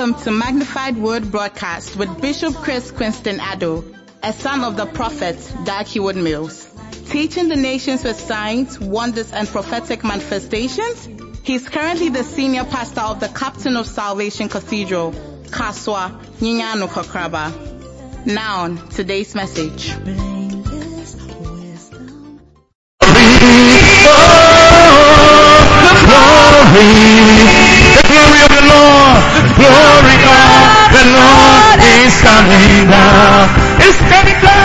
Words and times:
Welcome 0.00 0.22
to 0.22 0.30
Magnified 0.30 0.96
Word 0.96 1.30
Broadcast 1.30 1.94
with 1.94 2.22
Bishop 2.22 2.54
Chris 2.54 2.90
Quinston 2.90 3.36
Addo, 3.36 3.84
a 4.22 4.32
son 4.32 4.64
of 4.64 4.74
the 4.74 4.86
prophet 4.86 5.36
Dag 5.66 5.84
Heward 5.84 6.16
Mills. 6.16 6.66
Teaching 7.10 7.48
the 7.50 7.56
nations 7.56 8.02
with 8.02 8.18
signs, 8.18 8.80
wonders, 8.80 9.30
and 9.30 9.46
prophetic 9.46 10.02
manifestations, 10.02 11.06
he's 11.42 11.68
currently 11.68 12.08
the 12.08 12.24
senior 12.24 12.64
pastor 12.64 13.02
of 13.02 13.20
the 13.20 13.28
Captain 13.28 13.76
of 13.76 13.86
Salvation 13.86 14.48
Cathedral, 14.48 15.12
Kaswa 15.50 16.18
Nyinyano 16.38 16.88
Kokraba. 16.88 18.24
Now, 18.24 18.74
today's 18.88 19.34
message. 19.34 20.39
Glory 29.60 30.20
of 30.24 30.64
the 30.96 31.04
Lord 31.12 31.78
is 32.00 32.14
coming 32.24 32.88
down. 32.88 33.48
It's 33.84 34.00
coming 34.08 34.40
down. 34.40 34.59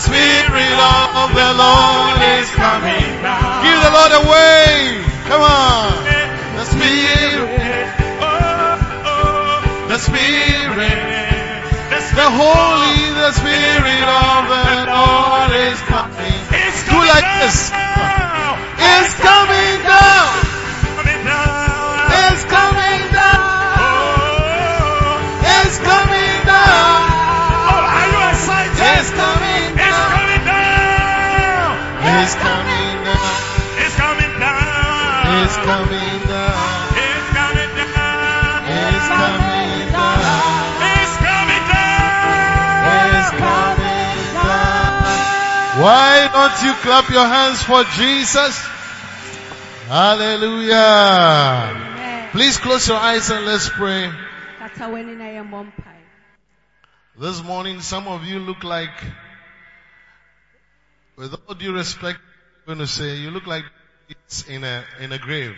Spirit 0.00 0.78
of 1.20 1.28
the 1.36 1.50
Lord 1.60 2.18
is 2.40 2.48
coming. 2.56 3.04
down. 3.22 3.62
Give 3.64 3.78
the 3.84 3.92
Lord 3.92 4.12
a 4.16 4.22
wave. 4.32 5.04
Come 5.28 5.42
on. 5.42 5.92
The 6.56 6.64
Spirit, 6.64 7.88
Oh, 8.20 8.28
oh, 9.04 9.88
the 9.88 9.98
Spirit, 9.98 11.00
the 11.90 12.00
the 12.16 12.28
Holy, 12.28 13.00
the 13.16 13.32
Spirit 13.32 14.04
of 14.04 14.40
the 14.48 14.68
Lord 14.92 15.50
is 15.68 15.80
coming. 15.88 16.40
It's 16.52 16.84
Do 16.88 16.96
like 16.96 17.24
this. 17.40 17.72
It's 17.72 19.12
coming 19.20 19.49
Why 45.80 46.28
don't 46.30 46.62
you 46.62 46.74
clap 46.82 47.08
your 47.08 47.24
hands 47.24 47.62
for 47.62 47.82
Jesus? 47.96 48.54
Hallelujah. 49.88 51.08
Please 52.32 52.58
close 52.58 52.86
your 52.86 52.98
eyes 52.98 53.30
and 53.30 53.46
let's 53.46 53.70
pray. 53.70 54.12
This 57.18 57.42
morning, 57.42 57.80
some 57.80 58.08
of 58.08 58.24
you 58.24 58.40
look 58.40 58.62
like, 58.62 58.92
with 61.16 61.34
all 61.48 61.54
due 61.54 61.72
respect, 61.72 62.18
I'm 62.66 62.74
going 62.74 62.86
to 62.86 62.86
say, 62.86 63.16
you 63.16 63.30
look 63.30 63.46
like 63.46 63.64
it's 64.10 64.46
in 64.48 64.64
a, 64.64 64.84
in 65.00 65.12
a 65.12 65.18
grave. 65.18 65.56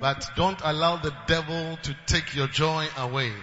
But 0.00 0.30
don't 0.34 0.60
allow 0.64 0.96
the 0.96 1.14
devil 1.26 1.76
to 1.82 1.96
take 2.06 2.34
your 2.34 2.46
joy 2.46 2.88
away. 2.96 3.34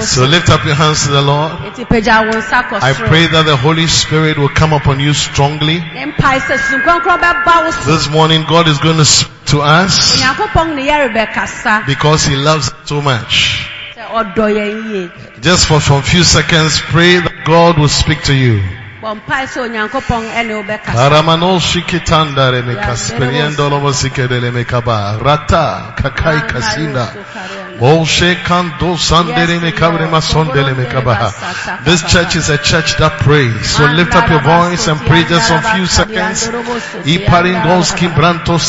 So 0.00 0.26
lift 0.26 0.48
up 0.48 0.64
your 0.64 0.74
hands 0.76 1.02
to 1.06 1.10
the 1.10 1.22
Lord. 1.22 1.52
Eti 1.66 1.84
pagya 1.84 2.22
wo 2.24 2.38
nsa 2.38 2.62
kɔ 2.68 2.78
I 2.80 2.92
pray 2.92 3.26
that 3.26 3.42
the 3.44 3.56
Holy 3.56 3.88
Spirit 3.88 4.38
will 4.38 4.48
come 4.48 4.72
upon 4.72 5.00
you 5.00 5.12
strongly. 5.12 5.80
Ne 5.80 6.06
mpae 6.06 6.38
sɛ 6.38 6.56
sunkrɔnkrɔn 6.56 7.18
bɛba 7.18 7.64
wo 7.64 7.70
so. 7.72 7.90
This 7.90 8.08
morning 8.10 8.44
God 8.48 8.68
is 8.68 8.78
going 8.78 8.98
to 8.98 9.04
speak 9.04 9.46
to 9.46 9.62
us 9.62 10.14
Onyankopɔn 10.14 10.76
ne 10.76 10.86
yɛ 10.86 11.08
rebɛkasa 11.08 11.84
because 11.86 12.24
He 12.24 12.36
loves 12.36 12.68
us 12.68 12.74
so 12.84 13.02
much. 13.02 13.68
sɛ 13.96 14.06
ɔdɔ 14.06 14.54
yɛn 14.54 14.90
yie. 14.92 15.10
Just 15.40 15.66
for 15.66 15.80
some 15.80 16.02
few 16.02 16.22
seconds, 16.22 16.78
pray 16.78 17.18
that 17.18 17.44
God 17.44 17.76
will 17.76 17.88
speak 17.88 18.22
to 18.24 18.34
you. 18.34 18.62
Bɔ 19.02 19.10
mpae 19.18 19.46
sɛ 19.50 19.58
Onyankopɔn 19.66 20.24
ɛne 20.38 20.52
wo 20.54 20.62
bɛkasa. 20.62 20.94
Karamano 20.94 21.58
shikitanda 21.58 22.52
remeka 22.54 22.94
speriendo 22.94 23.68
lobo 23.68 23.90
sikedele 23.90 24.50
mekaba. 24.54 25.18
Rata 25.18 25.92
kakai 25.98 26.46
kasinda. 26.46 27.10
Bolshe 27.82 28.36
kando 28.46 28.96
sandere 28.96 29.58
mekabre 29.58 30.06
masondele 30.06 30.72
mekaba. 30.78 31.32
This 31.84 32.02
church 32.04 32.36
is 32.36 32.48
a 32.48 32.56
church 32.56 32.96
that 32.98 33.18
prays. 33.18 33.70
So 33.70 33.84
lift 33.86 34.14
up 34.14 34.28
your 34.30 34.40
voice 34.40 34.86
and 34.86 35.00
pray 35.00 35.24
just 35.24 35.50
a 35.50 35.60
few 35.74 35.86
seconds. 35.86 36.48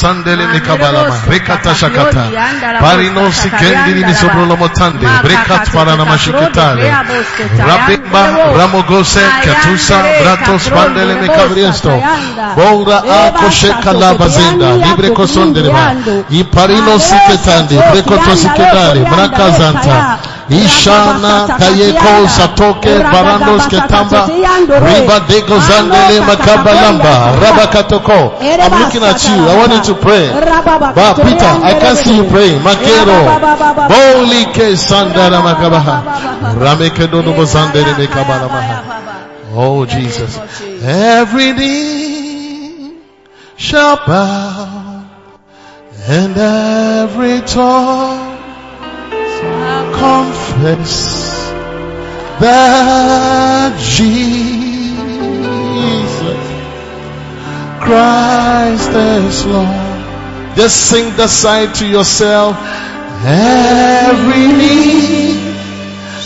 Sandele 0.02 0.48
mekabalama. 0.54 1.16
Rekata 1.30 1.76
shakata. 1.76 2.26
Parino 2.82 3.30
sikendiri 3.32 4.02
misobrolo 4.04 4.58
motande. 4.58 5.06
Brekat 5.22 5.70
paranama 5.70 6.18
shikitale. 6.18 6.90
Rabimba 7.70 8.24
ramogose 8.58 9.22
katusa 9.46 9.98
bratos 10.22 10.70
pandele 10.74 11.14
mekabriesto. 11.22 11.94
Akoshe 13.14 13.70
kalabazinda. 13.84 14.70
Libre 14.88 15.10
kosondelema. 15.10 15.94
Iparino 16.30 17.00
siketande. 17.00 17.76
Brekoto 17.92 18.36
sikedale. 18.36 19.03
Ishana 20.50 21.48
satoke 22.28 22.94
baranos 23.00 23.68
ketamba. 23.68 24.28
Riba 24.68 25.20
zandele 25.60 26.20
makabalamba. 26.22 27.14
I'm 28.44 28.80
looking 28.80 29.04
at 29.04 29.24
you. 29.24 29.36
I 29.36 29.56
want 29.58 29.74
you 29.74 29.94
to 29.94 30.02
pray. 30.02 30.30
Ba 30.96 31.14
Peter, 31.16 31.54
I 31.64 31.80
can't 31.80 31.98
see 31.98 32.16
you 32.16 32.26
praying. 32.30 32.60
Makero. 32.62 33.40
Boli 33.88 34.46
ke 34.54 34.76
sandara 34.78 35.42
makabaha. 35.42 36.04
Rameke 36.60 37.08
dono 37.10 37.34
bozandere 37.34 37.94
mekabalamaha. 37.98 38.84
Oh 39.56 39.86
Jesus. 39.86 40.40
Every 40.84 41.54
knee 41.54 42.98
shall 43.56 43.98
bow 44.06 45.06
and 46.08 46.38
every 46.38 47.42
tongue 47.42 48.33
confess 50.04 50.94
that 52.40 53.72
Jesus 53.80 55.00
Christ 57.84 58.92
is 58.92 59.46
Lord. 59.46 60.56
Just 60.56 60.90
sing 60.90 61.16
the 61.16 61.28
side 61.28 61.76
to 61.76 61.86
yourself. 61.88 62.58
Every 63.26 64.48
knee 64.60 65.40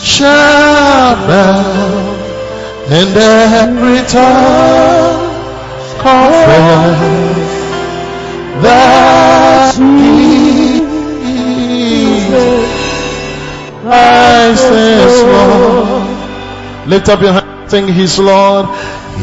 shall 0.01 1.15
bow 1.27 2.17
and 2.89 3.11
every 3.17 4.01
tongue 4.07 5.27
confess 6.01 7.47
that 8.63 9.96
Lift 16.97 17.09
up 17.09 17.21
your 17.21 17.33
hand, 17.33 17.69
sing 17.69 17.87
He's 17.87 18.17
Lord. 18.17 18.65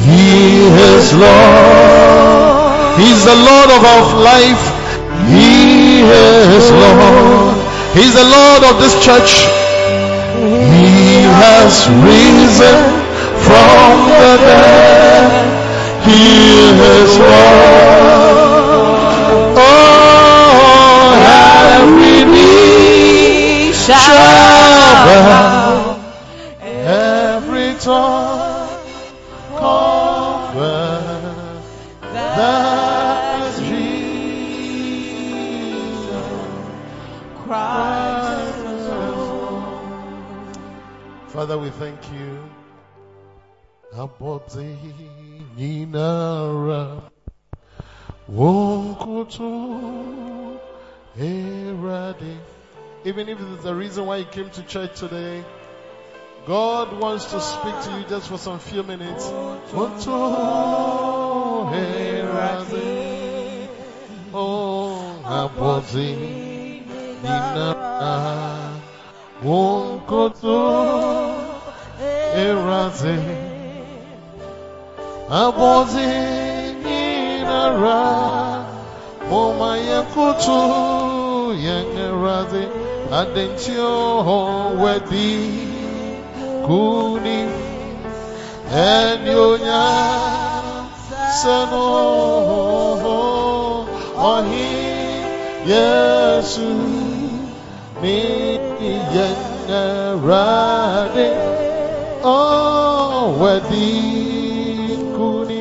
He 0.07 0.63
is 0.63 1.13
Lord. 1.13 2.95
He's 3.03 3.25
the 3.27 3.35
Lord 3.35 3.71
of 3.75 3.83
our 3.83 4.15
life. 4.23 4.63
He 5.27 6.07
is 6.07 6.71
Lord. 6.71 7.59
He's 7.99 8.15
the 8.15 8.23
Lord 8.23 8.63
of 8.71 8.79
this 8.79 8.95
church. 9.05 9.51
He 10.71 11.27
has 11.43 11.91
risen 11.99 12.79
from 13.43 14.07
the 14.23 14.39
dead. 14.47 15.35
He 16.07 16.79
is 16.95 17.19
Lord. 17.19 18.39
Oh, 19.59 21.11
every 21.75 22.23
knee 22.23 23.73
shall 23.73 24.54
erade. 51.19 52.39
Even 53.05 53.29
if 53.29 53.39
there's 53.39 53.65
a 53.65 53.75
reason 53.75 54.07
why 54.07 54.17
you 54.17 54.25
came 54.25 54.51
to 54.51 54.63
church 54.63 54.99
today, 54.99 55.45
God 56.47 56.99
wants 57.01 57.31
to 57.33 57.41
speak 57.41 57.75
to 57.85 57.99
you 57.99 58.05
just 58.09 58.29
for 58.29 58.39
some 58.39 58.59
few 58.59 58.83
minutes. 58.83 59.27
Erade. 61.73 63.69
Oh, 64.33 65.19
wonkoto 69.43 70.59
erade. 72.35 73.19
Abozi 75.29 76.07
ninara 76.83 78.64
Moma 79.31 79.77
yakutu 79.77 80.59
yengerade 81.65 82.69
Adentio 83.13 83.93
wedi. 84.83 85.33
Kuni 86.67 87.39
Enyonya 88.73 89.85
Seno 91.41 91.89
Ohi 94.17 94.71
Yesu. 95.67 96.71
Ni 98.03 98.19
yengerade 99.15 101.29
Oh 102.25 103.37
wedi. 103.41 103.91
Kuni 105.17 105.61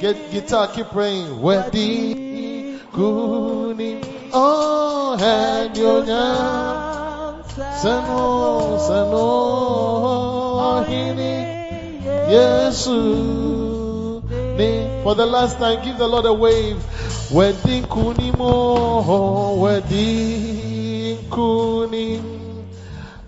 Get 0.01 0.31
guitar, 0.31 0.68
keep 0.68 0.88
praying. 0.88 1.39
Wedding 1.39 2.80
kuni, 2.92 4.01
oh, 4.33 5.13
your 5.75 6.03
sano, 7.77 8.80
sano, 8.80 9.25
hini, 10.89 12.01
Yesu. 12.33 14.24
For 15.03 15.13
the 15.13 15.27
last 15.27 15.59
time, 15.59 15.86
give 15.86 16.00
the 16.00 16.07
Lord 16.07 16.25
a 16.25 16.33
wave. 16.33 16.83
Wedding 17.31 17.83
kuni 17.83 18.31
mo, 18.31 19.54
wedding 19.62 21.30
kuni. 21.30 22.21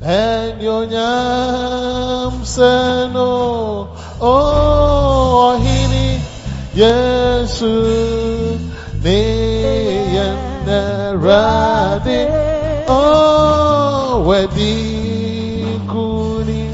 And 0.02 0.60
your 0.60 0.88
nyam 0.88 2.42
seno, 2.42 3.96
oh, 4.20 5.60
hini, 6.76 6.82
Yesu, 6.82 8.60
ni 9.04 9.24
radi, 11.18 12.28
oh, 12.88 14.24
wedding 14.28 15.88
kuni. 15.88 16.70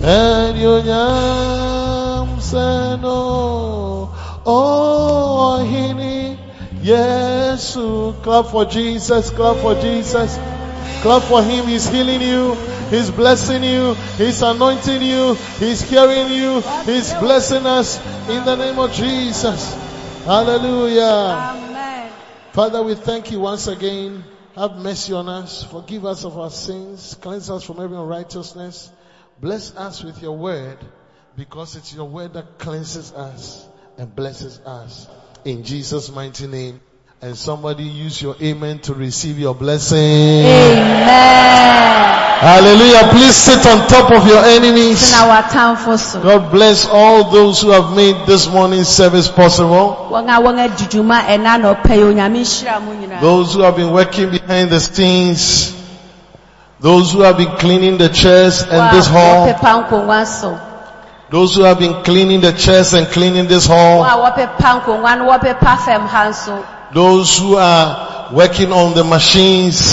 And 0.00 0.58
your 0.58 0.82
nyam 0.82 2.38
seno, 2.38 4.10
oh, 4.46 5.58
hini, 5.64 6.38
Yesu. 6.82 8.14
Clap 8.22 8.46
for 8.46 8.64
Jesus, 8.64 9.30
clap 9.30 9.56
for 9.56 9.74
Jesus. 9.80 10.38
Clap 11.02 11.22
for 11.22 11.42
him. 11.42 11.66
He's 11.66 11.88
healing 11.88 12.22
you. 12.22 12.54
He's 12.90 13.10
blessing 13.10 13.62
you. 13.62 13.94
He's 14.16 14.42
anointing 14.42 15.02
you. 15.02 15.34
He's 15.58 15.82
hearing 15.82 16.32
you. 16.32 16.60
He's 16.84 17.12
blessing 17.14 17.66
us 17.66 17.98
in 18.28 18.44
the 18.44 18.56
name 18.56 18.78
of 18.78 18.92
Jesus. 18.92 19.74
Hallelujah. 20.24 21.02
Amen. 21.02 22.12
Father, 22.52 22.82
we 22.82 22.94
thank 22.94 23.30
you 23.30 23.40
once 23.40 23.66
again. 23.66 24.24
Have 24.54 24.76
mercy 24.76 25.12
on 25.12 25.28
us. 25.28 25.64
Forgive 25.64 26.06
us 26.06 26.24
of 26.24 26.38
our 26.38 26.50
sins. 26.50 27.16
Cleanse 27.20 27.50
us 27.50 27.64
from 27.64 27.80
every 27.80 27.96
unrighteousness. 27.96 28.90
Bless 29.40 29.74
us 29.76 30.04
with 30.04 30.22
your 30.22 30.36
word 30.36 30.78
because 31.36 31.74
it's 31.76 31.92
your 31.92 32.08
word 32.08 32.34
that 32.34 32.58
cleanses 32.58 33.12
us 33.12 33.66
and 33.98 34.14
blesses 34.14 34.60
us. 34.60 35.08
In 35.44 35.64
Jesus' 35.64 36.10
mighty 36.10 36.46
name. 36.46 36.80
And 37.24 37.34
somebody 37.34 37.84
use 37.84 38.20
your 38.20 38.36
amen 38.38 38.80
to 38.80 38.92
receive 38.92 39.38
your 39.38 39.54
blessing. 39.54 39.96
Amen. 40.44 41.08
Hallelujah. 42.38 43.08
Please 43.12 43.34
sit 43.34 43.66
on 43.66 43.88
top 43.88 44.12
of 44.12 44.26
your 44.28 44.44
enemies. 44.44 45.00
Tena 45.00 45.32
w'atamfo 45.32 45.98
so. 45.98 46.22
God 46.22 46.52
bless 46.52 46.86
all 46.86 47.30
those 47.30 47.62
who 47.62 47.70
have 47.70 47.96
made 47.96 48.26
this 48.26 48.46
morning's 48.46 48.88
service 48.88 49.30
possible. 49.30 50.10
Wɔn 50.10 50.28
a 50.28 50.42
wɔn 50.42 50.58
adi 50.58 50.84
dwuma 50.84 51.22
ɛna 51.22 51.62
na 51.62 51.74
ɔpɛ 51.74 51.96
yi 51.96 52.02
onyame 52.02 52.40
nhyira 52.42 52.82
mu 52.84 52.92
nyinaa. 52.92 53.22
Those 53.22 53.54
who 53.54 53.62
have 53.62 53.76
been 53.76 53.90
working 53.92 54.28
behind 54.28 54.68
the 54.68 54.80
scenes. 54.80 55.72
Those 56.78 57.12
who 57.12 57.22
have 57.22 57.38
been 57.38 57.56
cleaning 57.56 57.96
the 57.96 58.10
chairs 58.10 58.60
and 58.60 58.94
this 58.94 59.06
hall. 59.06 59.48
wɔpepa 59.48 59.88
nkonnwa 59.88 60.26
so. 60.26 60.60
Those 61.30 61.56
who 61.56 61.62
have 61.62 61.78
been 61.78 62.02
cleaning 62.04 62.42
the 62.42 62.52
chairs 62.52 62.92
and 62.92 63.06
cleaning 63.06 63.46
this 63.48 63.64
hall. 63.64 64.04
A 66.94 67.00
wɔpepa 67.00 67.14
nkonnwa 67.14 67.14
no 67.14 67.22
wɔpepa 67.34 67.34
fam 67.34 67.34
ha 67.34 67.34
nso. 67.34 67.34
Those 67.34 67.38
who 67.38 67.56
are 67.56 68.14
working 68.32 68.72
on 68.72 68.94
the 68.94 69.04
machines. 69.04 69.92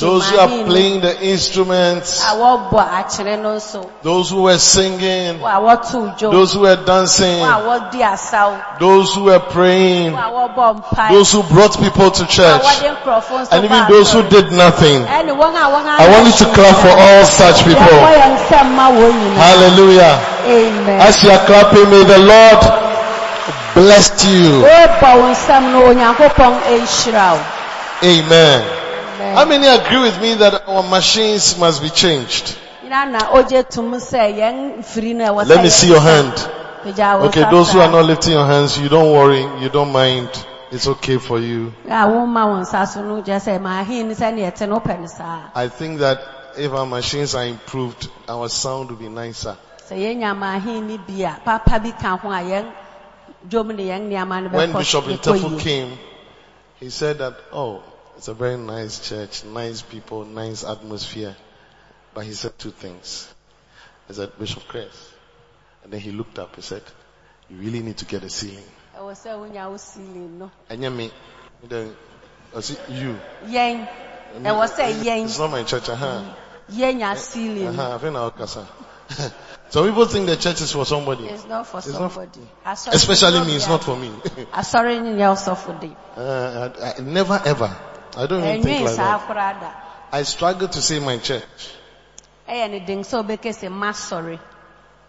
Those 0.00 0.28
who 0.28 0.38
are 0.38 0.64
playing 0.64 1.00
the 1.00 1.22
instruments. 1.24 2.22
A 2.22 2.34
wɔbɔ 2.36 2.88
akyere 2.88 3.42
no 3.42 3.56
nso. 3.56 3.88
Those 4.02 4.30
who 4.30 4.42
were 4.42 4.58
singing. 4.58 5.38
Wɔn 5.38 5.50
a 5.50 5.60
wɔto 5.60 6.18
dwom. 6.18 6.32
Those 6.32 6.54
who 6.54 6.60
were 6.60 6.76
dancing. 6.76 7.40
Wɔn 7.40 7.50
a 7.50 7.62
wɔdi 7.90 8.00
asaw. 8.02 8.78
Those 8.78 9.14
who 9.14 9.24
were 9.24 9.38
praying. 9.40 10.12
Wɔn 10.12 10.18
a 10.18 10.30
wɔbɔ 10.32 10.82
mpae. 10.82 11.08
Those 11.10 11.32
who 11.32 11.42
brought 11.42 11.78
people 11.78 12.10
to 12.10 12.26
church. 12.26 12.62
wɔde 12.62 12.96
nkurɔfo 12.96 13.40
nso 13.42 13.48
And 13.52 13.64
even 13.64 13.84
those 13.88 14.12
who 14.12 14.22
did 14.28 14.52
nothing. 14.52 15.04
Ɛne 15.04 15.30
wɔn 15.36 15.54
a 15.54 15.66
wɔn 15.70 15.86
I 15.86 16.08
want 16.10 16.26
you 16.26 16.46
to 16.46 16.52
clap 16.54 16.76
for 16.76 16.88
all 16.90 17.24
such 17.24 17.64
people. 17.64 17.82
Yɛbɔ 17.82 18.18
yɛn 18.18 18.36
nsɛm 18.38 18.74
ma 18.74 18.90
wɔn 18.90 19.12
nyinaa. 19.12 19.34
Hallelujah. 19.36 20.20
Amen. 20.44 21.00
As 21.00 21.22
you 21.22 21.30
are 21.30 21.44
clapping, 21.46 21.88
may 21.90 22.02
the 22.04 22.18
Lord 22.18 22.91
bless 23.74 24.24
you. 24.24 24.62
Wobɔ 24.62 25.10
wo 25.20 25.26
nsɛm 25.32 25.72
no 25.72 25.78
Onyankopɔn 25.90 26.52
nhyira 26.62 27.32
wo. 27.32 27.44
Amen. 28.04 28.62
Amen. 29.14 29.36
How 29.36 29.44
many 29.44 29.66
agree 29.66 29.98
with 30.02 30.20
me 30.20 30.34
that 30.34 30.66
our 30.68 30.82
machines 30.82 31.58
must 31.58 31.82
be 31.82 31.90
changed? 31.90 32.56
Nyina 32.84 33.10
na 33.10 33.18
ogye 33.32 33.68
tom 33.68 33.92
sɛ 33.94 34.34
yɛn 34.38 34.78
mfiri 34.78 35.14
no 35.14 35.24
a 35.24 35.28
ɛwɔ 35.28 35.44
sɛ 35.44 35.48
Let 35.48 35.62
me 35.62 35.68
see 35.70 35.88
your 35.88 36.00
hand. 36.00 36.48
Okay, 36.84 37.48
those 37.48 37.72
who 37.72 37.78
are 37.78 37.90
not 37.90 38.04
lifting 38.04 38.32
your 38.32 38.44
hands, 38.44 38.76
you 38.76 38.88
don't 38.88 39.12
worry, 39.12 39.42
you 39.62 39.68
don't 39.68 39.92
mind. 39.92 40.28
It's 40.72 40.88
okay 40.88 41.18
for 41.18 41.38
you. 41.38 41.72
A 41.86 42.08
woma 42.08 42.46
wo 42.48 42.56
nsa 42.60 42.88
so 42.88 43.02
no 43.02 43.20
gye 43.22 43.36
sɛ 43.38 43.60
maahen 43.60 44.06
ne 44.06 44.14
sɛneɛ 44.14 44.50
ɛte 44.52 44.68
no 44.68 44.80
wopɛ 44.80 45.00
no 45.00 45.06
saa. 45.06 45.50
I 45.54 45.68
think 45.68 46.00
that 46.00 46.18
if 46.56 46.72
our 46.72 46.86
machines 46.86 47.34
are 47.34 47.44
improved, 47.44 48.08
our 48.28 48.48
sound 48.48 48.90
will 48.90 48.96
be 48.96 49.08
nicer. 49.08 49.56
When 53.50 53.76
Bishop 53.76 55.04
Intefu 55.04 55.58
came, 55.60 55.98
he 56.78 56.90
said 56.90 57.18
that, 57.18 57.36
oh, 57.52 57.82
it's 58.16 58.28
a 58.28 58.34
very 58.34 58.56
nice 58.56 59.08
church, 59.08 59.44
nice 59.44 59.82
people, 59.82 60.24
nice 60.24 60.64
atmosphere. 60.64 61.34
But 62.14 62.24
he 62.24 62.32
said 62.34 62.58
two 62.58 62.70
things. 62.70 63.32
He 64.08 64.14
said, 64.14 64.30
Bishop 64.38 64.66
Chris. 64.68 65.12
And 65.82 65.92
then 65.92 66.00
he 66.00 66.12
looked 66.12 66.38
up, 66.38 66.54
he 66.56 66.62
said, 66.62 66.82
you 67.50 67.56
really 67.56 67.80
need 67.80 67.96
to 67.98 68.04
get 68.04 68.22
a 68.22 68.30
ceiling. 68.30 68.64
ɛwɔ 68.96 69.12
sɛ 69.16 69.30
wonya 69.40 69.70
wo 69.70 69.76
ceiling 69.76 70.38
no 70.38 70.50
And 70.68 70.96
me, 70.96 71.10
then, 71.64 71.96
I 72.54 72.60
see 72.60 72.76
you. 72.90 73.18
yɛn 73.46 73.88
ɛwɔ 74.42 74.68
sɛ 74.68 75.24
It's 75.24 75.38
not 75.38 75.50
my 75.50 75.64
church, 75.64 75.88
uh-huh. 75.88 76.22
yɛnya 76.70 77.16
ceiling 77.16 77.74
no 77.76 77.82
Uh-huh. 77.82 77.94
I 77.96 77.98
think 77.98 78.16
I'll 78.16 78.30
kasa. 78.30 78.68
Some 79.72 79.86
people 79.88 80.04
think 80.04 80.26
the 80.26 80.36
church 80.36 80.60
is 80.60 80.70
for 80.72 80.84
somebody. 80.84 81.24
it's 81.26 81.46
not 81.46 81.66
for 81.66 81.78
It's 81.78 81.88
not- 81.88 82.12
somebody 82.12 82.40
Asɔre 82.66 82.92
Especially 82.94 83.40
me, 83.46 83.56
it's 83.56 83.68
not 83.68 83.82
for 83.82 83.96
me. 83.96 84.10
asɔre 84.52 85.02
no 85.02 85.10
nyɛ 85.16 85.32
ɔsɔfo 85.34 85.80
de 85.80 85.96
Uh, 86.16 86.68
I, 86.82 86.98
I, 86.98 87.00
never 87.00 87.40
ever. 87.44 87.74
I 88.16 88.26
don't 88.26 88.44
even 88.44 88.62
think 88.62 88.86
like 88.86 88.96
that. 88.96 89.76
I 90.12 90.22
struggle 90.24 90.68
to 90.68 90.82
say 90.82 90.98
my 90.98 91.16
church. 91.18 91.42
ɛyɛ 92.48 92.70
ne 92.70 92.80
den 92.80 93.00
sɛ 93.02 93.24
wobɛka 93.24 93.50
sɛ 93.52 93.68
masɔre 93.72 94.38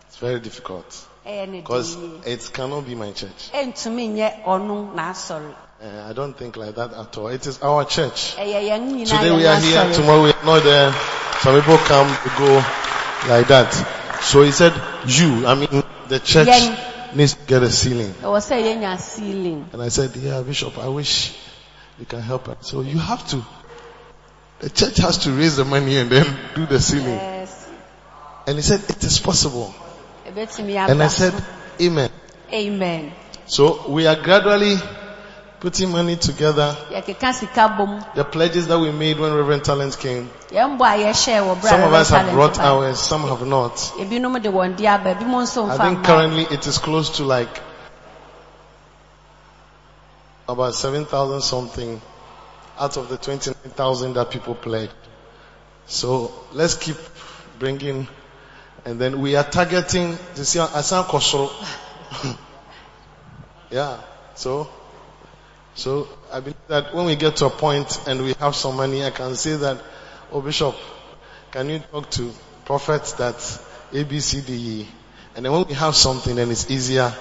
It's 0.08 0.18
very 0.18 0.40
difficult. 0.40 1.08
Because 1.26 1.98
it 2.26 2.50
cannot 2.54 2.86
be 2.86 2.96
my 2.96 3.12
church. 3.12 3.52
ɛntumi 3.54 4.14
nyɛ 4.16 4.44
ɔno 4.46 4.94
n'asɔre 4.96 5.54
Uh, 5.84 6.10
I 6.10 6.14
don't 6.14 6.38
think 6.38 6.56
like 6.56 6.76
that 6.76 6.94
at 6.94 7.18
all. 7.18 7.28
It 7.28 7.46
is 7.46 7.60
our 7.62 7.84
church. 7.84 8.38
ɛyɛ 8.38 8.70
yɛn 8.70 8.94
nyinaa 8.94 9.20
Today 9.20 9.36
we 9.36 9.46
are 9.46 9.60
here, 9.60 9.94
tomorrow 9.94 10.24
we 10.24 10.32
are 10.32 10.46
not 10.46 10.64
there. 10.64 10.94
Some 11.42 11.60
people 11.60 11.78
come 11.80 12.08
to 12.08 12.30
go 12.38 12.64
like 13.28 13.48
that. 13.48 13.72
So 14.22 14.44
he 14.44 14.52
said, 14.52 14.74
you, 15.06 15.46
I 15.46 15.56
mean, 15.56 15.84
the 16.08 16.20
church 16.20 16.48
needs 17.16 17.34
to 17.34 17.46
get 17.46 17.64
a 17.64 17.70
ceiling. 17.70 18.14
ɛwɔ 18.22 18.40
sɛ 18.40 18.94
a 18.94 18.98
ceiling 18.98 19.70
And 19.74 19.82
I 19.82 19.90
said, 19.90 20.16
yeah, 20.16 20.42
Bishop, 20.42 20.78
I 20.78 20.88
wish 20.88 21.36
you 22.00 22.06
can 22.06 22.22
help 22.22 22.50
us. 22.50 22.58
So 22.62 22.82
you 22.82 22.98
have 22.98 23.28
to. 23.30 23.44
The 24.60 24.70
church 24.70 24.98
has 24.98 25.18
to 25.20 25.32
raise 25.32 25.58
the 25.58 25.66
money 25.66 25.98
and 25.98 26.10
then 26.10 26.26
do 26.56 26.66
the 26.66 26.80
ceiling. 26.80 27.10
yes 27.16 27.68
And 28.48 28.56
he 28.56 28.62
said, 28.62 28.80
it 28.90 29.04
is 29.04 29.20
possible. 29.20 29.74
And 30.26 31.04
I 31.04 31.08
said, 31.08 31.34
amen. 31.82 32.10
amen 32.52 33.12
So 33.46 33.90
we 33.90 34.08
are 34.08 34.16
gradually 34.16 34.78
putting 35.64 35.90
money 35.92 36.18
together. 36.18 36.76
yɛkeka 36.92 37.34
sika 37.34 37.70
bom 37.78 38.04
The 38.16 38.26
pledges 38.26 38.68
that 38.68 38.78
we 38.78 38.92
made 38.92 39.18
when 39.18 39.34
Reverend 39.34 39.64
Talent 39.64 39.98
came. 39.98 40.30
yɛn 40.52 40.78
bɔ 40.78 40.86
a 40.86 40.98
yɛhyɛ 41.06 41.40
wɔ 41.48 41.56
berɛ 41.56 41.66
a 41.66 41.70
Some 41.70 41.84
of 41.84 41.94
us 41.94 42.10
have 42.10 42.32
brought 42.34 42.60
ours, 42.60 43.00
some 43.00 43.22
have 43.30 43.48
not. 43.48 43.76
ebinom 43.98 44.42
de 44.44 44.50
wɔn 44.52 44.76
de 44.76 44.86
aba 44.88 45.16
ebinom 45.16 45.42
nso 45.44 45.70
I 45.70 45.78
think 45.78 46.04
currently 46.04 46.44
it 46.52 46.68
is 46.68 46.78
close 46.80 47.12
to 47.12 47.24
like 47.24 47.62
about 50.50 50.76
7,000 50.76 51.40
something 51.40 52.02
out 52.78 52.98
of 52.98 53.08
the 53.08 53.16
29,000 53.16 54.14
that 54.16 54.32
people 54.32 54.56
pledged. 54.56 54.92
So 55.86 56.34
let's 56.52 56.76
keep 56.76 56.98
bringing 57.58 58.10
and 58.84 59.00
then 59.00 59.22
we 59.22 59.38
are 59.38 59.46
targeting 59.46 60.18
to 60.36 60.44
see 60.44 60.60
Asan 60.60 61.06
Kosoro. 61.06 61.50
yeah. 63.72 64.02
So, 64.36 64.68
so 65.76 66.08
I 66.32 66.40
believe 66.40 66.56
that 66.68 66.94
when 66.94 67.06
we 67.06 67.16
get 67.16 67.38
to 67.38 67.48
a 67.48 67.50
point 67.50 68.00
and 68.08 68.24
we 68.24 68.34
have 68.40 68.56
some 68.56 68.76
money, 68.76 69.04
I 69.04 69.12
can 69.12 69.36
say 69.36 69.56
that, 69.56 69.82
oh 70.32 70.42
Bishop, 70.42 70.76
can 71.52 71.70
you 71.70 71.80
talk 71.80 72.10
to 72.12 72.32
prophets 72.66 73.14
that 73.14 73.36
A, 73.92 74.04
B, 74.04 74.20
C, 74.20 74.42
D, 74.42 74.54
E? 74.54 74.88
And 75.36 75.46
then 75.46 75.52
when 75.52 75.66
we 75.68 75.74
have 75.74 75.96
something, 75.96 76.36
then 76.36 76.52
it's 76.52 76.70
easier 76.70 77.14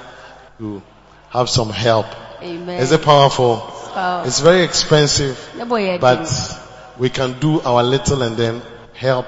to 0.58 0.82
have 1.30 1.48
some 1.48 1.70
help. 1.70 2.06
amen 2.42 2.80
Is 2.80 2.92
it 2.92 3.02
powerful? 3.02 3.56
Power. 3.94 4.26
It's 4.26 4.40
very 4.40 4.62
expensive, 4.64 5.38
ne 5.56 5.64
bɔ 5.64 5.78
yɛ 5.80 6.00
but 6.00 6.28
we 6.98 7.08
can 7.10 7.38
do 7.40 7.60
our 7.62 7.82
little 7.82 8.22
and 8.22 8.36
then 8.36 8.62
help 8.94 9.26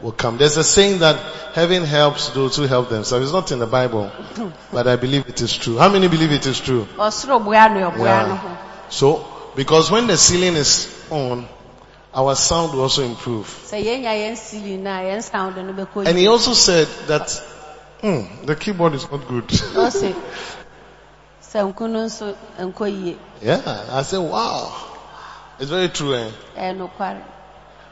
will 0.00 0.12
come. 0.12 0.38
There's 0.38 0.56
a 0.56 0.64
saying 0.64 0.98
that 1.00 1.16
heaven 1.54 1.84
helps 1.84 2.30
those 2.30 2.56
who 2.56 2.64
help 2.64 2.88
themselves. 2.88 3.24
It's 3.24 3.32
not 3.32 3.50
in 3.52 3.58
the 3.58 3.66
Bible, 3.66 4.10
but 4.72 4.86
I 4.86 4.96
believe 4.96 5.28
it 5.28 5.40
is 5.40 5.56
true. 5.56 5.78
How 5.78 5.88
many 5.88 6.08
believe 6.08 6.32
it 6.32 6.46
is 6.46 6.60
true? 6.60 6.86
ɔsoro 6.96 7.42
boa 7.44 7.68
no 7.68 7.90
ɛboa 7.90 8.04
Yeah. 8.04 8.56
So, 8.88 9.26
because 9.54 9.90
when 9.90 10.06
the 10.06 10.16
ceiling 10.16 10.54
is 10.54 10.92
on, 11.10 11.48
our 12.14 12.34
sound 12.34 12.72
will 12.72 12.82
also 12.82 13.02
improve. 13.02 13.46
sɛ 13.70 13.82
yɛnya 13.84 14.12
yɛn 14.12 14.36
ceiling 14.36 14.82
na 14.82 15.00
yɛn 15.00 15.22
sound 15.22 15.56
no 15.56 15.72
bɛkɔ 15.72 16.06
And 16.06 16.18
he 16.18 16.26
also 16.26 16.52
said 16.52 16.88
that, 17.06 17.30
hmm, 18.00 18.44
the 18.44 18.54
keyboard 18.56 18.94
is 18.94 19.10
not 19.10 19.26
good. 19.26 19.46
ɔse 19.48 20.14
sɛ 21.42 21.72
nko 21.74 21.90
no 21.90 22.06
nso 22.06 22.34
nkɔ 22.58 23.02
yie 23.02 23.18
yeah, 23.42 23.86
I 23.92 24.02
said, 24.02 24.18
wow. 24.18 24.72
It's 25.58 25.70
very 25.70 25.88
true. 25.88 26.14
Eh? 26.14 26.30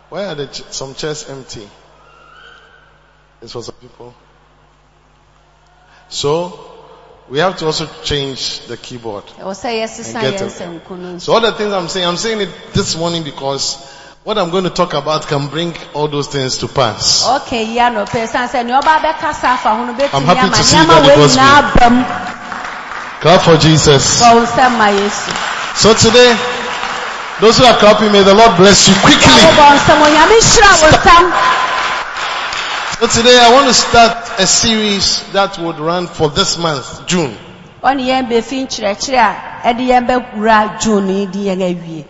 Why 0.09 0.25
are 0.27 0.35
the 0.35 0.47
ch- 0.47 0.65
some 0.71 0.95
chairs 0.95 1.29
empty? 1.29 1.69
It's 3.45 3.53
for 3.53 3.63
some 3.63 3.75
people. 3.75 4.15
So, 6.09 6.59
we 7.29 7.39
have 7.41 7.59
to 7.59 7.67
also 7.67 7.87
change 8.03 8.61
the 8.69 8.77
keyboard. 8.79 9.25
ɛwɔ 9.39 9.53
sɛ 9.53 9.69
yɛsesa 9.85 10.15
And 10.15 10.23
get 10.33 10.41
it. 10.41 10.49
sɛ 10.49 10.81
nko 10.81 10.99
no 10.99 11.09
nso 11.17 11.21
So 11.21 11.35
all 11.35 11.41
the 11.43 11.53
things 11.53 11.71
I'm 11.73 11.89
saying, 11.89 12.07
I'm 12.09 12.17
saying 12.17 12.41
it 12.41 12.49
this 12.73 12.97
morning 12.97 13.23
because 13.23 13.77
what 14.25 14.39
I'm 14.39 14.49
going 14.51 14.65
to 14.65 14.71
talk 14.71 14.95
about 14.95 15.27
can 15.29 15.49
bring 15.49 15.75
all 15.93 16.09
those 16.09 16.29
things 16.29 16.57
to 16.59 16.69
pass. 16.69 17.25
ɔka 17.27 17.53
yi 17.69 17.77
anɔpɛ 17.77 18.29
san 18.29 18.49
sɛ 18.49 18.65
nea 18.65 18.81
ɔba 18.81 18.97
bɛkasa 19.05 19.45
afa 19.45 19.69
ho 19.77 19.85
no 19.85 19.93
I'm 19.93 20.25
happy 20.25 20.49
to 20.49 20.63
see 20.65 20.77
that 20.77 21.03
because 21.05 21.37
nyinaa 21.37 21.85
aba 21.85 23.21
Clap 23.21 23.41
for 23.43 23.57
Jesus. 23.59 24.21
fa 24.21 24.35
wo 24.35 24.41
nsɛm 24.47 24.79
ma 24.79 24.89
yesu 24.89 25.77
So 25.77 25.93
today, 25.93 26.33
those 27.41 27.59
who 27.59 27.65
are 27.67 27.77
clapping, 27.77 28.11
may 28.11 28.23
the 28.23 28.33
Lord 28.35 28.57
bless 28.57 28.89
you 28.89 28.95
quickly. 29.05 29.37
wobɔ 29.45 29.69
nsɛm 29.77 30.01
onyame 30.01 30.37
hyira 30.41 30.73
wo 30.81 30.89
nsɛm 30.97 31.25
So 33.01 33.09
today 33.09 33.39
I 33.39 33.53
want 33.53 33.69
to 33.69 33.75
start 33.75 34.41
a 34.41 34.47
series 34.47 35.21
that 35.33 35.59
would 35.59 35.79
run 35.79 36.07
for 36.07 36.31
this 36.31 36.57
month, 36.59 37.07
June. 37.07 37.37
ɔne 37.83 38.01
yɛn 38.07 38.29
bɛfi 38.31 38.65
nkyerɛkyerɛ 38.67 39.19
a 39.19 39.75
ɛde 39.75 39.83
yɛn 39.89 40.07
bɛwura 40.09 40.81
june 40.81 41.09
yi 41.09 41.27
de 41.27 41.39
yɛn 41.39 41.61
awie 41.61 42.05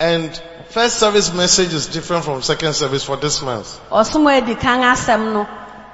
And 0.00 0.40
first 0.70 0.96
service 0.98 1.34
message 1.34 1.74
is 1.74 1.86
different 1.88 2.24
from 2.24 2.40
second 2.42 2.72
service 2.74 3.04
for 3.04 3.16
this 3.16 3.42
month. 3.42 3.78
ɔsom 3.90 4.24
a 4.30 4.36
adi 4.42 4.54
kan 4.54 4.80
asɛm 4.80 5.32
no 5.34 5.46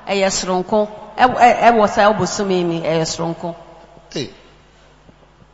ɛyɛ 0.07 0.31
soronko 0.31 0.89
ɛwɔ 1.19 1.35
ɛ- 1.35 1.61
ɛwɔ 1.62 1.89
saa 1.91 2.12
ɔbosom 2.12 2.51
yi 2.51 2.62
ni 2.62 2.81
ɛyɛ 2.81 3.03
soronko 3.07 3.57
Hey, 4.12 4.31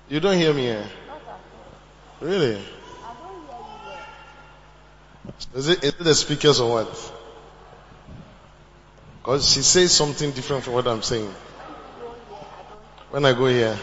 you 0.09 0.21
don't 0.21 0.37
hear 0.37 0.53
me 0.53 0.69
eh? 0.69 0.83
Really? 2.21 2.61
Is 5.55 5.69
it, 5.69 5.85
is 5.85 5.91
it 5.91 5.99
the 6.05 6.15
speakers 6.15 6.61
or 6.61 6.71
what? 6.85 7.13
Because 9.29 9.53
she 9.53 9.61
says 9.61 9.93
something 9.93 10.31
different 10.31 10.65
from 10.65 10.73
what 10.73 10.87
I'm 10.87 11.03
saying. 11.03 11.29
When 13.11 13.27
I 13.27 13.35
go 13.35 13.45
here, 13.45 13.77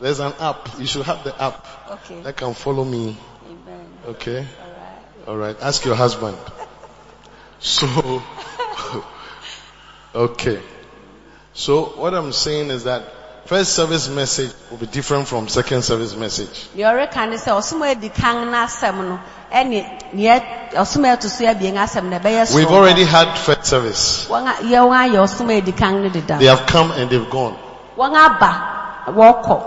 there's 0.00 0.20
an 0.20 0.32
app. 0.38 0.78
You 0.78 0.86
should 0.86 1.02
have 1.06 1.24
the 1.24 1.34
app 1.42 1.66
okay 1.90 2.20
that 2.20 2.36
can 2.36 2.54
follow 2.54 2.84
me. 2.84 3.16
amen 3.50 3.86
Okay? 4.06 4.46
Alright. 5.26 5.60
Ask 5.60 5.84
your 5.84 5.96
husband. 5.96 6.38
So, 7.58 8.22
okay. 10.14 10.62
So 11.52 11.86
what 11.98 12.14
I'm 12.14 12.30
saying 12.30 12.70
is 12.70 12.84
that 12.84 13.48
first 13.48 13.74
service 13.74 14.08
message 14.08 14.52
will 14.70 14.78
be 14.78 14.86
different 14.86 15.26
from 15.26 15.48
second 15.48 15.82
service 15.82 16.14
message. 16.14 16.68
Deɛ 19.52 19.64
ɔreka 19.64 20.12
ne 20.12 20.28
sɛ 20.28 20.42
ɔsom 20.72 20.72
a 20.72 20.72
adi 20.72 20.72
kan 20.72 20.72
n'asɛm 20.72 20.74
no 20.74 20.74
ɛne 20.74 20.74
neɛ 20.74 20.74
ɔsom 20.74 21.04
a 21.04 21.16
ɛto 21.16 21.28
so 21.28 21.44
abien 21.46 21.74
asɛm 21.74 22.04
no 22.04 22.18
ɛbɛyɛ 22.18 22.54
We've 22.54 22.70
already 22.72 23.04
had 23.04 23.38
first 23.38 23.64
service. 23.66 24.26
wɔn 24.28 24.46
a 24.46 24.52
yɛn 24.62 24.90
ayɛ 24.90 25.18
ɔsom 25.24 25.50
a 25.50 25.56
adi 25.58 25.72
kan 25.72 26.02
no 26.02 26.08
deda 26.08 26.38
They 26.38 26.46
have 26.46 26.66
come 26.66 26.90
and 26.92 27.10
they've 27.10 27.30
gone. 27.30 27.56
wɔn 27.96 28.14
aba 28.14 28.62
wɔkɔ 29.08 29.62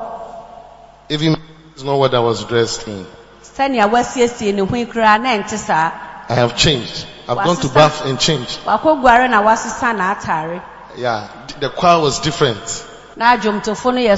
Even 1.09 1.35
it's 1.73 1.83
not 1.83 1.97
what 1.97 2.13
I 2.13 2.19
was 2.19 2.43
dressed 2.45 2.87
in. 2.87 3.05
sɛnea 3.43 3.89
wasiesie 3.89 4.53
ne 4.53 4.61
ho 4.65 4.75
yi 4.75 4.85
koraa 4.85 5.19
na 5.21 5.29
ɛnte 5.37 5.57
saa 5.57 5.91
I 6.29 6.33
have 6.35 6.55
changed. 6.55 7.05
I've 7.27 7.37
gone 7.37 7.57
to 7.57 7.67
bath 7.69 8.05
and 8.05 8.19
changed. 8.19 8.59
wakɔ 8.65 9.01
guare 9.01 9.29
na 9.29 9.41
wasesa 9.41 9.95
n'atare 9.95 10.61
Yeah. 10.97 11.27
The 11.59 11.69
choir 11.69 11.99
was 12.01 12.19
different. 12.19 12.85
na 13.15 13.35
adwomtofo 13.37 13.93
no 13.93 13.99
yɛ 13.99 14.13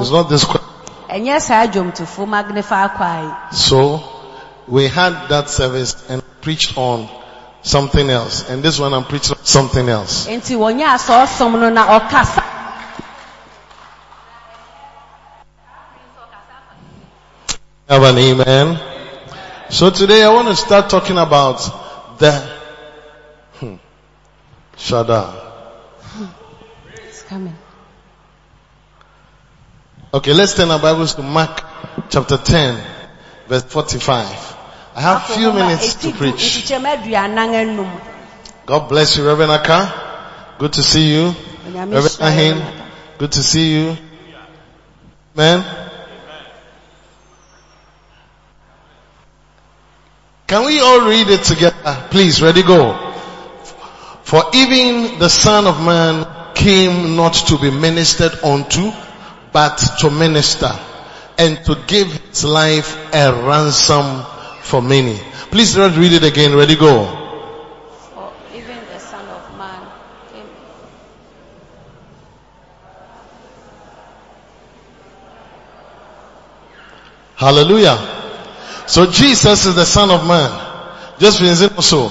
It's 0.00 0.10
not 0.10 0.28
this 0.28 0.44
choir. 0.44 0.62
ɛnyɛ 1.10 1.40
saa 1.40 1.66
adwomtofo 1.66 2.26
magnify 2.26 2.88
choir 2.88 3.22
yi 3.50 3.56
So 3.56 4.02
we 4.68 4.88
had 4.88 5.28
that 5.28 5.50
service 5.50 6.08
and 6.08 6.22
preached 6.40 6.76
on 6.76 7.08
something 7.62 8.10
else. 8.10 8.48
And 8.48 8.62
this 8.62 8.78
one 8.78 8.92
I'm 8.92 9.04
preaching 9.04 9.36
on 9.36 9.44
something 9.44 9.88
else. 9.88 10.26
nti 10.26 10.56
wɔnyɛ 10.56 10.86
asɔɔsom 10.96 11.58
no 11.60 11.68
na 11.70 11.98
ɔkasa 11.98 12.52
Have 17.88 18.04
an 18.04 18.16
amen. 18.16 18.80
So 19.68 19.90
today 19.90 20.22
I 20.22 20.30
want 20.30 20.48
to 20.48 20.56
start 20.56 20.88
talking 20.88 21.18
about 21.18 21.58
the 22.18 22.32
hmm, 23.58 23.74
Shada. 24.78 25.52
It's 27.06 27.22
coming. 27.22 27.54
Okay, 30.14 30.32
let's 30.32 30.54
turn 30.54 30.70
our 30.70 30.78
Bibles 30.78 31.14
to 31.16 31.22
Mark 31.22 31.62
chapter 32.08 32.38
10 32.38 32.82
verse 33.48 33.64
45. 33.64 34.51
I 34.94 35.00
have 35.00 35.22
few 35.24 35.52
minutes 35.52 35.94
to 36.04 36.12
preach. 36.12 36.60
nkyekyɛmu 36.60 36.88
aduanan 36.92 37.54
anum. 37.54 37.90
God 38.66 38.88
bless 38.88 39.16
you, 39.16 39.26
Reverend 39.26 39.52
Aka. 39.52 40.56
Good 40.58 40.74
to 40.74 40.82
see 40.82 41.12
you. 41.12 41.34
Reverend 41.72 42.18
Ahin. 42.20 42.62
Good 43.18 43.32
to 43.32 43.42
see 43.42 43.72
you. 43.72 43.96
Man. 45.34 45.64
Can 50.46 50.66
we 50.66 50.80
all 50.80 51.08
read 51.08 51.28
it 51.30 51.42
together? 51.44 52.08
Please, 52.10 52.42
ready, 52.42 52.62
go. 52.62 52.92
For 54.24 54.44
even 54.52 55.18
the 55.18 55.28
Son 55.30 55.66
of 55.66 55.80
Man 55.82 56.26
came 56.54 57.16
not 57.16 57.32
to 57.48 57.58
be 57.58 57.70
ministered 57.70 58.34
unto, 58.44 58.92
but 59.52 59.78
to 60.00 60.10
minister 60.10 60.70
and 61.38 61.64
to 61.64 61.76
give 61.86 62.12
his 62.12 62.44
life 62.44 62.94
a 63.14 63.32
ransom 63.32 64.24
for 64.62 64.80
many. 64.80 65.16
Please 65.50 65.76
let's 65.76 65.96
read 65.96 66.12
it 66.12 66.24
again. 66.24 66.56
Ready, 66.56 66.76
go. 66.76 67.04
For 68.14 68.32
even 68.54 68.78
the 68.86 68.98
Son 68.98 69.26
of 69.28 69.58
Man 69.58 69.88
came. 70.32 70.46
Hallelujah. 77.36 77.98
So 78.86 79.10
Jesus 79.10 79.66
is 79.66 79.74
the 79.74 79.84
Son 79.84 80.10
of 80.10 80.26
Man. 80.26 80.70
Just 81.18 81.40
it 81.40 81.74
also. 81.76 82.10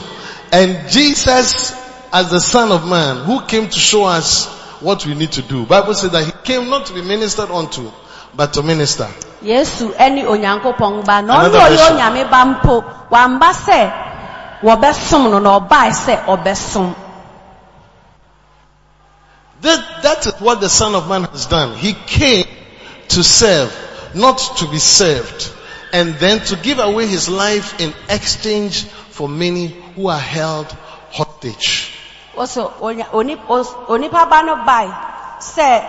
And 0.51 0.89
Jesus 0.89 1.71
as 2.13 2.29
the 2.29 2.39
Son 2.39 2.71
of 2.71 2.87
Man 2.87 3.25
who 3.25 3.45
came 3.45 3.69
to 3.69 3.79
show 3.79 4.05
us 4.05 4.47
what 4.81 5.05
we 5.05 5.15
need 5.15 5.31
to 5.33 5.41
do. 5.41 5.65
Bible 5.65 5.93
says 5.93 6.11
that 6.11 6.25
he 6.25 6.31
came 6.43 6.69
not 6.69 6.87
to 6.87 6.93
be 6.93 7.01
ministered 7.01 7.49
unto, 7.49 7.91
but 8.35 8.53
to 8.53 8.63
minister. 8.63 9.07
Yesu 9.43 9.91
ɛne 9.97 10.25
Onyankopɔn 10.25 11.05
ba 11.05 11.21
na 11.21 11.43
ɔno 11.43 11.57
ɔyɛ. 11.59 11.91
Onyame 11.91 12.29
ba 12.29 12.45
mpo 12.45 12.83
wamba 13.09 13.49
sɛ 13.53 13.91
wɔbɛsom 14.63 15.31
no 15.31 15.39
na 15.39 15.59
ɔbae 15.59 15.91
sɛ 15.91 16.25
ɔbɛsom. 16.25 16.95
That, 19.61 20.01
that 20.03 20.25
is 20.25 20.33
what 20.41 20.59
the 20.59 20.69
Son 20.69 20.95
of 20.95 21.07
Man 21.07 21.23
has 21.25 21.45
done. 21.45 21.75
He 21.75 21.93
came 21.93 22.45
to 23.09 23.23
serve, 23.23 23.71
not 24.15 24.37
to 24.57 24.67
be 24.67 24.79
served. 24.79 25.51
And 25.93 26.15
then 26.15 26.39
to 26.45 26.55
give 26.55 26.79
away 26.79 27.05
his 27.05 27.27
life 27.29 27.79
in 27.79 27.93
exchange 28.09 28.85
for 28.85 29.27
many 29.29 29.67
who 29.95 30.07
are 30.07 30.17
held 30.19 30.67
hostage. 31.11 31.93
Wɔso 32.35 32.71
onya- 32.81 33.07
oni- 33.13 33.37
os- 33.49 33.73
onipa 33.89 34.29
ba 34.29 34.41
no 34.43 34.55
bae 34.65 34.87
sɛ 35.39 35.83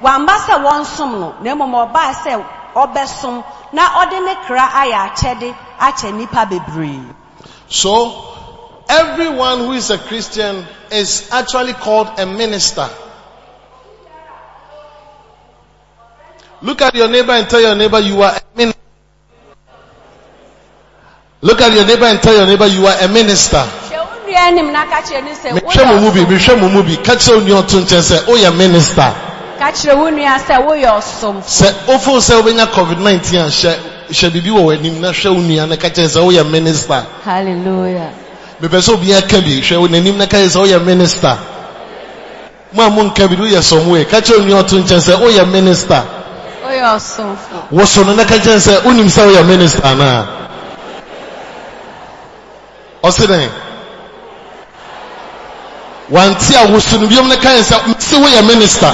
wamba 0.00 0.34
sɛ 0.34 0.62
wɔnsom 0.62 1.18
no 1.20 1.34
na 1.42 1.54
mmom 1.54 1.92
ɔbae 1.92 2.14
sɛ 2.22 2.44
ɔbɛsom 2.84 3.44
na 3.72 3.82
ɔde 4.00 4.24
ne 4.24 4.34
kra 4.46 4.66
ayɛ 4.82 4.98
akyɛde 5.06 5.54
akyɛ 5.80 6.14
nipa 6.14 6.46
bebree. 6.46 7.02
So, 7.68 8.34
everyone 8.88 9.58
who 9.60 9.72
is 9.72 9.90
a 9.90 9.98
Christian 9.98 10.66
is 10.90 11.28
actually 11.32 11.74
called 11.74 12.08
a 12.18 12.26
minister. 12.26 12.88
Look 16.62 16.82
at 16.82 16.94
your 16.94 17.08
neighbor 17.08 17.32
and 17.32 17.48
tell 17.48 17.60
your 17.60 17.76
neighbor 17.76 18.00
you 18.00 18.22
are 18.22 18.32
a 18.34 18.56
minister. 18.56 18.80
Look 21.40 21.60
at 21.60 21.72
your 21.72 21.86
neighbor 21.86 22.06
and 22.06 22.20
tell 22.20 22.34
your 22.36 22.46
neighbor 22.46 22.66
you 22.66 22.84
are 22.86 22.96
a 23.00 23.08
minister. 23.08 23.58
Hwɛ 23.58 23.98
wo 23.98 24.26
nua 24.26 24.48
anim 24.48 24.72
na 24.72 24.86
ka 24.86 25.02
kyerɛ 25.02 25.24
ne 25.24 25.32
sɛ 25.34 25.60
Mehwɛ 25.60 25.86
mo 25.86 26.00
mu 26.00 26.10
bi, 26.10 26.24
mehwɛ 26.24 26.60
mo 26.60 26.68
mu 26.68 26.82
bi. 26.82 26.96
Ka 26.96 27.14
kyerɛ 27.14 27.36
wo 27.36 27.40
nua 27.46 27.62
ɔto 27.62 27.80
nkyɛn 27.84 28.02
sɛ, 28.02 28.24
oh, 28.26 28.32
woyɛ 28.34 28.56
minister. 28.56 29.27
Ka 29.58 29.70
kyerɛ 29.72 29.94
wo 29.96 30.10
nua 30.10 30.38
sɛ 30.38 30.56
woyɛ 30.66 30.88
ɔsom. 30.98 31.42
Sɛ 31.42 31.72
wofo 31.86 32.20
sɛ 32.20 32.40
wobɛnya 32.42 32.66
COVID-19 32.72 33.36
a 33.38 33.48
hyɛ, 33.48 33.74
hyɛ 34.10 34.30
biribi 34.30 34.50
wɔ 34.50 34.62
w'anim 34.64 35.00
na 35.00 35.10
hwɛ 35.10 35.34
wo 35.34 35.40
nua 35.40 35.66
na 35.68 35.76
ka 35.76 35.88
kyerɛ 35.88 36.08
sɛ 36.08 36.20
woyɛ 36.24 36.50
minister. 36.50 37.04
Hallelujah. 37.24 38.10
mepɛ 38.60 38.78
sɛ 38.80 38.92
obiara 38.94 39.22
ka 39.28 39.40
bi 39.40 39.60
hwɛ 39.60 39.76
wo 39.78 39.86
n'anim 39.88 40.16
na 40.16 40.26
ka 40.26 40.36
kyerɛ 40.36 40.48
sɛ 40.50 40.58
woyɛ 40.60 40.84
minister 40.84 41.38
mo 42.72 42.82
a 42.82 42.90
monka 42.90 43.28
bi 43.28 43.36
no 43.36 43.44
woyɛ 43.44 43.60
sɔmwe 43.62 44.08
ka 44.08 44.20
kyerɛ 44.20 44.40
onua 44.42 44.62
ɔto 44.62 44.78
nkyɛn 44.82 45.00
sɛ 45.00 45.14
woyɛ 45.20 45.46
minister 45.52 46.02
Woyɛ 46.66 46.82
ɔsomfo. 46.96 47.70
woso 47.70 48.04
no 48.04 48.14
na 48.14 48.24
ka 48.24 48.34
kyerɛ 48.34 48.58
sɛ 48.58 48.82
wonim 48.82 49.06
sɛ 49.06 49.22
woyɛ 49.30 49.46
minister 49.46 49.80
anaa 49.84 50.26
ɔse 53.04 53.26
dɛn 53.26 53.48
wante 56.10 56.54
a 56.56 56.66
woso 56.72 56.98
no 57.00 57.06
biom 57.06 57.28
na 57.28 57.36
ka 57.36 57.48
kyerɛ 57.48 57.62
sɛ 57.62 57.76
sɛ 57.94 58.16
woyɛ 58.24 58.42
minister 58.46 58.92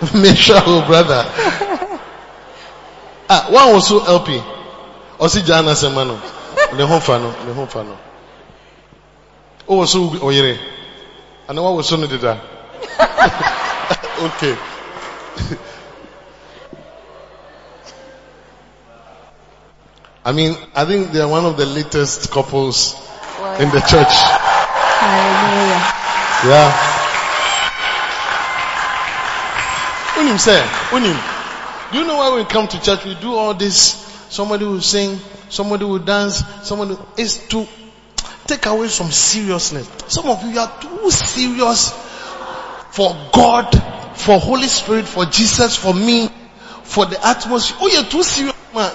wo 0.66 0.80
brother. 0.86 1.24
Ah 3.28 3.46
woan 3.50 3.72
wo 3.72 3.80
so 3.80 4.00
lp 4.00 4.42
ɔse 5.20 5.40
gyaa 5.44 5.62
no 5.62 5.70
asɛma 5.70 6.04
no 6.06 6.18
ne 6.76 6.82
ho 6.84 7.00
fa 7.00 7.18
no. 7.18 7.34
Ne 7.46 7.52
ho 7.52 7.66
fa 7.66 7.82
no 7.82 7.96
wowɔ 9.68 9.86
so 9.86 10.00
wo 10.22 10.30
yere 10.30 10.58
anaa 11.48 11.62
woawɔ 11.62 11.84
so 11.84 11.96
no 11.96 12.06
deda 12.06 12.38
okay. 14.20 14.56
I 20.28 20.32
mean, 20.32 20.56
I 20.74 20.84
think 20.84 21.12
they 21.12 21.20
are 21.20 21.28
one 21.28 21.46
of 21.46 21.56
the 21.56 21.64
latest 21.64 22.30
couples 22.30 22.92
in 23.58 23.70
the 23.70 23.80
church. 23.80 24.12
Hallelujah. 25.00 25.80
Yeah. 26.44 26.97
Unim 30.18 30.38
say, 30.38 30.60
Unim. 30.90 31.92
Do 31.92 31.98
you 31.98 32.04
know 32.04 32.16
why 32.16 32.34
we 32.36 32.44
come 32.44 32.66
to 32.66 32.82
church? 32.82 33.04
We 33.04 33.14
do 33.14 33.34
all 33.34 33.54
this. 33.54 34.04
Somebody 34.28 34.64
will 34.64 34.80
sing, 34.80 35.18
somebody 35.48 35.84
will 35.84 36.00
dance, 36.00 36.42
somebody 36.62 36.94
will, 36.94 37.08
it's 37.16 37.46
to 37.48 37.66
take 38.46 38.66
away 38.66 38.88
some 38.88 39.10
seriousness. 39.10 39.88
Some 40.08 40.26
of 40.26 40.42
you 40.44 40.58
are 40.58 40.80
too 40.80 41.10
serious 41.10 41.92
for 42.90 43.16
God, 43.32 43.70
for 44.16 44.38
Holy 44.38 44.66
Spirit, 44.66 45.06
for 45.06 45.24
Jesus, 45.24 45.76
for 45.76 45.94
me, 45.94 46.28
for 46.82 47.06
the 47.06 47.24
atmosphere. 47.24 47.78
Oh, 47.80 47.88
you're 47.88 48.04
too 48.04 48.22
serious, 48.22 48.54
man. 48.74 48.90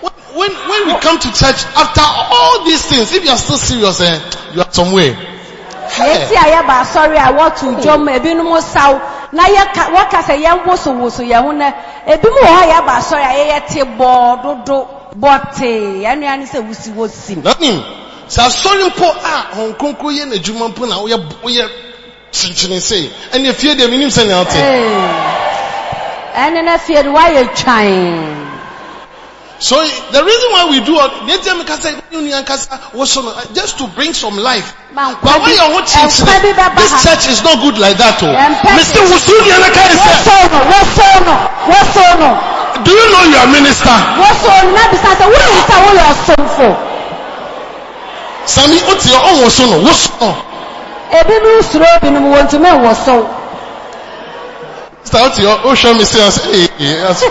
When, 0.00 0.12
when, 0.34 0.50
when 0.68 0.86
we 0.88 1.00
come 1.00 1.18
to 1.18 1.28
church, 1.28 1.64
after 1.76 2.02
all 2.04 2.64
these 2.64 2.84
things, 2.84 3.12
if 3.14 3.24
you 3.24 3.30
are 3.30 3.38
still 3.38 3.56
serious, 3.56 4.00
eh, 4.00 4.20
you 4.54 4.60
are 4.60 4.72
somewhere. 4.72 5.14
Yɛti 5.94 6.34
a 6.34 6.44
yɛba 6.50 6.82
asɔre 6.82 7.16
a 7.16 7.32
wɔto 7.32 7.80
na 9.34 9.44
yɛka 9.48 9.82
wɔka 9.94 10.18
sɛ 10.22 10.34
yɛn 10.44 10.64
wosowoso 10.66 11.22
yɛn 11.22 11.42
ho 11.42 11.52
nɛ 11.52 11.68
ebinom 12.06 12.38
wɔ 12.42 12.50
hɔ 12.54 12.62
a 12.62 12.66
yɛba 12.72 12.92
asɔre 13.00 13.24
a 13.24 13.32
yɛyɛ 13.38 13.66
te 13.66 13.80
bɔɔ 13.82 14.42
dodo 14.42 14.88
bɔtee 15.18 16.02
yɛn 16.02 16.18
nua 16.20 16.36
ne 16.38 16.44
sɛ 16.46 16.60
wusi 16.66 16.90
wosim. 16.94 17.42
Nanim, 17.42 17.82
sɛ 18.28 18.40
asɔre 18.46 18.84
mpo 18.90 19.06
a 19.10 19.54
hɔn 19.56 19.76
kronkro 19.76 20.10
yɛ 20.10 20.24
n'adwuma 20.30 20.68
mpo 20.70 20.86
na 20.88 20.96
woyɛ 20.98 21.18
woyɛ 21.42 21.68
kyenkyene 22.32 22.80
sei 22.80 23.10
ɛne 23.32 23.48
efie 23.50 23.74
deɛ 23.74 23.88
menim 23.90 24.08
sɛ 24.08 24.26
nea 24.26 24.38
wote 24.38 24.58
ɛne 26.36 26.64
na 26.64 26.78
fie 26.78 27.02
no 27.02 27.12
wayɛ 27.12 27.54
twan. 27.54 28.43
So 29.58 29.76
the 30.10 30.22
reason 30.24 30.48
why 30.50 30.66
we 30.70 30.84
do 30.84 30.98
all 30.98 31.08
deɛ 31.08 31.38
ntia 31.38 31.54
meka 31.54 31.76
sɛ 31.78 31.94
ne 32.10 32.18
nua 32.20 32.42
nkasa 32.42 32.92
woso 32.92 33.22
no 33.22 33.30
uh, 33.30 33.44
just 33.54 33.78
to 33.78 33.86
bring 33.88 34.12
some 34.12 34.36
life. 34.36 34.74
But 34.94 35.22
when 35.22 35.40
bi 35.40 35.50
your 35.54 35.70
bi 35.70 35.86
kyenkyene 35.86 36.52
bɛba 36.54 36.76
this 36.76 37.02
church 37.04 37.28
is 37.30 37.42
not 37.44 37.58
good 37.62 37.78
like 37.78 37.96
that 37.98 38.20
o 38.22 38.26
Yɛmpɛ 38.26 38.76
mese 38.76 38.98
woso 38.98 39.32
nua 39.38 39.58
no 39.62 39.68
kae 39.70 39.94
sɛ 39.94 40.10
Wosow 40.10 40.42
no 40.50 40.58
wosow 40.70 41.16
no 41.24 41.34
wosow 41.70 42.12
no 42.18 42.54
do 42.82 42.90
you 42.90 43.06
know 43.12 43.22
you 43.30 43.36
are 43.38 43.46
minister? 43.46 43.94
Wosow 44.18 44.58
no 44.66 44.70
na 44.74 44.82
bisa 44.90 45.10
sɛ 45.14 45.24
wonim 45.30 45.60
sɛ 45.68 45.76
woyɛ 45.86 46.04
ɔsomfo. 46.12 46.68
sami 48.46 48.78
wote 48.86 49.06
hɔ 49.06 49.18
ɔnwoso 49.30 49.64
no? 49.70 49.76
Woso 49.86 50.10
no. 50.20 50.30
Ebinom 51.14 51.62
suro 51.62 51.86
ebinom 51.96 52.26
wɔntumi 52.34 52.70
nwosow. 52.74 53.22
sɛ 55.04 55.20
wote 55.22 55.38
hɔ 55.38 55.62
wohwɛ 55.62 55.96
me 55.98 56.04
sɛ 56.04 56.18
ɔsɛ 56.28 56.42
ee 56.52 56.68
ee 56.80 56.96
ɔsɛ 57.06 57.26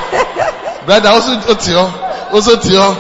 brother 0.86 1.10
woso 1.12 1.36
wote 1.48 1.68
hɔ 1.68 2.13
woso 2.34 2.58
te 2.58 2.70
hɔ 2.70 2.96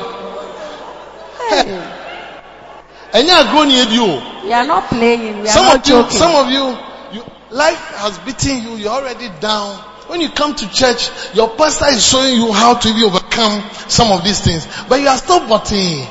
ɛnyɛ 3.13 3.33
agorɔ 3.41 3.65
ne 3.67 3.73
yɛdi 3.73 3.99
o 3.99 4.33
We 4.43 4.51
are 4.51 4.65
not 4.65 4.89
playing. 4.89 5.41
We 5.41 5.47
are 5.47 5.53
some 5.53 5.65
not 5.67 5.89
of 5.89 6.11
you, 6.11 6.11
some 6.11 6.35
of 6.35 6.49
you, 6.51 6.77
you, 7.13 7.23
life 7.51 7.79
has 8.03 8.17
beaten 8.19 8.61
you, 8.61 8.75
you're 8.75 8.91
already 8.91 9.29
down. 9.39 9.77
When 10.07 10.19
you 10.19 10.27
come 10.29 10.53
to 10.53 10.69
church, 10.69 11.09
your 11.33 11.55
pastor 11.55 11.87
is 11.95 12.05
showing 12.05 12.35
you 12.35 12.51
how 12.51 12.73
to 12.75 12.89
even 12.89 13.03
overcome 13.03 13.63
some 13.87 14.11
of 14.11 14.25
these 14.25 14.41
things, 14.41 14.67
but 14.89 14.99
you 14.99 15.07
are 15.07 15.15
still 15.17 15.47
butting. 15.47 16.03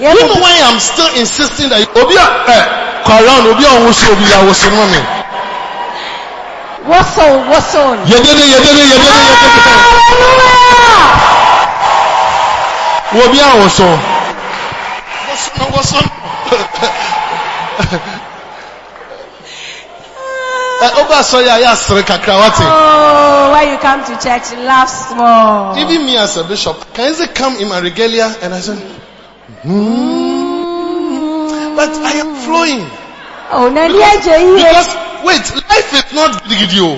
Yeah, 0.00 0.12
you 0.12 0.26
know 0.26 0.42
why 0.42 0.58
I'm 0.66 0.80
still 0.80 1.06
insisting 1.14 1.70
that 1.70 1.78
you, 1.78 1.86
Obi, 1.94 2.18
eh, 2.18 3.02
call 3.06 3.22
around, 3.22 3.46
Obi, 3.46 3.62
on 3.62 3.86
wusu, 3.86 4.10
Obi, 4.10 4.26
I 4.26 4.42
was 4.42 4.58
mommy. 4.74 5.02
Wosow 6.82 7.46
wosow 7.46 7.94
no. 7.94 8.02
Yedede, 8.10 8.42
yedede, 8.42 8.82
yedede, 8.90 9.22
yedede. 9.22 10.67
Hallelujah. 13.10 13.28
Obi, 13.28 13.40
I 13.40 13.56
was 13.64 13.72
so. 13.72 13.88
Wusu, 15.28 15.50
no, 15.58 15.64
wusu. 15.72 15.96
Oba 20.80 21.22
sorry, 21.24 21.48
I 21.48 21.60
asked 21.62 21.88
kakra? 21.88 22.34
Oh, 22.36 23.50
when 23.52 23.72
you 23.72 23.78
come 23.78 24.04
to 24.04 24.12
church, 24.22 24.52
laugh 24.58 24.88
small. 24.88 25.76
Even 25.78 26.04
me 26.06 26.16
as 26.16 26.36
a 26.36 26.44
bishop, 26.44 26.76
can 26.94 27.14
you 27.14 27.26
come 27.28 27.56
in 27.56 27.68
my 27.68 27.80
regalia 27.80 28.36
and 28.42 28.54
I 28.54 28.60
said, 28.60 28.78
hmm, 29.62 29.76
but 31.76 31.90
I 31.90 32.12
am 32.20 32.34
flowing. 32.44 32.86
Oh, 33.50 33.68
na 33.72 33.88
ni 33.88 33.98
eje 33.98 34.38
yie. 34.38 34.56
Because 34.56 34.94
wait, 35.24 35.50
life 35.68 35.92
is 35.94 36.12
not 36.12 36.44
video. 36.46 36.94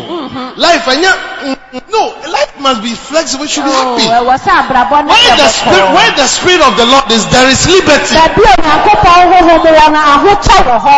Life, 0.57 0.88
and 0.88 1.60
no, 1.72 2.02
life 2.30 2.59
must 2.59 2.83
be 2.83 2.94
flexible. 2.94 3.46
Should 3.46 3.64
be 3.64 3.70
happy. 3.70 4.02
ẹ 4.02 4.20
wọ 4.26 4.37
sá 4.44 4.52
àbrabọ 4.62 5.02
ní 5.04 5.09
Where 5.11 5.37
the 5.37 5.48
spirit, 5.48 5.94
where 5.94 6.12
the 6.16 6.26
spirit 6.26 6.61
of 6.62 6.76
the 6.76 6.87
Lord 6.87 7.11
is, 7.12 7.26
there 7.30 7.48
is 7.48 7.66
liberty. 7.66 8.14
Bẹ̀bí 8.14 8.42
Onyankopɔn 8.42 9.33
honhom 9.33 9.62
wɔ 9.64 9.92
no 9.92 9.98
ahotɔ 10.12 10.56
wɔ 10.68 10.76
hɔ. 10.87 10.96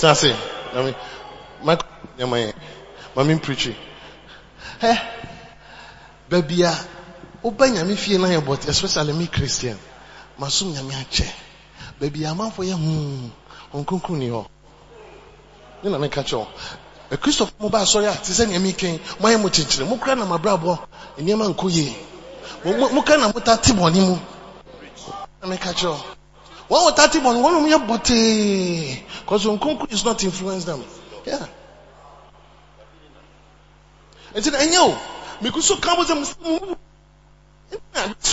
That's 0.00 0.24
it. 0.24 0.36
I 0.74 0.82
mean, 0.82 0.94
my, 1.62 1.78
my, 2.18 2.52
my 3.14 3.22
main 3.22 3.38
preaching. 3.38 3.76
Hey, 4.80 4.98
baby, 6.28 6.64
ah, 6.64 6.78
oba 7.44 7.66
nyame 7.68 7.96
fie 7.96 8.16
na 8.18 8.28
yɛ 8.28 8.44
but 8.44 8.66
especially 8.68 9.12
me 9.12 9.26
Christian. 9.26 9.78
Masum 10.40 10.74
nyame 10.74 10.92
akyɛ. 10.92 11.28
Baby, 12.00 12.20
amanfo 12.20 12.64
yɛ 12.64 12.74
hmm, 12.74 13.28
ɔnkonkron 13.74 14.18
ni 14.18 14.28
hɔ. 14.28 14.46
Ne 15.84 15.90
na 15.90 15.98
meka 15.98 16.24
kyerɛ 16.24 16.38
wo. 16.38 16.48
Christopher 17.16 17.52
mo 17.58 17.68
ba 17.68 17.80
asɔre 17.80 18.06
a 18.08 18.14
te 18.16 18.32
sɛ 18.32 18.46
nea 18.48 18.58
mekɛn, 18.60 19.00
moayɛ 19.20 19.40
mo 19.40 19.48
kyenkyere. 19.48 19.86
Mo 19.88 19.96
kora 19.96 20.14
na 20.14 20.24
mabrabɔ, 20.26 20.78
nneɛma 21.18 21.54
nkɔ 21.54 21.70
yie. 21.70 21.96
Mo- 22.64 22.76
mo- 22.76 22.88
Mo 22.90 23.02
kora 23.02 23.18
na 23.18 23.32
mota 23.32 23.56
te 23.56 23.72
bɔne 23.72 24.00
mu. 24.06 24.18
Na 25.42 25.48
meka 25.48 25.72
kyerɛ 25.74 25.90
wo. 25.90 26.04
Wɔn 26.70 26.86
wɔ 26.86 26.94
tate 26.96 27.18
bɔne, 27.18 27.40
wɔn 27.42 27.68
yɛ 27.68 27.86
bɔtee. 27.86 29.02
Because 29.20 29.44
nkonkron 29.44 29.92
is 29.92 30.04
not 30.04 30.22
influence 30.22 30.64
them. 30.64 30.84
Yeah. 31.26 31.46
Nti 34.34 34.50
na 34.52 34.58
ɛnyɛ 34.58 34.78
o. 34.78 34.98
Meku 35.42 35.60
so 35.62 35.76
ka 35.76 35.96
bo 35.96 36.04
sɛ 36.04 36.14
mo- 36.14 36.76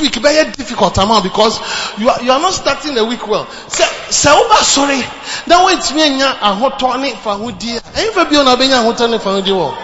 week 0.01 0.15
very 0.15 0.51
difficult 0.51 0.97
amount 0.97 1.23
because 1.23 1.59
you 1.97 2.09
are, 2.09 2.21
you 2.21 2.31
are 2.31 2.39
not 2.39 2.53
starting 2.53 2.95
the 2.95 3.05
week 3.05 3.27
well. 3.27 3.45
Sɛ 3.45 3.85
sɛ 4.09 4.31
woba 4.33 4.57
sɔre 4.61 5.47
na 5.47 5.65
wontumi 5.65 6.01
anya 6.01 6.37
ahotɔ 6.41 6.99
ne 6.99 7.13
fahodie 7.13 7.77
a 7.77 7.81
ɛyɛ 7.81 8.13
fa 8.13 8.25
bio 8.25 8.43
na 8.43 8.55
wobɛnya 8.55 8.83
ahotɔ 8.83 9.09
ne 9.09 9.17
fahodie 9.17 9.53
wɔ. 9.53 9.75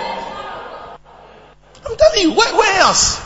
I'm 1.85 1.97
telling 1.97 2.21
you, 2.21 2.31
where, 2.33 2.55
where 2.55 2.79
else? 2.81 3.19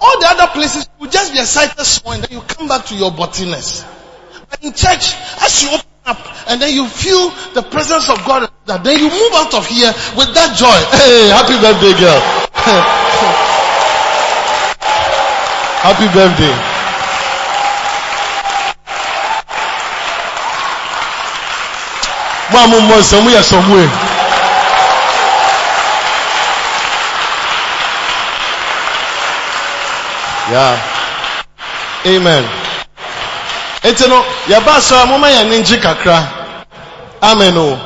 All 0.00 0.20
the 0.20 0.26
other 0.28 0.46
places 0.52 0.88
will 0.98 1.10
just 1.10 1.32
be 1.32 1.38
excited 1.38 1.78
small 1.84 2.14
and 2.14 2.24
then 2.24 2.32
you 2.32 2.40
come 2.42 2.68
back 2.68 2.86
to 2.86 2.94
your 2.94 3.10
bottiness. 3.10 3.84
But 4.48 4.64
in 4.64 4.72
church, 4.72 5.14
as 5.40 5.62
you 5.62 5.68
open 5.68 5.86
up 6.06 6.18
and 6.48 6.60
then 6.60 6.74
you 6.74 6.86
feel 6.88 7.30
the 7.54 7.62
presence 7.62 8.08
of 8.08 8.18
God, 8.24 8.50
that 8.66 8.82
then 8.82 8.98
you 8.98 9.10
move 9.10 9.32
out 9.34 9.54
of 9.54 9.66
here 9.66 9.92
with 10.16 10.34
that 10.34 10.56
joy. 10.56 10.78
Hey, 10.96 11.28
happy 11.28 11.60
birthday, 11.60 11.94
girl. 12.00 13.46
happy 15.82 16.06
birthday. 16.12 16.54
Mama, 22.52 22.80
mama, 22.80 23.02
somewhere, 23.02 23.42
somewhere. 23.42 23.86
Yeah. 30.50 30.74
Amen. 32.06 32.44
Enti 33.82 34.08
no, 34.08 34.22
yɛba 34.46 34.80
so 34.80 34.96
a 34.96 35.06
ne 35.44 35.60
ngye 35.62 35.78
kakra. 35.80 36.18
Amen 37.22 37.54
oh. 37.56 37.72
o. 37.72 37.78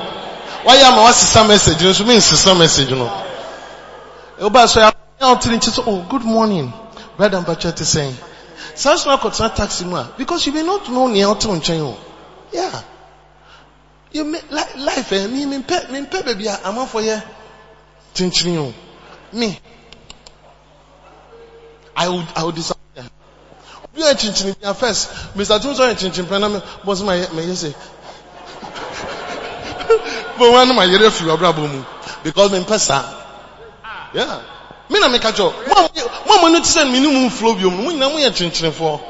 Wayɛ 0.65 0.85
ama 0.89 1.03
wasesa 1.03 1.47
message 1.47 1.83
no 1.83 1.93
so 1.93 2.05
mensesa 2.05 2.59
message 2.59 2.91
no. 2.91 3.11
Woba 4.41 4.67
so 4.67 4.81
a 4.81 4.91
yɛ 5.21 5.37
ɔtiri 5.37 5.57
nkyi 5.59 5.71
so, 5.73 5.85
oh, 5.87 6.07
good 6.09 6.25
morning. 6.25 6.73
Brother 7.17 7.41
Mpacha 7.41 7.75
te 7.75 7.85
sɛn. 7.85 8.13
Saa 8.75 8.97
so 8.97 9.11
akɔtena 9.11 9.55
taxi 9.55 9.85
mu 9.85 9.97
a, 9.97 10.13
because 10.17 10.47
you 10.47 10.53
may 10.53 10.63
not 10.63 10.89
know 10.89 11.07
nea 11.09 11.27
ɔte 11.27 11.47
wo 11.47 11.55
nkyɛn 11.55 11.81
o. 11.81 11.87
Oh. 11.87 11.99
Yeah. 12.53 12.83
You 14.13 14.25
may, 14.25 14.41
li- 14.51 14.83
life 14.83 15.13
eh, 15.13 15.25
ah, 15.25 15.29
me, 15.29 15.47
me 15.47 15.59
mpɛ, 15.59 15.91
me 15.91 16.01
mpɛ 16.01 16.23
baabi 16.25 16.47
a 16.47 16.57
amanfo 16.69 17.03
yɛ 17.03 17.23
kyenkyene 18.15 18.59
o. 18.59 18.75
Me. 19.33 19.59
I 21.97 22.09
would, 22.09 22.27
I 22.35 22.45
would 22.45 22.55
disappear. 22.55 23.05
Obi 23.85 24.03
yɛ 24.03 24.15
kyenkyene 24.15 24.61
bia 24.61 24.75
first, 24.75 25.11
Mr. 25.37 25.61
Tim 25.61 25.75
sɔ 25.75 25.93
yɛ 25.93 25.95
kyenkyene 25.95 26.27
pɛ 26.27 26.41
na 26.41 26.49
me, 26.49 26.61
bɔ 26.85 26.97
so 26.97 27.05
ma 27.05 27.13
yɛ, 27.13 27.33
ma 27.33 27.43
yɛ 27.43 27.55
sɛ. 27.55 27.75
Bɔ 30.39 30.51
wɔn 30.51 30.63
anum 30.63 30.79
ayɛrɛ 30.79 31.11
fi 31.11 31.25
wɔ 31.25 31.37
abrabɔ 31.37 31.71
mu. 31.71 31.85
Because 32.25 32.51
me 32.51 32.59
mpɛ 32.65 32.79
saa. 32.79 33.05
Yeah. 34.15 34.41
Me 34.91 35.01
na 35.01 35.09
me 35.09 35.19
ka 35.19 35.33
kyerɛ, 35.33 35.67
mo 35.67 35.75
a 35.75 35.83
mo 35.83 35.89
yɛ- 35.95 36.27
mo 36.27 36.35
a 36.35 36.39
mo 36.41 36.47
ani 36.47 36.61
te 36.61 36.69
sɛ 36.69 36.91
me 36.91 37.01
ni 37.01 37.07
mu 37.09 37.31
flow 37.31 37.55
bi 37.55 37.65
mu, 37.65 37.83
mo 37.83 37.91
nyinaa 37.91 38.11
mo 38.13 38.19
yɛ 38.19 38.31
kyenkyenefoɔ. 38.31 39.01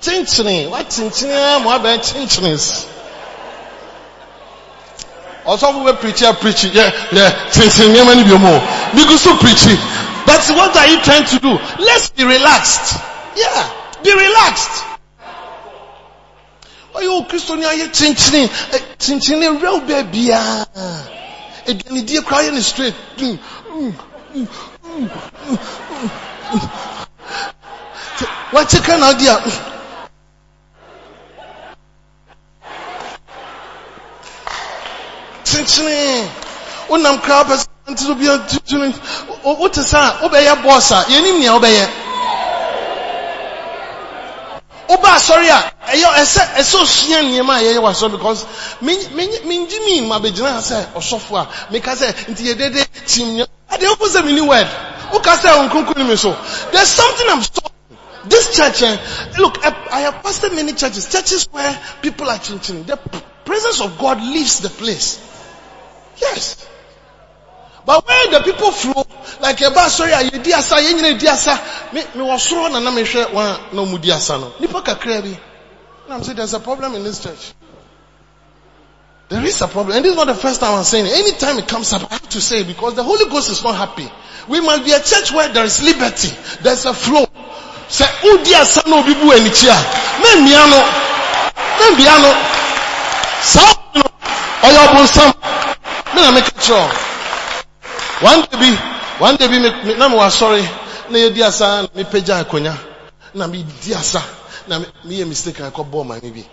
Kyenkyene, 0.00 0.70
wa 0.70 0.78
kyenkyene 0.84 1.56
a 1.56 1.58
mo 1.58 1.70
abɛn 1.70 2.00
kyenkyenes. 2.00 2.86
Ɔsɔfo 5.44 5.84
bɛ 5.84 6.00
preach 6.00 6.22
a 6.22 6.32
preach 6.32 6.64
yɛ 6.64 6.92
yɛ 7.10 7.50
kyenkyen 7.52 7.92
nneɛma 7.92 8.16
ni 8.16 8.24
bi 8.24 8.36
mu 8.38 8.48
o. 8.48 8.60
Bigu 8.94 9.18
so 9.18 9.36
preach. 9.36 9.64
But 10.24 10.44
what 10.56 10.76
are 10.76 10.86
you 10.86 11.00
trying 11.00 11.24
to 11.24 11.38
do? 11.40 11.58
Let's 11.78 12.10
be 12.10 12.24
relaxed. 12.24 13.00
Yeah, 13.36 13.70
be 14.02 14.12
relaxed. 14.12 14.84
Ɔyɛ 16.98 17.08
o 17.08 17.22
kristo 17.24 17.56
ni 17.56 17.64
ayɛ 17.64 17.86
kyenkyene 17.96 18.50
kyenkyene 18.98 19.60
real 19.62 19.80
bɛɛ 19.80 20.02
biara. 20.12 20.66
Eduanidie 21.66 22.22
kura 22.24 22.42
yɛ 22.42 22.52
ni 22.52 22.62
straight. 22.62 22.94
Wakye 28.52 28.80
kan 28.82 29.00
na 29.00 29.08
adi 29.08 29.28
a. 29.28 29.36
kyenkyene 35.44 36.28
wonam 36.88 37.20
kra 37.22 37.44
pɛ 37.44 37.54
sɛ 37.56 37.98
so 37.98 38.14
bia 38.14 38.34
wote 39.44 39.74
sa 39.82 40.18
wobɛyɛ 40.20 40.62
bɔs 40.62 40.90
a 40.90 41.04
yɛnim 41.12 41.40
woba 44.88 45.08
asɔre 45.16 45.48
a 45.50 45.72
ɛyɛ 45.92 46.08
ɛsɛ 46.22 46.42
ɛsɛ 46.58 46.76
osua 46.82 47.22
nneɛma 47.22 47.54
a 47.58 47.62
yɛyɛ 47.62 47.78
wɔ 47.80 47.90
asɔre 47.90 48.12
because 48.12 48.44
men- 48.80 49.14
men- 49.14 49.42
mengye 49.44 49.78
mi 49.84 50.00
ma 50.06 50.18
bɛgyina 50.18 50.52
ha 50.52 50.60
sɛ 50.60 50.86
ɔsɔfo 50.94 51.36
a 51.36 51.48
meka 51.72 51.94
sɛ 51.94 52.12
nti 52.28 52.42
yɛdede 52.54 52.86
tim 53.06 53.36
nea 53.36 53.46
ade 53.70 53.82
wofo 53.82 54.06
sɛ 54.08 54.24
meni 54.24 54.40
word 54.40 54.68
woka 55.12 55.36
sɛ 55.36 55.68
nkronkro 55.68 55.96
ne 55.96 56.04
me 56.04 56.16
so 56.16 56.36
there's 56.72 56.88
something 56.88 57.26
I'm 57.28 57.42
so 57.42 57.60
this 58.28 58.56
church, 58.56 58.82
eh, 58.82 58.96
look, 59.38 59.58
I, 59.64 60.00
have 60.00 60.14
pastored 60.22 60.54
many 60.54 60.72
churches, 60.72 61.10
churches 61.10 61.44
where 61.52 61.78
people 62.02 62.28
are 62.28 62.38
changing. 62.38 62.84
The 62.84 62.96
presence 63.44 63.80
of 63.80 63.98
God 63.98 64.20
leaves 64.20 64.60
the 64.60 64.68
place. 64.68 65.18
Yes. 66.20 66.66
But 67.88 68.06
where 68.06 68.30
the 68.32 68.40
people 68.44 68.70
flow, 68.70 69.02
like 69.40 69.62
a 69.62 69.70
bus, 69.70 69.96
sorry, 69.96 70.12
you 70.30 70.38
di 70.44 70.52
asa, 70.52 70.76
you 70.82 71.00
need 71.00 71.18
di 71.18 71.26
asa. 71.26 71.58
Me, 71.94 72.04
me 72.16 72.22
was 72.22 72.42
sure 72.42 72.68
na 72.68 72.80
na 72.80 73.02
share 73.02 73.28
one 73.32 73.58
no 73.72 73.86
mu 73.86 73.96
di 73.96 74.12
asa 74.12 74.36
no. 74.36 74.52
Nipa 74.60 74.82
kakra 74.82 75.22
bi. 75.22 75.34
I'm 76.10 76.22
saying 76.22 76.36
there's 76.36 76.52
a 76.52 76.60
problem 76.60 76.96
in 76.96 77.02
this 77.02 77.24
church. 77.24 77.54
There 79.30 79.42
is 79.42 79.62
a 79.62 79.68
problem. 79.68 79.96
And 79.96 80.04
this 80.04 80.12
is 80.12 80.16
not 80.18 80.26
the 80.26 80.34
first 80.34 80.60
time 80.60 80.74
I'm 80.74 80.84
saying 80.84 81.06
it. 81.06 81.12
Anytime 81.12 81.56
it 81.60 81.66
comes 81.66 81.90
up, 81.94 82.12
I 82.12 82.16
have 82.16 82.28
to 82.28 82.42
say 82.42 82.60
it 82.60 82.66
because 82.66 82.94
the 82.94 83.02
Holy 83.02 83.24
Ghost 83.30 83.48
is 83.48 83.64
not 83.64 83.74
happy. 83.74 84.06
We 84.48 84.60
must 84.60 84.84
be 84.84 84.92
a 84.92 85.00
church 85.00 85.32
where 85.32 85.48
there 85.48 85.64
is 85.64 85.82
liberty. 85.82 86.28
There's 86.60 86.84
a 86.84 86.92
flow. 86.92 87.24
Sɛ 87.88 88.04
wodi 88.20 88.52
asa 88.52 88.86
na 88.86 89.00
obi 89.00 89.14
bu 89.14 89.32
w'ani 89.32 89.48
kyi 89.48 89.72
a, 89.72 89.78
memmia 90.20 90.68
no. 90.68 90.80
Memmia 91.80 92.20
no. 92.20 92.36
Saa 93.40 93.72
ɔyɛ 94.60 94.78
ɔbonsam. 94.92 95.32
Me 96.14 96.20
na 96.20 96.32
meka 96.36 96.52
kyerɛ 96.52 96.84
wo. 96.84 97.07
One 98.20 98.40
day 98.50 98.58
bi, 98.58 98.74
one 99.20 99.36
day 99.36 99.46
bi 99.46 99.58
me- 99.60 99.84
me- 99.84 99.94
na 99.94 100.08
mewɔ 100.08 100.26
asɔre 100.26 100.62
na 101.10 101.18
yɛdi 101.18 101.40
asa 101.46 101.82
na 101.82 101.88
mepagya 101.94 102.42
akonnwa 102.42 102.74
na 103.34 103.46
medi 103.46 103.94
asa 103.94 104.20
na 104.66 104.78
me- 104.80 104.86
meyɛ 105.06 105.24
mistake 105.28 105.60
na 105.60 105.70
ɛkɔbɔɔ 105.70 106.04
maame 106.06 106.30
bi. 106.34 106.44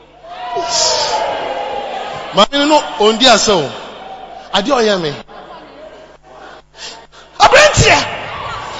Maame 2.35 2.67
no 2.69 2.77
ondi 2.99 3.25
asa 3.25 3.55
o. 3.55 3.71
Adeɛ 4.53 4.73
ɔyɛ 4.77 5.01
me. 5.01 5.11
Aberanteɛ! 7.39 7.97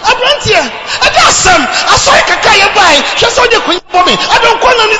Aberanteɛ! 0.06 0.62
Ɛde 1.06 1.20
asɛm! 1.30 1.62
Asɔre 1.90 2.22
kaka 2.28 2.50
yɛ 2.54 2.68
bae! 2.76 2.98
Hwɛ 3.18 3.28
sɛ 3.34 3.40
ɔde 3.48 3.58
konya 3.66 3.82
bɔ 3.92 4.06
me! 4.06 4.14
Ɛde 4.14 4.48
nkɔ 4.54 4.70
na 4.78 4.86
ne 4.86 4.96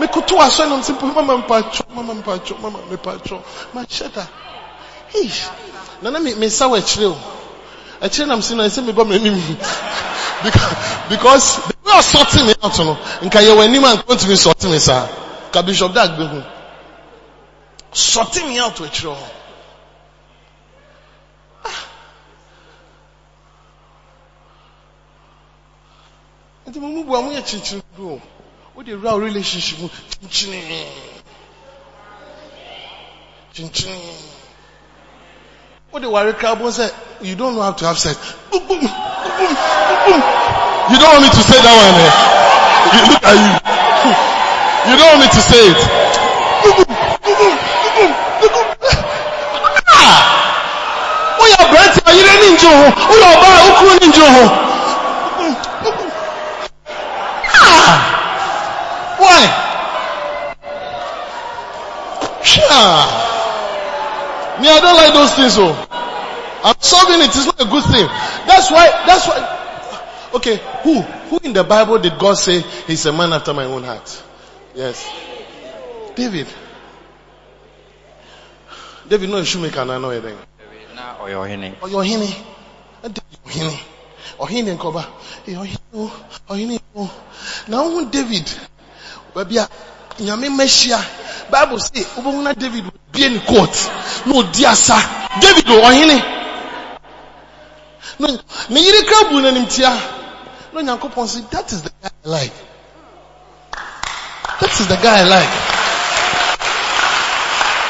Mekoto 0.00 0.36
asɔre 0.42 0.68
na 0.68 0.76
msɛ 0.76 1.14
mama 1.14 1.36
mpatwɔ, 1.38 1.94
mama 1.94 2.14
mpatwɔ, 2.14 2.60
mama 2.60 2.78
mepatwɔ. 2.90 3.40
Makyɛ 3.74 4.12
da. 4.12 4.26
Hey! 5.16 5.30
Nana 6.02 6.20
me 6.20 6.34
me 6.34 6.46
nsa 6.46 6.66
wɔ 6.68 6.78
akyire 6.78 7.06
o. 7.06 7.16
Akyire 8.02 8.26
nam 8.26 8.42
si 8.42 8.54
na 8.54 8.64
ɛsɛ 8.64 8.82
mebɔ 8.84 9.04
m'anim. 9.06 9.36
because, 10.44 10.74
because 11.08 11.56
the 11.68 11.74
way 11.84 11.98
of 11.98 12.04
sorting 12.04 12.46
me 12.46 12.54
out, 12.62 12.78
know, 12.78 12.98
nka 13.22 13.40
yɛ 13.40 13.56
wɔ 13.56 13.64
anim 13.64 13.84
a 13.84 13.96
nka 13.96 14.14
ntumi 14.14 14.36
sorting 14.36 14.70
me 14.70 14.78
saa. 14.78 15.08
Ka 15.52 15.62
Bishop 15.62 15.94
Dag 15.94 16.10
gbɛ 16.10 16.28
ho. 16.28 16.44
Sorting 17.92 18.48
me 18.48 18.58
out 18.58 18.76
akyire 18.76 19.14
hɔ. 19.14 19.16
Ah. 21.64 21.84
nti 26.68 26.78
mo 26.78 26.88
mu 26.88 27.04
bu 27.04 27.16
a 27.16 27.22
mo 27.22 27.30
yɛ 27.30 27.42
kyinkyin 27.42 27.82
do 27.96 28.10
o 28.10 28.20
o 28.76 28.82
de 28.82 28.92
wura 28.92 29.14
o 29.14 29.18
relationship 29.18 29.78
mu 29.78 29.88
kyinkyin 30.28 30.86
de 35.98 36.06
ware 36.08 36.32
kra 36.32 36.54
bo 36.54 36.68
sɛ 36.70 36.90
you 37.20 37.34
don't 37.34 37.54
know 37.54 37.62
how 37.62 37.72
to 37.72 37.86
have 37.86 37.98
sex. 37.98 38.18
You 38.52 38.60
don't 40.98 41.12
want 41.12 41.22
me 41.22 41.30
to 41.30 41.42
say 41.42 41.58
that 41.58 41.74
one 41.74 41.98
eh? 41.98 42.12
You 42.92 43.00
look 43.10 43.24
at 43.24 43.34
you. 43.40 43.50
You 44.86 44.94
don't 44.98 45.08
want 45.16 45.20
me 45.24 45.28
to 45.32 45.42
say 45.42 45.66
it. 45.66 45.80
Boom 46.62 46.76
boom 46.76 46.86
boom 47.24 47.56
boom 47.96 48.12
boom 48.40 48.52
boom 48.52 48.68
ah! 49.88 51.40
O 51.40 51.42
yɛ 51.42 51.56
abirante 51.64 52.00
a 52.06 52.12
yere 52.14 52.34
ni 52.40 52.48
njɛ 52.54 52.70
ho 52.70 52.86
o 52.86 53.14
yɛ 53.16 53.26
ɔbaa 53.34 53.56
a 53.56 53.62
okuru 53.66 53.94
ni 54.00 54.06
njɛ 54.12 54.26
ho. 54.36 54.44
Why? 59.18 59.42
Sure. 62.42 63.25
Me, 64.60 64.68
I 64.68 64.80
don't 64.80 64.96
like 64.96 65.12
those 65.12 65.34
things. 65.34 65.54
So 65.54 65.66
I'm 66.64 66.80
solving 66.80 67.20
it. 67.20 67.26
It's 67.28 67.46
not 67.46 67.60
a 67.60 67.64
good 67.64 67.84
thing. 67.84 68.06
That's 68.46 68.70
why. 68.70 68.86
That's 69.06 69.26
why. 69.28 69.56
Okay, 70.34 70.56
who 70.82 71.00
who 71.00 71.38
in 71.42 71.52
the 71.52 71.64
Bible 71.64 71.98
did 71.98 72.18
God 72.18 72.34
say 72.34 72.60
he's 72.86 73.06
a 73.06 73.12
man 73.12 73.32
after 73.32 73.54
my 73.54 73.64
own 73.64 73.84
heart? 73.84 74.22
Yes, 74.74 75.06
David. 76.14 76.46
David 79.08 79.30
no 79.30 79.42
shoemaker 79.44 79.84
na 79.84 79.98
no 79.98 80.10
anything. 80.10 80.36
na 80.94 81.14
ɔyɛ 81.22 81.36
ɔhene 81.44 81.68
Ọyọ 81.80 81.96
ọhene. 82.02 82.28
Ẹdi 83.04 83.20
ọhene. 83.46 83.78
Ọhene 84.38 84.70
nkọba. 84.76 85.02
Ẹ 85.48 85.52
ọhene 85.62 85.78
o. 85.94 86.10
Ọhene 86.50 86.80
o. 86.96 87.08
Na 87.68 87.76
ohun 87.82 88.10
David. 88.10 88.46
Baabi 89.34 89.58
a 89.58 89.68
nyame 90.18 90.48
mmehyia. 90.48 90.98
Bible 91.50 91.78
say 91.78 92.02
wobɛhu 92.02 92.42
na 92.42 92.52
David 92.52 92.84
bie 93.12 93.28
ne 93.28 93.38
court. 93.40 93.74
Na 94.26 94.34
odi 94.38 94.64
asa. 94.66 94.96
David 95.40 95.66
ɔhene. 95.66 96.22
Ne 98.70 98.80
yere 98.80 99.04
kra 99.04 99.28
bu 99.30 99.40
n'anim 99.40 99.66
tia. 99.68 99.90
Na 100.72 100.80
Onyankopɔn 100.80 101.26
say 101.28 101.40
that 101.50 101.72
is 101.72 101.82
the 101.82 101.90
guy 102.02 102.10
I 102.24 102.28
like. 102.28 102.52
That 104.60 104.80
is 104.80 104.86
the 104.88 104.96
guy 104.96 105.20
I 105.20 105.24
like. 105.24 105.76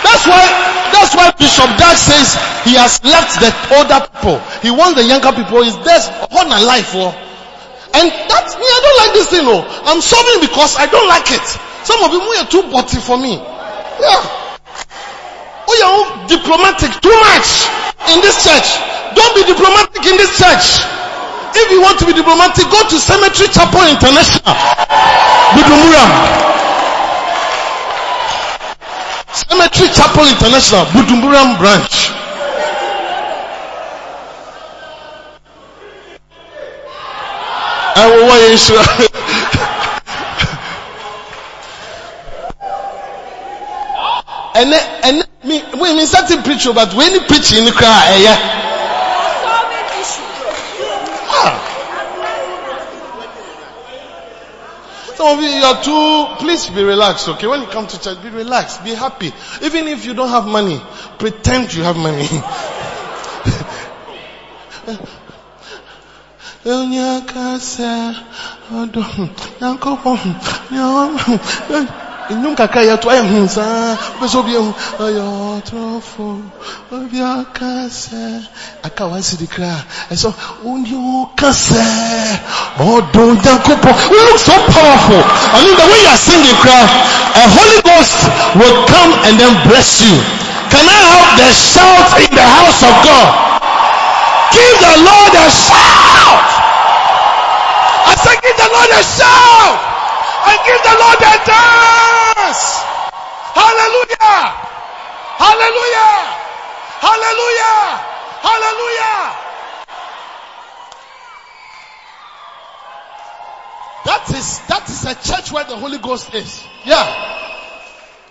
That's 0.02 0.26
why, 0.26 0.44
that's 0.92 1.14
why 1.14 1.30
Bishop 1.38 1.70
Dag 1.78 1.96
says 1.96 2.34
he 2.64 2.74
has 2.74 3.02
left 3.04 3.40
the 3.40 3.50
older 3.74 4.00
people. 4.06 4.38
He 4.62 4.70
wants 4.70 5.00
the 5.00 5.04
younger 5.04 5.32
people. 5.32 5.62
Is 5.62 5.76
there's 5.82 6.06
on 6.30 6.46
a 6.46 6.60
life 6.62 6.92
oh. 6.94 7.10
And 7.94 8.06
that's 8.28 8.54
me, 8.54 8.66
I 8.66 8.78
don't 8.82 8.98
like 9.02 9.12
this 9.14 9.28
thing 9.30 9.46
oh. 9.46 9.62
I'm 9.86 10.00
solving 10.00 10.40
because 10.46 10.76
I 10.76 10.86
don't 10.86 11.08
like 11.08 11.30
it. 11.30 11.46
Some 11.86 12.02
of 12.02 12.10
you 12.10 12.18
are 12.18 12.50
too 12.50 12.66
butty 12.66 12.98
for 12.98 13.14
me. 13.14 13.38
Yeah. 13.38 14.18
Oh, 15.70 15.74
you're 15.78 16.26
diplomatic 16.26 16.90
too 16.98 17.14
much 17.30 17.70
in 18.10 18.18
this 18.26 18.42
church. 18.42 18.66
Don't 19.14 19.30
be 19.38 19.46
diplomatic 19.46 20.02
in 20.02 20.18
this 20.18 20.34
church. 20.34 20.82
If 21.54 21.70
you 21.70 21.80
want 21.80 22.02
to 22.02 22.06
be 22.06 22.12
diplomatic, 22.12 22.66
go 22.74 22.82
to 22.90 22.98
Cemetery 22.98 23.46
Chapel 23.54 23.86
International. 23.86 24.50
Budumura. 25.54 26.04
Cemetery 29.30 29.88
Chapel 29.94 30.26
International, 30.26 30.84
Budumburam 30.90 31.54
branch. 31.56 32.10
I 37.98 38.10
will 38.10 38.26
wear 38.26 38.50
you. 44.56 44.62
And 44.62 44.72
then, 44.72 45.00
and 45.04 45.28
me, 45.44 45.62
we 45.80 45.94
me 45.94 46.06
certain 46.06 46.42
preach 46.42 46.66
but 46.74 46.94
when 46.94 47.12
you 47.12 47.20
preach 47.20 47.52
in 47.52 47.64
the 47.64 47.72
crowd, 47.72 48.04
eh, 48.08 48.22
yeah. 48.22 48.36
Ah. 51.28 51.72
Some 55.14 55.38
of 55.38 55.42
you, 55.42 55.48
you 55.48 55.64
are 55.64 55.82
too, 55.82 56.26
please 56.44 56.68
be 56.68 56.82
relaxed, 56.82 57.28
okay? 57.28 57.46
When 57.46 57.60
you 57.62 57.68
come 57.68 57.86
to 57.86 58.00
church, 58.00 58.22
be 58.22 58.28
relaxed, 58.30 58.84
be 58.84 58.94
happy. 58.94 59.32
Even 59.62 59.88
if 59.88 60.04
you 60.04 60.14
don't 60.14 60.28
have 60.28 60.46
money, 60.46 60.80
pretend 61.18 61.72
you 61.72 61.82
have 61.82 61.96
money. 61.96 62.28
Onye 72.30 72.34
aka 72.34 72.34
sɛ 72.34 72.34
ɔdɔ 72.34 72.34
Nyankopɔn 72.34 72.34
nyɛ 72.34 72.34
nnwom 72.34 72.56
kakra 72.56 72.82
yɛto 72.82 73.06
ayɛ 73.10 73.22
hu 73.30 73.48
saa 73.48 73.96
sɛ 74.26 74.36
obiahu 74.38 74.74
ɔyɛ 74.98 75.22
ɔtorɔfo 75.56 76.26
obi 76.92 77.18
aka 77.22 77.86
sɛ 77.86 78.42
aka 78.82 79.04
wansidi 79.06 79.46
kra 79.46 79.84
ɛsɛ 80.10 80.32
wone 80.62 80.90
woka 80.90 81.50
sɛ 81.52 81.82
ɔdɔ 82.78 83.22
Nyankopɔn 83.42 83.94
you 84.10 84.20
look 84.26 84.38
so 84.38 84.54
powerful. 84.74 85.22
I 85.54 85.58
mean 85.62 85.76
the 85.78 85.86
way 85.86 86.00
you 86.02 86.10
are 86.10 86.22
singing 86.26 86.58
kra 86.62 86.78
a 87.36 87.42
Holy 87.46 87.80
Ghost 87.84 88.18
will 88.58 88.78
come 88.86 89.12
and 89.26 89.38
then 89.38 89.54
bless 89.68 90.02
you. 90.02 90.16
Can 90.72 90.82
I 90.82 90.98
have 91.14 91.30
the 91.38 91.50
shout 91.52 92.06
in 92.18 92.30
the 92.34 92.42
house 92.42 92.80
of 92.82 92.94
God? 93.06 93.30
Give 94.50 94.76
the 94.82 94.94
Lord 95.04 95.32
a 95.36 95.46
shout. 95.46 96.48
I 98.08 98.14
said 98.18 98.36
give 98.42 98.56
the 98.56 98.68
Lord 98.72 98.90
a 98.90 99.02
shout 99.04 99.95
and 100.46 100.58
give 100.66 100.80
the 100.82 100.94
Lord 100.94 101.18
a 101.18 101.34
dance. 101.42 102.62
Hallelujah. 103.58 104.40
Hallelujah. 105.42 106.14
Hallelujah. 107.02 107.78
Hallelujah. 108.46 109.46
That 114.04 114.30
is, 114.30 114.60
that 114.68 114.88
is 114.88 115.04
a 115.04 115.14
church 115.14 115.50
where 115.50 115.64
the 115.64 115.76
Holy 115.76 115.98
Ghost 115.98 116.32
is. 116.34 116.64
Yeah. 116.84 117.04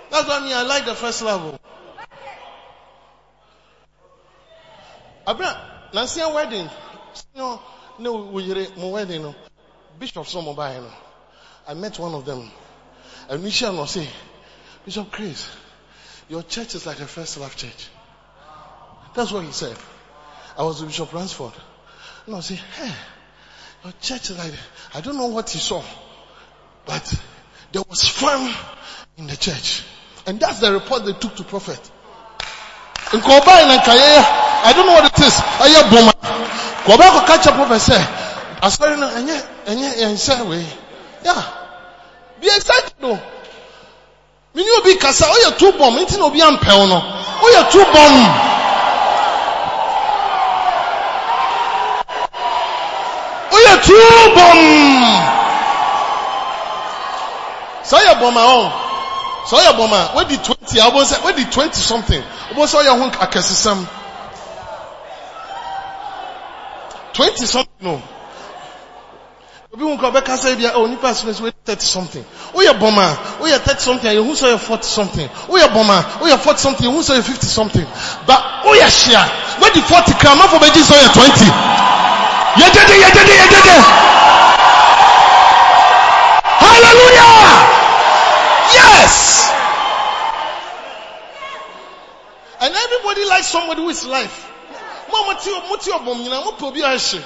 That's 0.10 0.28
what 0.28 0.42
I 0.42 0.46
mean. 0.46 0.54
I 0.56 0.64
like 0.64 0.86
the 0.86 0.96
first 0.96 1.22
level. 1.22 1.60
Abra, 5.28 5.90
Nancy 5.94 6.22
wedding. 6.22 6.70
No, 7.36 7.62
no, 8.00 8.26
we 8.26 8.48
wedding. 8.78 9.36
Bishop 10.00 10.26
Somobai. 10.26 10.82
No. 10.82 11.05
I 11.68 11.74
met 11.74 11.98
one 12.00 12.14
of 12.14 12.26
them. 12.26 12.50
And 13.30 13.44
Michelle 13.44 13.76
was 13.78 13.92
saying, 13.92 14.10
Bishop 14.86 15.12
Chris, 15.12 15.50
your 16.30 16.44
church 16.44 16.76
is 16.76 16.86
like 16.86 17.00
a 17.00 17.08
first 17.08 17.40
love 17.40 17.56
church. 17.56 17.88
That's 19.16 19.32
what 19.32 19.46
he 19.46 19.52
said. 19.52 19.76
I 20.58 20.64
was 20.64 20.82
with 20.82 20.90
Bishop 20.90 21.12
Ransford. 21.12 21.54
And 22.26 22.36
I 22.36 22.38
was 22.38 22.46
saying, 22.46 22.62
hey, 22.78 22.92
your 23.84 23.94
church 24.00 24.30
is 24.30 24.38
like, 24.38 24.54
I 24.94 25.02
don't 25.02 25.18
know 25.18 25.28
what 25.28 25.50
he 25.50 25.60
saw, 25.60 25.84
but 26.86 27.14
there 27.72 27.84
was 27.90 28.08
fun 28.08 28.54
in 29.18 29.28
the 29.28 29.36
church. 29.36 29.84
And 30.28 30.40
that's 30.40 30.60
the 30.60 30.72
report 30.72 31.06
they 31.06 31.14
took 31.14 31.36
to 31.36 31.44
prophet. 31.44 31.80
In 33.14 33.22
Koba 33.22 33.52
and 33.52 33.72
I 33.72 34.74
don't 34.76 34.88
know 34.88 34.94
what 34.94 35.06
it 35.06 35.20
is. 35.24 35.40
Aya 35.62 35.90
Boma. 35.90 36.12
Koba 36.86 37.04
ko 37.12 37.26
catch 37.26 37.48
up 37.48 37.56
prophet 37.56 37.80
say, 37.80 38.02
Asari 38.62 39.00
na 39.00 39.10
enye 39.12 39.38
enye 39.66 39.94
ense 40.04 40.42
we. 40.50 40.58
Yeah. 40.58 40.85
Be 41.26 42.48
excited 42.48 42.94
though. 43.00 43.20
Mini 44.54 44.70
obi 44.78 44.96
kasa, 44.98 45.26
oye 45.26 45.58
two 45.58 45.72
bomb, 45.78 45.96
nti 45.98 46.18
na 46.18 46.26
obi 46.26 46.40
ampel 46.40 46.88
no. 46.88 47.02
Oye 47.42 47.62
two 47.72 47.84
bomb. 47.84 48.18
Oye 53.52 53.74
two 53.82 54.36
bomb. 54.36 55.04
So 57.84 57.98
oye 57.98 58.14
bomb 58.22 58.38
oh. 58.38 58.70
So 59.48 59.58
oye 59.58 59.78
bomb 59.78 60.16
where 60.16 60.26
the 60.26 60.38
20, 60.38 60.80
I 60.80 60.90
was 60.90 61.18
where 61.24 61.34
the 61.34 61.46
20 61.46 61.74
something. 61.74 62.24
Obo 62.52 62.66
so 62.68 62.80
oye 62.80 62.86
hon 62.86 63.10
akesesam. 63.12 63.88
20 67.14 67.46
something 67.46 67.74
no. 67.82 68.02
Obi 69.76 69.84
wọn 69.84 69.98
kọ 70.00 70.08
ọbẹ 70.12 70.22
kasa 70.24 70.50
ebi 70.50 70.66
oh 70.76 70.88
nipa 70.88 71.10
asọmọ 71.10 71.42
wey 71.44 71.52
thirty 71.66 71.86
something 71.86 72.24
o 72.54 72.62
yẹ 72.64 72.74
bọma 72.80 73.16
o 73.42 73.46
yẹ 73.48 73.58
thirty 73.60 73.82
something 73.84 74.18
ohun 74.20 74.36
sọ 74.36 74.48
yẹ 74.56 74.58
forty 74.68 74.88
something 74.88 75.28
o 75.50 75.58
yẹ 75.58 75.68
bọma 75.68 76.04
o 76.22 76.26
yẹ 76.28 76.38
forty 76.38 76.60
something 76.62 76.88
ohun 76.88 77.04
sọ 77.04 77.14
yẹ 77.20 77.22
fifty 77.22 77.46
something 77.48 77.86
but 78.28 78.40
o 78.64 78.72
yẹ 78.76 78.88
ṣia 78.88 79.22
wey 79.62 79.72
di 79.74 79.82
forty 79.82 80.14
kra 80.20 80.32
amanfo 80.32 80.60
bẹ 80.60 80.70
jí 80.70 80.84
sọ 80.84 80.96
yẹ 80.96 81.08
twenty 81.14 81.50
Yedede, 82.56 82.94
yedede, 83.04 83.34
yedede. 83.42 83.76
Hallelujah. 86.64 87.52
Yes. 88.80 89.52
And 92.62 92.74
everybody 92.74 93.26
likes 93.26 93.48
somebody 93.48 93.82
who 93.82 93.90
is 93.90 94.06
life. 94.06 94.52
Mo 95.12 95.26
mo 95.26 95.34
ti 95.40 95.52
mo 95.70 95.76
ti 95.76 95.92
obom 95.92 96.18
nyina 96.24 96.42
mo 96.46 96.52
pe 96.54 96.66
obi 96.66 96.82
a 96.82 96.96
hye. 96.98 97.20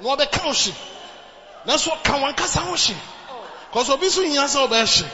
Na 0.00 0.10
ɔbɛka 0.16 0.44
wo 0.44 0.52
hye. 0.52 0.72
Nanso 1.66 1.90
ɔka 1.90 2.12
wɔn 2.20 2.36
kasa 2.36 2.60
ho 2.60 2.74
hye. 2.74 2.96
Cause 3.72 3.90
obi 3.90 4.08
so 4.08 4.22
hia 4.22 4.44
sɛ. 4.44 5.06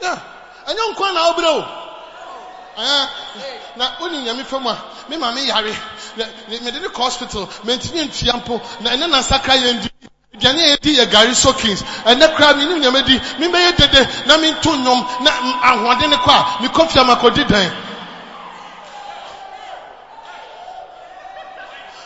Yeah. 0.00 0.18
Ɛnyɛ 0.66 0.94
nkwa 0.94 1.14
na 1.14 1.32
ɔbrɛ 1.32 1.46
o. 1.46 1.64
Na 3.76 3.90
woni 4.00 4.22
nyame 4.24 4.44
fam 4.44 4.66
a 4.66 4.76
me 5.08 5.16
ma 5.16 5.32
me 5.32 5.46
yare. 5.46 5.74
Mede 6.48 6.80
ne 6.80 6.88
kɔ 6.88 6.96
hospital. 6.96 7.46
Mentimi 7.64 8.08
ntua 8.08 8.42
mpo. 8.42 8.60
Na 8.80 8.90
ɛne 8.90 9.10
na 9.10 9.18
nsakra 9.20 9.56
yɛn 9.56 9.82
di. 9.82 9.90
Aduane 10.34 10.60
a 10.60 10.76
yɛdi 10.76 10.96
yɛ 10.96 11.10
gari 11.10 11.34
soakings. 11.34 11.82
Ɛnɛ 11.82 12.34
koraa 12.34 12.54
menim 12.54 12.80
nyame 12.80 13.04
di. 13.04 13.18
Membɛyɛ 13.18 13.76
dede 13.76 14.26
na 14.26 14.38
mento 14.38 14.74
nnwom 14.74 15.22
na 15.22 15.30
ahoɔden 15.30 16.10
ne 16.10 16.16
kɔ 16.16 16.30
a 16.30 16.62
mekɔ 16.62 16.88
fie 16.88 17.00
a 17.00 17.04
makɔdi 17.04 17.46
dan. 17.46 17.76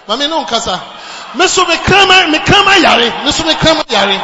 Mame 0.08 0.28
ne 0.28 0.44
nkasa. 0.44 0.95
Me 1.36 1.46
so 1.46 1.64
me 1.66 1.76
krama 1.76 2.30
me 2.30 2.38
krama 2.38 2.82
yare. 2.82 3.24
Me 3.24 3.30
so 3.30 3.44
me 3.44 3.52
krama 3.54 3.84
yare. 3.90 4.16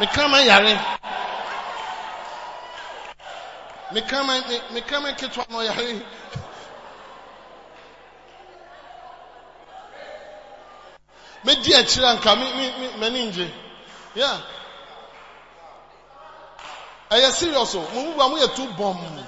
Me 0.00 0.06
krama 0.06 0.44
yare. 0.46 0.80
Me 3.92 4.00
krama 4.00 4.48
me 4.48 4.74
me 4.74 4.80
krama 4.80 5.12
ketewa 5.12 5.50
no 5.50 5.60
yare. 5.60 6.00
Me 11.44 11.54
di 11.56 11.74
akyire 11.74 12.06
anka 12.06 12.34
me 12.36 12.46
me 12.54 12.88
m'ani 12.98 13.26
ngye. 13.26 13.50
Yeah. 14.14 14.40
Ɛyɛ 17.10 17.30
serious 17.30 17.74
o. 17.74 17.80
Mo 17.94 18.02
mu 18.04 18.16
ba 18.16 18.28
mo 18.28 18.36
yɛ 18.36 18.54
too 18.56 18.66
bomb. 18.78 19.26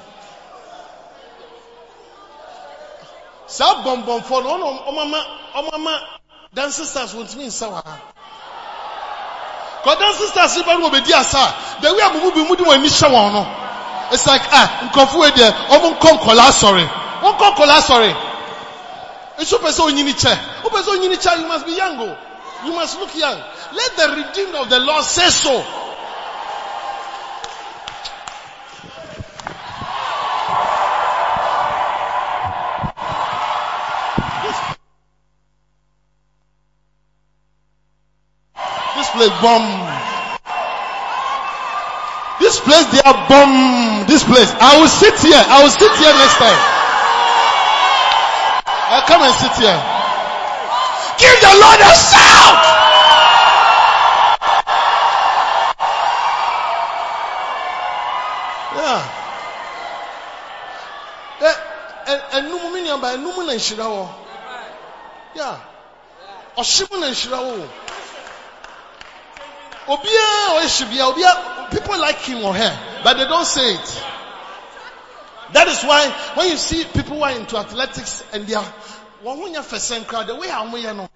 saa 3.46 3.74
bɔnbɔnfoɔ 3.84 4.42
no 4.42 4.50
ɔna 4.54 4.66
ɔmama 4.88 5.18
ɔmama 5.54 6.13
dancing 6.54 6.84
stars 6.86 7.12
wɔntumi 7.14 7.46
nsa 7.46 7.66
wɔ 7.68 7.82
ha 7.84 7.96
kɔ 9.84 9.98
dancing 9.98 10.28
stars 10.28 10.62
ba 10.62 10.78
no 10.78 10.88
wɔbɛdi 10.88 11.12
asa. 11.12 11.54
The 11.82 11.92
way 11.92 12.00
a 12.00 12.08
mo 12.12 12.20
mu 12.20 12.30
bi 12.32 12.48
mu 12.48 12.56
de 12.56 12.64
wɔn 12.64 12.74
ani 12.78 12.88
hyɛ 12.88 13.08
wɔn 13.10 13.32
no 13.32 13.46
it's 14.12 14.26
like 14.26 14.42
ah 14.52 14.90
nkɔfo 14.92 15.18
wei 15.18 15.30
deɛ 15.30 15.52
ɔmo 15.68 15.98
nkɔ 15.98 16.18
nkɔla 16.18 16.48
asɔre 16.48 16.88
wɔn 17.22 17.36
nkɔ 17.36 17.54
nkɔla 17.54 17.74
asɔre 17.78 18.16
nso 19.38 19.58
pɛ 19.58 19.70
sɛ 19.72 19.80
onyini 19.90 20.14
kyɛ 20.14 21.40
you 21.40 21.46
must 21.46 21.66
be 21.66 21.72
young 21.72 21.98
o 22.00 22.16
you 22.64 22.72
must 22.72 22.98
look 22.98 23.14
young. 23.14 23.38
Let 23.72 23.96
the 23.96 24.08
redeemed 24.16 24.54
of 24.54 24.70
the 24.70 24.78
lord 24.80 25.04
say 25.04 25.28
so. 25.28 25.83
Place 39.24 39.40
bomb. 39.40 39.64
This 42.40 42.60
place 42.60 42.84
they 42.92 43.00
are 43.00 43.16
bomb. 43.26 44.04
This 44.06 44.22
place. 44.22 44.52
I 44.60 44.76
will 44.78 44.88
sit 44.88 45.16
here. 45.20 45.40
I 45.40 45.62
will 45.64 45.72
sit 45.72 45.92
here 45.96 46.12
next 46.12 46.36
time. 46.36 46.60
I'll 48.92 49.06
come 49.08 49.22
and 49.24 49.32
sit 49.32 49.56
here. 49.56 49.80
Give 51.16 51.40
the 51.40 51.56
Lord 51.56 51.80
a 51.80 51.92
shout. 51.96 52.64
Yeah. 58.76 59.00
Eh, 61.40 61.56
eh, 62.12 62.20
enum 62.44 62.72
mi 62.76 62.84
nua 62.84 63.00
ba 63.00 63.16
enum 63.16 63.46
na 63.46 63.56
nhyira 63.56 63.88
wɔ. 63.88 64.04
Yeah. 65.34 65.56
Ɔhyem 66.58 67.00
na. 67.00 67.08
Obiara 67.08 67.38
ɔyɛ 67.38 67.56
bia 67.56 67.64
obiara 67.64 67.68
people 71.70 71.98
like 71.98 72.16
him 72.18 72.44
or 72.44 72.54
her 72.54 73.00
but 73.04 73.14
they 73.18 73.24
don't 73.24 73.44
say 73.44 73.74
it. 73.74 74.04
That 75.52 75.68
is 75.68 75.82
why 75.84 76.08
when 76.34 76.48
you 76.48 76.56
see 76.56 76.84
people 76.84 77.16
who 77.16 77.22
are 77.22 77.32
into 77.32 77.56
athletics 77.56 78.24
and 78.32 78.46
they 78.46 78.54
are 78.54 78.64
ho 79.24 79.36
nyɛ 79.48 79.60
fɛsɛn 79.62 80.26
the 80.26 80.34
way 80.36 80.48
a 80.48 80.52
wɔn 80.52 80.82
yɛ 80.82 80.96
no. 80.96 81.08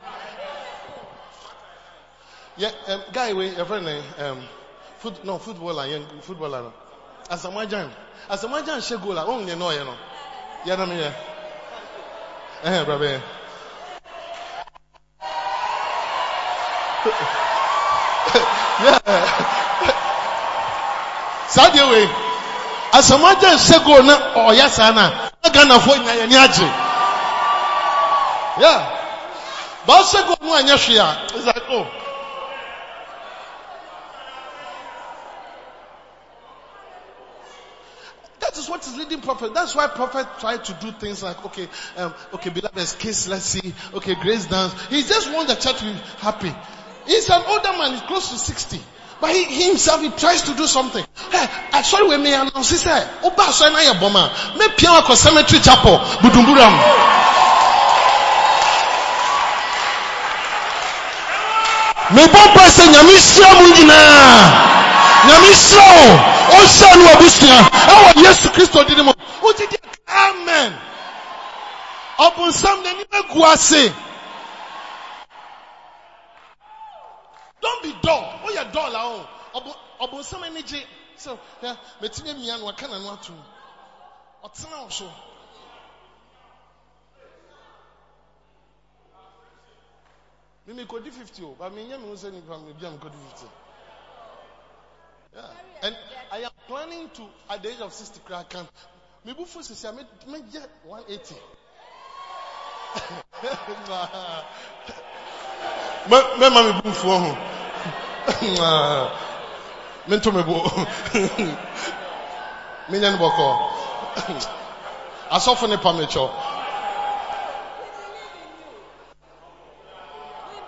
Yeah, 2.56 2.70
um, 2.88 3.02
guy 3.12 3.32
wey 3.32 3.50
yɛ 3.50 3.64
fɛ 3.66 3.82
ne 3.82 4.02
um, 4.24 4.48
foot 4.98 5.24
no 5.24 5.38
footballer 5.38 5.86
yɛn 5.86 6.22
footballer 6.22 6.62
no 6.62 6.72
Asamoah 7.30 7.90
Asamoah 8.28 8.62
hyɛ 8.62 9.02
goal 9.02 9.18
a 9.18 9.24
wɔn 9.24 9.44
nyɛ 9.46 9.58
no 9.58 9.66
ɔyɛ 9.68 9.84
no 9.84 9.96
yɛ 10.64 10.78
no 10.78 10.86
mi 10.86 10.96
yɛ 10.96 11.12
ɛhɛn 12.64 12.84
bra 12.84 12.98
bɛyɛ. 12.98 13.22
saa 21.48 21.70
deɛ 21.70 21.84
wei 21.90 22.08
asɛmagya 22.92 23.50
nhyɛ 23.56 23.84
goal 23.84 24.02
na 24.02 24.14
ɔyɛ 24.34 24.68
saa 24.70 24.90
no 24.90 25.00
a 25.00 25.30
na 25.42 25.50
ghanafoɔ 25.50 25.96
nya 26.04 26.12
yɛni 26.20 26.36
agye 26.36 26.68
yeah 28.60 28.80
ba 29.86 29.92
ɔhyɛ 30.02 30.26
goal 30.26 30.36
no 30.42 30.54
anyɛ 30.56 30.76
hwee 30.76 30.98
a 30.98 31.16
like 31.46 31.64
oh 31.70 31.86
That 38.40 38.56
is 38.56 38.68
what 38.68 38.86
is 38.86 38.96
leading 38.96 39.20
prophet. 39.20 39.52
That's 39.52 39.74
why 39.74 39.88
prophet 39.88 40.26
try 40.38 40.56
to 40.56 40.72
do 40.74 40.92
things 40.92 41.22
like, 41.22 41.44
okay, 41.46 41.68
um, 41.96 42.14
okay, 42.34 42.50
beloved, 42.50 42.98
kiss, 42.98 43.28
let's 43.28 43.44
see. 43.44 43.74
Okay, 43.92 44.14
grace 44.14 44.46
dance. 44.46 44.72
He 44.86 45.02
just 45.02 45.30
wants 45.32 45.52
the 45.52 45.60
church 45.60 45.80
to 45.80 45.84
be 45.84 45.92
happy. 46.18 46.54
He's 47.08 47.28
an 47.30 47.42
older 47.48 47.72
man. 47.72 47.92
He's 47.92 48.02
close 48.02 48.28
to 48.30 48.36
60. 48.38 48.80
But 49.20 49.30
he, 49.30 49.44
he 49.44 49.68
himself, 49.68 50.02
he 50.02 50.10
tries 50.10 50.42
to 50.42 50.54
do 50.54 50.66
something. 50.66 51.04
Hey, 51.32 51.46
I 51.72 51.82
sorry 51.82 52.06
when 52.06 52.20
eh? 52.20 52.24
me 52.24 52.34
announce, 52.34 52.70
he 52.70 52.76
said, 52.76 53.08
Oba 53.24 53.50
so 53.50 53.72
na 53.72 53.80
ye 53.80 53.98
boma. 53.98 54.30
Me 54.58 54.68
pian 54.76 55.02
ko 55.02 55.14
cemetery 55.14 55.58
chapel, 55.60 55.98
Buduburam. 56.22 56.76
Me 62.14 62.24
bomba 62.28 62.64
se 62.70 62.86
nyame 62.92 63.12
hyia 63.16 63.50
mu 63.58 63.68
nyinaa. 63.74 64.68
O. 65.28 65.88
O 66.52 66.66
hyia 66.66 66.94
no 66.96 67.08
abusua. 67.12 67.58
Ɛwɔ 67.88 68.22
Yesu 68.22 68.48
Kristo 68.52 68.84
din 68.84 69.04
mu. 69.04 69.12
O 69.42 69.52
di 69.52 69.64
amen. 70.06 70.72
Ɔbonsam 72.18 72.82
n'anim 72.82 73.12
agu 73.12 73.44
ase. 73.44 73.92
Don't 77.60 77.82
be 77.82 77.92
dull. 78.02 78.40
Oh, 78.44 78.50
you're 78.52 78.72
dull. 78.72 78.92
Oh, 78.94 79.28
Obo- 79.54 79.76
ɔbonsam 80.00 80.42
ani 80.44 80.62
gye. 80.62 80.84
So, 81.16 81.38
yeah, 81.62 81.76
amia 82.00 82.58
no 82.60 82.68
aka 82.68 82.86
n'ano 82.86 83.12
ato 83.12 83.32
mu. 83.32 83.42
Ɔtena 84.44 84.82
wo 84.84 84.88
so. 84.88 85.12
Mimi 90.66 90.84
kodi 90.84 91.10
50 91.10 91.42
o, 91.44 91.56
nyɛ 91.58 91.98
me 91.98 92.08
ho 92.08 92.14
sɛ 92.14 92.30
nipa 92.30 92.58
me 92.58 92.72
bia 92.74 92.90
me 92.90 92.98
kodi 92.98 93.16
50. 93.30 93.46
Yeah. 95.34 95.50
And 95.82 95.96
I 96.30 96.38
am 96.42 96.50
planning 96.66 97.10
to, 97.10 97.26
at 97.48 97.62
the 97.62 97.70
age 97.70 97.80
of 97.80 97.92
60, 97.92 98.20
crack 98.24 98.46
I 98.46 98.48
can. 98.48 98.68
Me 99.24 99.32
bufu 99.32 99.62
sisi, 99.62 99.88
I 99.88 99.92
me 99.92 100.04
me 100.26 100.40
get 100.52 100.68
180. 106.06 106.08
Me 106.08 106.16
me 106.38 106.48
ma 106.54 106.62
me 106.62 106.72
bufu 106.82 107.08
ho. 107.08 107.36
mento 110.08 110.32
me 110.32 110.42
bo 110.42 110.62
menya 112.88 113.10
ne 113.10 113.16
bɔkɔ 113.18 113.56
asɔfo 115.30 115.68
ne 115.68 115.76
pa 115.76 115.92
mekyɛw 115.92 116.28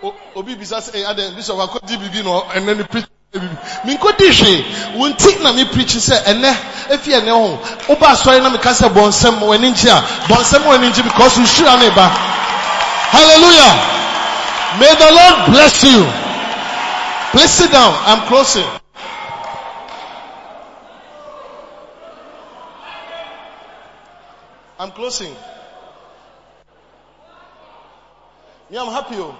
O- 0.02 0.14
obi 0.36 0.56
bisa 0.56 0.80
sɛ 0.80 0.94
"Eh, 0.94 1.04
adɛn 1.04 1.34
bishop 1.36 1.58
akɔgye 1.58 1.96
biribi 1.98 2.22
na 2.24 2.40
ɛnɛ 2.54 2.76
ne 2.76 2.84
preach 2.84 3.06
biribi 3.32 3.56
menkɔdi 3.84 4.28
hwee 4.32 4.64
wo 4.96 5.08
nti 5.08 5.40
na 5.42 5.52
me 5.52 5.64
preach 5.66 5.94
sɛ 5.96 6.22
ɛnɛ 6.24 6.54
ɛfi 6.90 7.12
ɛnɛ 7.20 7.30
ho 7.30 7.58
woba 7.88 8.08
asɔre 8.12 8.42
na 8.42 8.50
meka 8.50 8.70
sɛ 8.72 8.88
bɔnsɛm 8.92 9.40
w'ani 9.40 9.70
nkye 9.72 9.90
a 9.90 10.00
bɔnsɛm 10.28 10.64
w'ani 10.64 10.88
nkye 10.92 11.02
because 11.04 11.36
nhyira 11.38 11.78
ne 11.80 11.90
ba 11.90 12.08
hallelujah 13.12 13.99
may 14.78 14.92
the 14.94 15.10
lord 15.10 15.50
bless 15.50 15.82
you 15.82 16.04
please 17.32 17.50
sit 17.50 17.72
down 17.72 17.92
i'm 18.06 18.26
closing 18.28 18.68
I'm 24.80 24.92
closing. 24.92 25.30
Me, 28.70 28.78
I'm 28.78 28.90
happy. 28.90 29.16
Oh. 29.18 29.36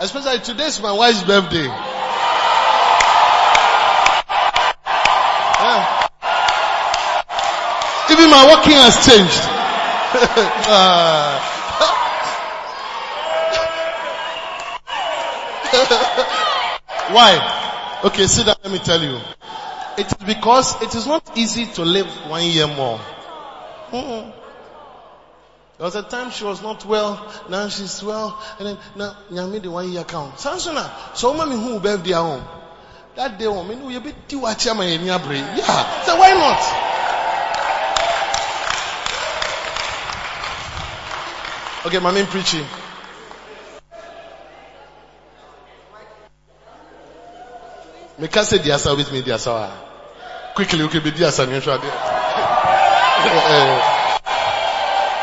Especially 0.00 0.40
today's 0.40 0.80
my 0.82 0.90
wife's 0.90 1.22
birthday. 1.22 1.66
Yeah. 5.62 6.08
Even 8.10 8.28
my 8.28 8.46
walking 8.48 8.72
has 8.72 9.06
changed. 9.06 9.42
Ah. 10.68 11.55
Why? 17.14 18.00
Okay, 18.04 18.26
see 18.26 18.42
that, 18.44 18.58
Let 18.62 18.72
me 18.72 18.78
tell 18.78 19.02
you. 19.02 19.20
It 19.96 20.06
is 20.06 20.26
because 20.26 20.82
it 20.82 20.94
is 20.94 21.06
not 21.06 21.36
easy 21.36 21.66
to 21.66 21.84
live 21.84 22.06
one 22.28 22.44
year 22.44 22.66
more. 22.66 23.00
Mm-mm. 23.90 24.32
There 25.78 25.84
was 25.84 25.94
a 25.94 26.02
time 26.02 26.30
she 26.30 26.44
was 26.44 26.62
not 26.62 26.84
well, 26.84 27.32
now 27.48 27.68
she's 27.68 28.02
well, 28.02 28.42
and 28.58 28.68
then 28.68 28.78
now 28.96 29.16
nyame 29.30 29.62
the 29.62 29.70
one 29.70 29.90
year 29.92 30.04
count. 30.04 30.36
Sansona, 30.36 30.90
so 31.14 31.34
many 31.34 31.52
who 31.52 31.78
birthday 31.80 32.12
home. 32.12 32.42
That 33.14 33.38
day 33.38 33.46
one, 33.46 33.90
you 33.90 34.00
be 34.00 34.12
tiu 34.26 34.46
achi 34.46 34.70
ama 34.70 34.84
yeni 34.84 35.08
abre. 35.08 35.36
Yeah, 35.36 36.02
so 36.02 36.16
why 36.16 36.32
not? 36.32 36.86
Okay, 41.86 41.98
my 42.00 42.10
main 42.10 42.26
preaching. 42.26 42.66
Me 48.18 48.28
can 48.28 48.44
say 48.44 48.58
diasa 48.58 48.96
with 48.96 49.12
me 49.12 49.22
diasa. 49.22 49.70
Quickly, 50.54 50.82
okay, 50.84 51.00
be 51.00 51.10
diasa 51.12 51.46
ni 51.46 51.60
shwa 51.60 51.78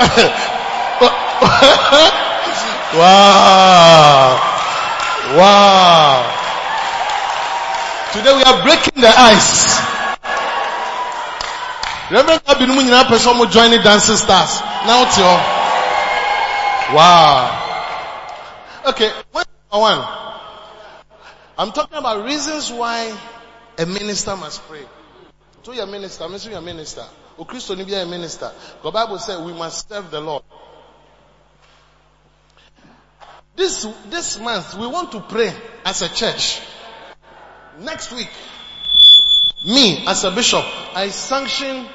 wow. 2.93 4.37
Wow. 5.33 6.21
Today 8.13 8.35
we 8.35 8.43
are 8.43 8.61
breaking 8.61 9.01
the 9.01 9.09
ice. 9.09 9.81
Remember 12.11 12.37
that 12.45 12.59
been 12.59 12.69
nyinaa 12.69 13.09
pɛ 13.09 13.17
sɛ 13.17 13.33
ɔmo 13.33 13.49
join 13.49 13.71
dancing 13.81 14.17
stars. 14.17 14.61
Now 14.85 15.01
it's 15.01 15.17
your 15.17 15.33
Wow. 16.93 17.49
Okay, 18.85 19.09
one. 19.71 20.22
I'm 21.57 21.71
talking 21.71 21.97
about 21.97 22.25
reasons 22.25 22.71
why 22.71 23.15
a 23.77 23.85
minister 23.85 24.35
must 24.35 24.61
pray. 24.67 24.85
To 25.63 25.73
your 25.73 25.85
minister, 25.85 26.23
I'm 26.23 26.35
your 26.51 26.61
minister. 26.61 27.05
O 27.37 27.45
Christo 27.45 27.73
a 27.73 28.05
minister. 28.05 28.51
The 28.81 28.91
Bible 28.91 29.17
says 29.19 29.39
we 29.39 29.53
must 29.53 29.89
serve 29.89 30.11
the 30.11 30.19
Lord. 30.19 30.43
This, 33.55 33.87
this 34.09 34.39
month 34.39 34.75
we 34.75 34.87
want 34.87 35.11
to 35.11 35.21
pray 35.21 35.53
as 35.85 36.01
a 36.01 36.09
church. 36.09 36.61
Next 37.79 38.11
week, 38.11 38.29
me 39.65 40.05
as 40.07 40.23
a 40.23 40.31
bishop, 40.31 40.63
I 40.95 41.09
sanction 41.09 41.87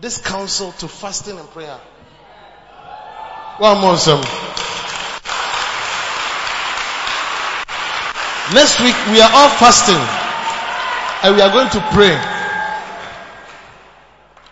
this 0.00 0.18
council 0.18 0.72
to 0.72 0.88
fasting 0.88 1.38
and 1.38 1.48
prayer. 1.50 1.78
One 3.58 3.80
more 3.80 3.96
some. 3.96 4.53
Next 8.52 8.78
week 8.80 8.94
we 9.08 9.22
are 9.22 9.30
all 9.32 9.48
fasting 9.48 9.96
and 11.22 11.34
we 11.34 11.40
are 11.40 11.50
going 11.50 11.70
to 11.70 11.80
pray. 11.92 12.12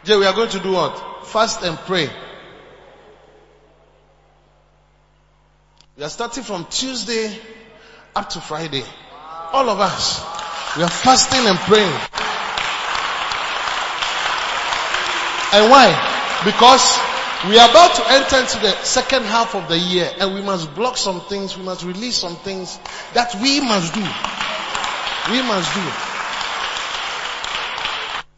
Jay, 0.04 0.16
we 0.16 0.24
are 0.24 0.32
going 0.32 0.48
to 0.48 0.58
do 0.60 0.72
what? 0.72 1.26
Fast 1.26 1.62
and 1.62 1.76
pray. 1.76 2.08
We 5.98 6.04
are 6.04 6.08
starting 6.08 6.42
from 6.42 6.64
Tuesday 6.70 7.38
up 8.16 8.30
to 8.30 8.40
Friday. 8.40 8.82
All 9.52 9.68
of 9.68 9.78
us. 9.78 10.20
We 10.78 10.82
are 10.84 10.88
fasting 10.88 11.46
and 11.46 11.58
praying. 11.58 11.92
And 15.52 15.70
why? 15.70 16.40
Because 16.46 16.98
we 17.48 17.58
are 17.58 17.68
about 17.68 17.96
to 17.96 18.10
enter 18.12 18.38
into 18.38 18.58
the 18.60 18.72
second 18.84 19.24
half 19.24 19.56
of 19.56 19.68
the 19.68 19.76
year 19.76 20.08
and 20.20 20.32
we 20.32 20.42
must 20.42 20.72
block 20.76 20.96
some 20.96 21.20
things, 21.22 21.56
we 21.56 21.64
must 21.64 21.82
release 21.82 22.16
some 22.16 22.36
things 22.36 22.78
that 23.14 23.34
we 23.42 23.60
must 23.60 23.92
do. 23.94 24.00
We 25.32 25.42
must 25.42 25.74
do. 25.74 26.12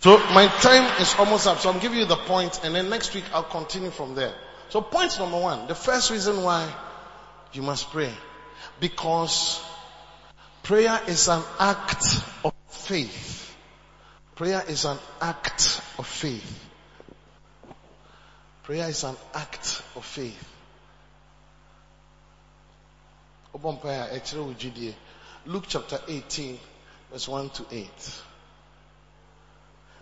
So 0.01 0.19
my 0.33 0.49
time 0.61 1.01
is 1.03 1.15
almost 1.19 1.47
up. 1.47 1.59
So 1.59 1.71
I'm 1.71 1.81
giving 1.81 1.99
you 1.99 2.07
the 2.07 2.17
point 2.17 2.61
and 2.65 2.75
then 2.75 2.89
next 2.89 3.15
week 3.15 3.25
I'll 3.35 3.43
continue 3.43 3.91
from 3.91 4.15
there. 4.15 4.35
So 4.71 4.81
point 4.81 5.19
number 5.19 5.39
one, 5.39 5.67
the 5.67 5.75
first 5.75 6.11
reason 6.11 6.43
why 6.43 6.71
you 7.53 7.63
must 7.63 7.91
pray. 7.91 8.13
Because 8.81 9.63
prayer 10.63 10.99
is 11.07 11.29
an 11.29 11.43
act 11.59 12.05
of 12.45 12.55
faith. 12.69 13.55
Prayer 14.35 14.63
is 14.67 14.87
an 14.87 14.99
act 15.21 15.81
of 15.99 16.07
faith. 16.07 16.69
Prayer 18.65 18.89
is 18.89 19.05
an 19.05 19.15
act 19.35 19.83
of 19.95 20.05
faith. 20.05 20.49
Ojide. 23.55 24.89
Eh, 24.89 24.93
Luke 25.47 25.65
chapter 25.69 26.01
18 26.09 26.59
verse 27.13 27.29
1 27.29 27.51
to 27.51 27.65
8. 27.71 27.89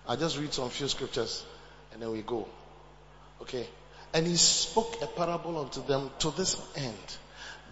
I'll 0.06 0.16
just 0.16 0.38
read 0.38 0.52
some 0.52 0.70
few 0.70 0.86
scriptures 0.86 1.44
and 1.92 2.00
then 2.00 2.12
we 2.12 2.22
go. 2.22 2.46
Okay. 3.40 3.66
And 4.14 4.26
he 4.26 4.36
spoke 4.36 5.02
a 5.02 5.06
parable 5.06 5.58
unto 5.58 5.84
them 5.84 6.10
to 6.20 6.30
this 6.30 6.56
end 6.76 7.16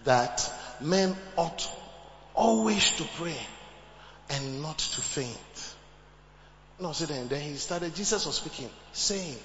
that 0.03 0.51
men 0.81 1.15
ought 1.37 1.69
always 2.33 2.91
to 2.91 3.03
pray 3.15 3.37
and 4.29 4.61
not 4.61 4.77
to 4.77 5.01
faint. 5.01 5.73
No, 6.79 6.91
see 6.91 7.05
then, 7.05 7.27
then 7.27 7.41
he 7.41 7.55
started, 7.55 7.93
Jesus 7.95 8.25
was 8.25 8.35
speaking, 8.35 8.69
saying, 8.91 9.37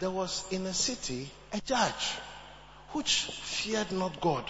there 0.00 0.10
was 0.10 0.44
in 0.50 0.66
a 0.66 0.74
city 0.74 1.28
a 1.52 1.60
judge 1.60 2.16
which 2.92 3.24
feared 3.42 3.92
not 3.92 4.20
God, 4.20 4.44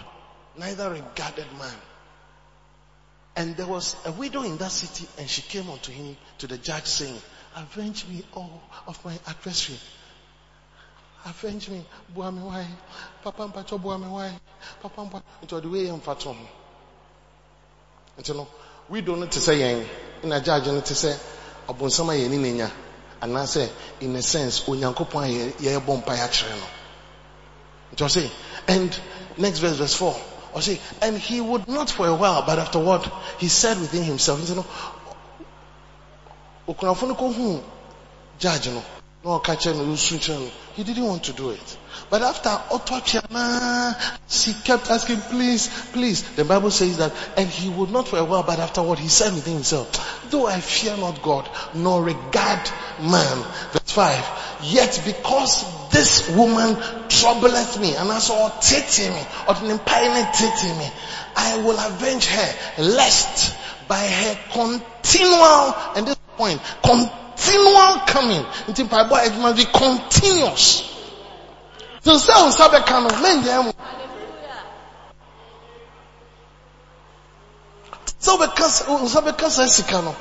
neither 0.57 0.91
regarded 0.91 1.47
man. 1.59 1.75
And 3.37 3.57
there 3.57 3.67
was 3.67 3.97
a 4.05 4.13
widow 4.13 4.43
in 4.43 4.57
that 4.59 4.71
city 4.71 5.09
and 5.19 5.29
she 5.29 5.43
came 5.43 5.71
unto 5.71 5.93
him, 5.93 6.17
to 6.39 6.47
the 6.47 6.59
judge 6.59 6.87
saying, 6.87 7.21
avenge 7.57 8.07
me 8.09 8.25
all 8.35 8.63
of 8.87 9.05
my 9.05 9.19
adversary. 9.27 9.79
Avenge 11.25 11.69
me. 11.69 11.85
Why? 12.15 12.67
Papa 13.23 13.49
mpacho 13.49 13.79
why? 13.83 14.33
Papa 14.81 15.03
mpa. 15.03 15.23
Into 15.43 15.61
the 15.61 15.69
way 15.69 15.89
I'm 15.89 16.01
fatom. 16.01 16.37
Nti 18.19 18.35
no, 18.35 18.49
we 18.89 19.01
don't 19.01 19.31
to 19.31 19.41
say 19.41 19.59
yen. 19.59 19.87
In 20.23 20.33
a 20.33 20.41
judge 20.41 20.67
no 20.67 20.81
to 20.81 20.95
say 20.95 21.17
abonsama 21.69 22.19
ye 22.19 22.29
ni 22.29 22.39
nenya. 22.39 22.71
Anaasɛ 23.23 23.69
in 24.01 24.17
a 24.17 24.23
sense 24.23 24.61
onyankopɔn 24.61 25.25
a 25.25 25.63
yɛyɛ 25.63 25.85
bɔ 25.85 26.05
mpaeɛ 26.05 26.25
akyerɛ 26.29 26.61
no. 26.61 28.07
Nti 28.07 28.31
and 28.69 29.01
next 29.37 29.59
verse 29.59 29.77
verse 29.77 29.95
4. 29.95 30.17
Ɔse, 30.55 30.79
and 31.03 31.19
he 31.19 31.41
would 31.41 31.69
not 31.69 31.91
for 31.91 32.07
a 32.07 32.15
while, 32.15 32.43
but 32.43 32.59
afterward 32.59 33.11
he 33.39 33.49
said 33.49 33.79
within 33.81 34.05
himself, 34.05 34.41
nti 34.41 34.57
no, 34.57 34.67
okunafo 36.69 37.09
no 37.09 37.15
kɔhu 37.15 37.63
judge 38.39 38.69
no 38.69 38.83
no 39.25 39.43
he 40.75 40.85
didn't 40.85 41.05
want 41.05 41.25
to 41.25 41.33
do 41.33 41.51
it. 41.51 41.77
But 42.09 42.23
after 42.23 42.49
twɛnaa 42.49 43.97
she 44.29 44.53
kept 44.65 44.91
asking 44.91 45.21
please 45.23 45.69
please. 45.93 46.23
The 46.37 46.45
bible 46.45 46.71
says 46.71 46.99
that 46.99 47.13
and 47.37 47.49
he 47.49 47.69
would 47.69 47.91
not 47.91 48.07
for 48.09 48.19
a 48.19 48.25
while 48.25 48.45
but 48.45 48.59
afterward 48.61 48.99
he 48.99 49.09
said 49.09 49.35
within 49.35 49.55
himself 49.55 50.31
though 50.31 50.47
i 50.47 50.61
fear 50.61 50.97
not 50.97 51.23
god 51.23 51.49
nor 51.75 52.03
regard 52.03 52.61
man 53.01 53.45
verse 53.73 53.91
5 53.91 54.61
yet 54.63 55.03
because 55.05 55.65
this 55.91 56.29
woman 56.31 56.77
troubleth 57.09 57.81
me 57.81 57.95
and 57.97 58.11
as 58.11 58.31
ɔtete 58.31 59.09
me 59.13 59.27
mpae 59.79 60.09
ne 60.15 60.79
me 60.79 60.91
i 61.37 61.57
will 61.59 61.79
avenge 61.79 62.27
her 62.27 62.55
lest 62.83 63.57
by 63.89 64.07
her 64.07 64.39
continual 64.53 65.75
and 65.97 66.07
this 66.07 66.17
point 66.37 66.61
continual 66.83 67.28
coming. 68.07 68.45
Nti 68.69 68.85
mpaebɔ 68.89 69.39
must 69.39 69.57
be 69.57 69.65
continuous. 69.67 70.83
Till 72.03 72.19
sɛ 72.19 72.35
wo 72.43 72.49
nsa 72.49 72.69
bɛka 72.69 73.03
no 73.03 73.09
mɛnyɛ 73.09 73.65
mu 73.65 73.73
sɛ 78.21 78.31
wobɛka 78.37 78.89
wo 78.89 78.99
nsa 78.99 79.21
bɛka 79.23 79.51
saa 79.51 79.67
sika 79.67 80.03
no 80.03 80.15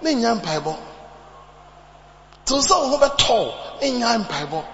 na 0.00 0.10
nya 0.10 0.34
mpaebɔ 0.34 0.76
till 2.44 2.58
sɛ 2.62 2.70
wo 2.80 2.86
ho 2.88 2.98
bɛtɔw 2.98 3.54
na 3.80 3.86
nya 3.98 4.18
mpaebɔ 4.24 4.64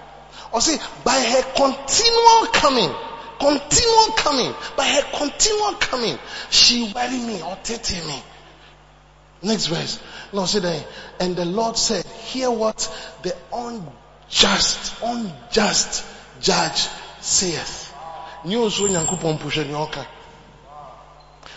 ɔse 0.53 0.79
by 1.03 1.19
her 1.19 1.43
continual 1.55 2.47
coming 2.53 2.93
continual 3.39 4.11
coming 4.17 4.53
by 4.75 4.85
her 4.85 5.01
continual 5.17 5.73
coming 5.75 6.17
she 6.49 6.91
worry 6.93 7.17
me 7.17 7.41
or 7.41 7.57
tete 7.63 8.03
me 8.05 8.23
Next 9.41 9.67
verse. 9.67 9.99
No, 10.33 10.45
see 10.45 10.59
there. 10.59 10.83
And 11.19 11.35
the 11.35 11.45
Lord 11.45 11.77
said, 11.77 12.05
hear 12.05 12.51
what 12.51 12.77
the 13.23 13.35
unjust, 13.53 14.95
unjust 15.03 16.05
judge 16.41 16.87
saith. 17.21 17.93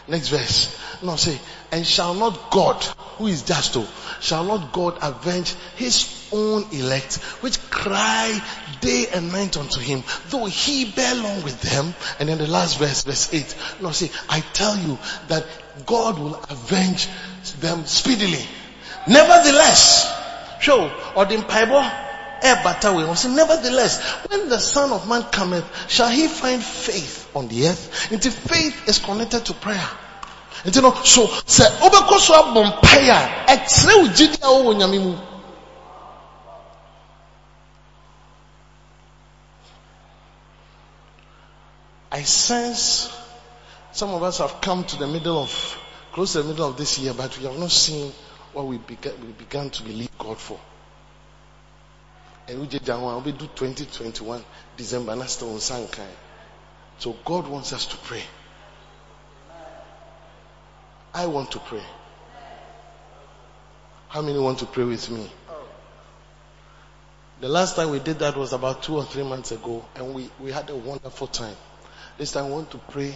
Next 0.08 0.28
verse. 0.28 0.78
No, 1.02 1.16
say, 1.16 1.38
and 1.72 1.86
shall 1.86 2.14
not 2.14 2.50
God, 2.50 2.82
who 3.18 3.26
is 3.26 3.42
just 3.42 3.72
to, 3.74 3.86
shall 4.20 4.44
not 4.44 4.72
God 4.72 4.98
avenge 5.02 5.54
his 5.76 6.28
own 6.32 6.64
elect, 6.72 7.16
which 7.40 7.60
cry 7.70 8.40
day 8.80 9.06
and 9.12 9.32
night 9.32 9.56
unto 9.56 9.80
him, 9.80 10.04
though 10.28 10.46
he 10.46 10.84
bear 10.84 11.14
long 11.14 11.42
with 11.42 11.60
them. 11.60 11.94
And 12.20 12.28
then 12.28 12.38
the 12.38 12.46
last 12.46 12.78
verse, 12.78 13.02
verse 13.02 13.32
8. 13.32 13.54
No, 13.80 13.90
say, 13.90 14.10
I 14.28 14.40
tell 14.40 14.76
you 14.76 14.98
that 15.28 15.44
God 15.86 16.18
will 16.18 16.36
avenge 16.48 17.08
them 17.60 17.84
speedily. 17.86 18.44
Nevertheless, 19.06 20.12
show, 20.60 20.90
or 21.16 21.24
the 21.24 21.36
say, 23.16 23.28
nevertheless, 23.34 24.02
when 24.28 24.48
the 24.48 24.58
Son 24.58 24.92
of 24.92 25.08
Man 25.08 25.22
cometh, 25.24 25.64
shall 25.88 26.08
he 26.08 26.28
find 26.28 26.62
faith 26.62 27.30
on 27.34 27.48
the 27.48 27.68
earth? 27.68 28.12
Until 28.12 28.32
faith 28.32 28.88
is 28.88 28.98
connected 28.98 29.44
to 29.46 29.54
prayer. 29.54 29.88
nti 30.64 30.80
no 30.82 30.94
so 31.02 31.26
sɛ 31.26 31.64
wobɛkɔ 31.80 32.18
so 32.20 32.34
abɔ 32.34 32.60
mpae 32.62 33.08
a 33.10 33.18
ɛkyerɛ 33.50 33.94
wo 34.64 34.72
mu 34.98 35.18
I 42.14 42.22
sense 42.24 43.10
some 43.92 44.10
of 44.10 44.22
us 44.22 44.38
have 44.38 44.60
come 44.60 44.84
to 44.84 44.96
the 44.96 45.06
middle 45.06 45.38
of, 45.42 45.78
close 46.12 46.34
to 46.34 46.42
the 46.42 46.48
middle 46.48 46.68
of 46.68 46.76
this 46.76 46.98
year, 46.98 47.14
but 47.14 47.36
we 47.38 47.44
have 47.44 47.58
not 47.58 47.70
seen 47.70 48.12
what 48.52 48.66
we 48.66 48.78
began, 48.78 49.14
we 49.20 49.32
began 49.32 49.70
to 49.70 49.82
believe 49.82 50.10
God 50.18 50.38
for. 50.38 50.60
And 52.48 52.60
we 52.60 52.66
did 52.66 52.86
we 52.86 53.32
do 53.32 53.46
2021 53.46 54.44
December, 54.76 55.12
and 55.12 55.22
still 55.30 55.52
on 55.52 55.58
Sankai. 55.58 56.06
So 56.98 57.16
God 57.24 57.48
wants 57.48 57.72
us 57.72 57.86
to 57.86 57.96
pray. 57.96 58.22
I 61.14 61.26
want 61.26 61.50
to 61.52 61.58
pray. 61.58 61.82
How 64.08 64.22
many 64.22 64.38
want 64.38 64.58
to 64.58 64.66
pray 64.66 64.84
with 64.84 65.08
me? 65.10 65.30
The 67.40 67.48
last 67.48 67.76
time 67.76 67.90
we 67.90 67.98
did 67.98 68.18
that 68.20 68.36
was 68.36 68.52
about 68.52 68.82
two 68.82 68.96
or 68.96 69.04
three 69.04 69.24
months 69.24 69.50
ago, 69.50 69.84
and 69.96 70.14
we, 70.14 70.30
we 70.40 70.52
had 70.52 70.70
a 70.70 70.76
wonderful 70.76 71.26
time. 71.26 71.56
This 72.18 72.32
time 72.32 72.46
I 72.46 72.50
want 72.50 72.70
to 72.72 72.78
pray, 72.78 73.14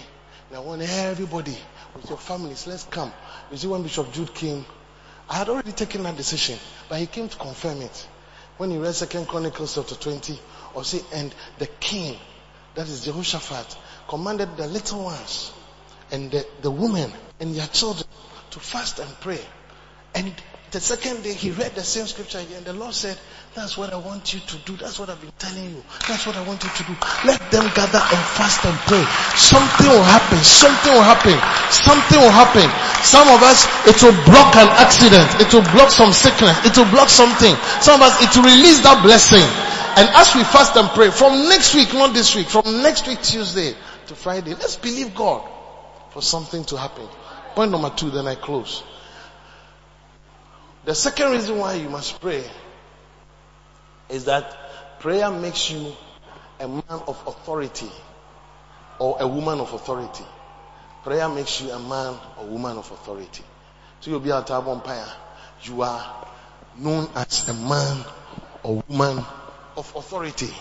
I 0.54 0.60
want 0.60 0.82
everybody 0.82 1.56
with 1.94 2.08
your 2.08 2.18
families, 2.18 2.66
let's 2.66 2.84
come. 2.84 3.12
You 3.50 3.56
see, 3.56 3.66
when 3.66 3.82
Bishop 3.82 4.12
Jude 4.12 4.32
came, 4.32 4.64
I 5.28 5.36
had 5.36 5.48
already 5.48 5.72
taken 5.72 6.04
that 6.04 6.16
decision, 6.16 6.58
but 6.88 7.00
he 7.00 7.06
came 7.06 7.28
to 7.28 7.36
confirm 7.36 7.82
it. 7.82 8.08
When 8.56 8.70
he 8.70 8.78
read 8.78 8.94
Second 8.94 9.26
Chronicles 9.26 9.74
chapter 9.74 9.96
20, 9.96 10.38
or 10.74 10.84
say, 10.84 11.00
and 11.12 11.34
the 11.58 11.66
king, 11.66 12.16
that 12.74 12.88
is 12.88 13.04
Jehoshaphat, 13.04 13.76
commanded 14.08 14.56
the 14.56 14.66
little 14.66 15.04
ones 15.04 15.52
and 16.12 16.30
the, 16.30 16.46
the 16.62 16.70
women 16.70 17.10
and 17.40 17.54
their 17.54 17.66
children 17.66 18.06
to 18.50 18.60
fast 18.60 18.98
and 19.00 19.20
pray. 19.20 19.40
And 20.14 20.32
the 20.70 20.80
second 20.80 21.22
day 21.22 21.32
he 21.34 21.50
read 21.50 21.74
the 21.74 21.82
same 21.82 22.06
scripture 22.06 22.38
again. 22.38 22.64
The 22.64 22.72
Lord 22.72 22.94
said, 22.94 23.18
that's 23.56 23.78
what 23.80 23.88
I 23.90 23.96
want 23.96 24.36
you 24.36 24.40
to 24.40 24.56
do. 24.68 24.76
That's 24.76 25.00
what 25.00 25.08
I've 25.08 25.18
been 25.18 25.32
telling 25.40 25.64
you. 25.64 25.82
That's 26.06 26.28
what 26.28 26.36
I 26.36 26.44
want 26.44 26.62
you 26.62 26.68
to 26.68 26.82
do. 26.84 26.92
Let 27.24 27.40
them 27.48 27.64
gather 27.72 28.04
and 28.04 28.22
fast 28.36 28.60
and 28.68 28.76
pray. 28.84 29.00
Something 29.32 29.88
will 29.88 30.04
happen. 30.04 30.36
Something 30.44 30.92
will 30.92 31.08
happen. 31.08 31.40
Something 31.72 32.20
will 32.20 32.36
happen. 32.36 32.68
Some 33.00 33.24
of 33.32 33.40
us, 33.40 33.64
it 33.88 33.96
will 34.04 34.12
block 34.28 34.52
an 34.60 34.68
accident. 34.76 35.40
It 35.40 35.48
will 35.56 35.64
block 35.72 35.88
some 35.88 36.12
sickness. 36.12 36.52
It 36.68 36.76
will 36.76 36.90
block 36.92 37.08
something. 37.08 37.56
Some 37.80 38.04
of 38.04 38.12
us, 38.12 38.20
it 38.28 38.36
will 38.36 38.44
release 38.44 38.84
that 38.84 39.00
blessing. 39.00 39.48
And 39.96 40.04
as 40.04 40.36
we 40.36 40.44
fast 40.44 40.76
and 40.76 40.92
pray, 40.92 41.08
from 41.08 41.48
next 41.48 41.74
week, 41.74 41.94
not 41.96 42.12
this 42.12 42.36
week, 42.36 42.52
from 42.52 42.84
next 42.84 43.08
week 43.08 43.22
Tuesday 43.22 43.72
to 44.08 44.14
Friday, 44.14 44.52
let's 44.52 44.76
believe 44.76 45.14
God 45.14 45.48
for 46.12 46.20
something 46.20 46.62
to 46.68 46.76
happen. 46.76 47.08
Point 47.56 47.72
number 47.72 47.88
two, 47.88 48.10
then 48.10 48.28
I 48.28 48.34
close. 48.34 48.84
The 50.84 50.94
second 50.94 51.32
reason 51.32 51.56
why 51.56 51.80
you 51.80 51.88
must 51.88 52.20
pray 52.20 52.44
is 54.08 54.24
that 54.26 55.00
prayer 55.00 55.30
makes 55.30 55.70
you 55.70 55.92
a 56.60 56.68
man 56.68 56.82
of 56.88 57.22
authority 57.26 57.90
or 58.98 59.16
a 59.20 59.26
woman 59.26 59.60
of 59.60 59.72
authority. 59.72 60.24
Prayer 61.04 61.28
makes 61.28 61.60
you 61.60 61.70
a 61.70 61.78
man 61.78 62.18
or 62.38 62.46
woman 62.46 62.78
of 62.78 62.90
authority. 62.90 63.44
So 64.00 64.10
you'll 64.10 64.20
be 64.20 64.32
at 64.32 64.50
Empire. 64.50 65.06
You 65.62 65.82
are 65.82 66.26
known 66.78 67.08
as 67.14 67.48
a 67.48 67.54
man 67.54 68.04
or 68.62 68.82
woman 68.88 69.24
of 69.76 69.92
authority. 69.96 70.52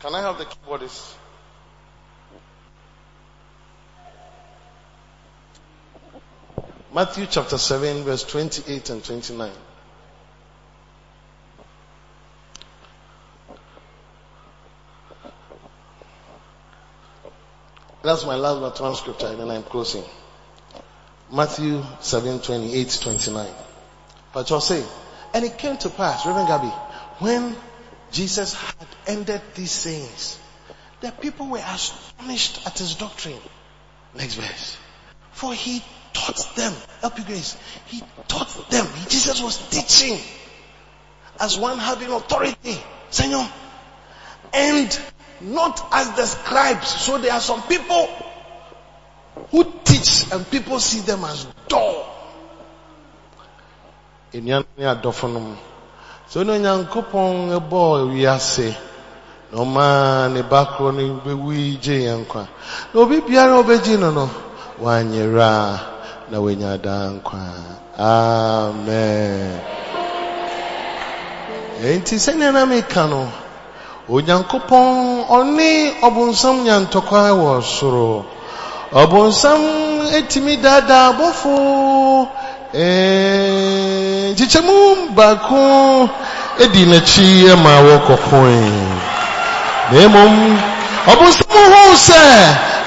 Can 0.00 0.14
I 0.14 0.20
have 0.20 0.38
the 0.38 0.44
keyboardist? 0.44 1.14
Matthew 6.98 7.26
chapter 7.30 7.58
7 7.58 8.02
verse 8.02 8.24
28 8.24 8.90
and 8.90 9.04
29. 9.04 9.52
That's 18.02 18.26
my 18.26 18.34
last 18.34 18.60
but 18.60 18.80
one 18.80 18.96
scripture 18.96 19.28
and 19.28 19.38
then 19.38 19.48
I'm 19.48 19.62
closing. 19.62 20.02
Matthew 21.32 21.84
7, 22.00 22.40
28, 22.40 22.98
29. 23.00 23.48
But 24.32 24.50
you'll 24.50 24.60
say, 24.60 24.84
and 25.32 25.44
it 25.44 25.56
came 25.56 25.76
to 25.76 25.90
pass, 25.90 26.26
Reverend 26.26 26.48
Gabby, 26.48 26.74
when 27.20 27.54
Jesus 28.10 28.54
had 28.54 28.88
ended 29.06 29.40
these 29.54 29.70
sayings, 29.70 30.36
the 31.00 31.12
people 31.12 31.46
were 31.46 31.62
astonished 31.64 32.66
at 32.66 32.76
his 32.76 32.96
doctrine. 32.96 33.38
Next 34.16 34.34
verse. 34.34 34.76
For 35.30 35.54
he 35.54 35.84
taught 36.12 36.56
them, 36.56 36.72
help 37.00 37.18
you 37.18 37.24
grace, 37.24 37.56
he 37.86 38.02
taught 38.26 38.70
them, 38.70 38.86
Jesus 39.08 39.40
was 39.42 39.56
teaching 39.70 40.18
as 41.40 41.58
one 41.58 41.78
having 41.78 42.10
authority. 42.10 42.78
Senor. 43.10 43.48
And 44.52 45.00
not 45.40 45.88
as 45.92 46.12
the 46.12 46.26
scribes. 46.26 46.88
So 46.88 47.18
there 47.18 47.32
are 47.32 47.40
some 47.40 47.62
people 47.62 48.06
who 49.50 49.64
teach 49.84 50.30
and 50.32 50.48
people 50.50 50.80
see 50.80 51.00
them 51.00 51.24
as 51.24 51.46
dull. 51.68 52.14
so 56.28 56.42
na 56.44 56.52
onyankopɔn 56.52 57.56
bɔɔ 57.70 58.12
wiase 58.12 58.76
na 59.50 59.58
ɔmaa 59.64 60.28
ne 60.30 60.42
ba 60.42 60.76
korɔ 60.76 60.92
no 60.92 61.20
bɛwu 61.24 61.80
gye 61.80 62.04
yɛn 62.04 62.26
nkwa 62.26 62.46
na 62.92 63.00
obi 63.00 63.20
biara 63.22 63.56
ɔbɛgye 63.62 63.96
no 63.98 64.10
no 64.12 64.30
wanyera 64.78 65.97
na 66.30 66.40
wanya 66.40 66.76
daa 66.76 67.08
nkwa. 67.14 67.40
Amen. 67.98 69.60
Enti 71.84 72.16
sɛnea 72.18 72.52
na 72.52 72.64
meka 72.66 73.06
no 73.06 73.22
onyankopɔn 74.08 75.24
ɔne 75.36 75.68
ɔbonsam 76.06 76.56
nya 76.64 76.76
ntɔkwa 76.84 77.22
wɔ 77.40 77.52
soro. 77.62 78.24
Ɔbonsam 79.02 79.60
etimi 80.18 80.54
daadaa 80.64 81.08
bɔfo 81.18 81.54
nkyekyɛmu 84.32 84.76
baako 85.16 85.58
edi 86.64 86.82
n'akyi 86.90 87.56
ma 87.64 87.72
wɔkɔkoe 87.86 88.58
na 89.92 90.00
mmom 90.08 90.34
ɔbonsam 91.12 91.52
hoo 91.72 91.92
sɛ 92.06 92.22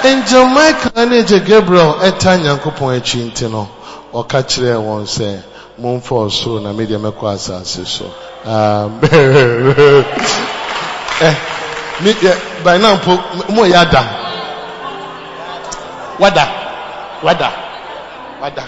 angel 0.04 0.46
michael 0.46 1.10
ne 1.10 1.20
agye 1.20 1.40
gabriel 1.40 1.94
ɛta 2.08 2.38
nyankopɔn 2.42 2.96
akyi 2.98 3.20
nti 3.32 3.48
no 3.50 3.68
ɔka 4.14 4.40
kyerɛɛ 4.50 4.78
wɔn 4.88 5.06
sɛ 5.06 5.42
momfa 5.82 6.16
ɔsoro 6.28 6.62
na 6.62 6.72
medeɛ 6.74 6.98
mɛkɔ 7.00 7.26
asase 7.34 7.86
so. 7.86 8.06
Eh, 11.22 11.36
by 12.64 12.78
now 12.80 12.96
mpo 12.98 13.14
mo 13.54 13.62
yɛ 13.64 13.78
ada. 13.86 14.02
Wada 16.20 16.46
wada 17.24 17.50
wada. 18.42 18.64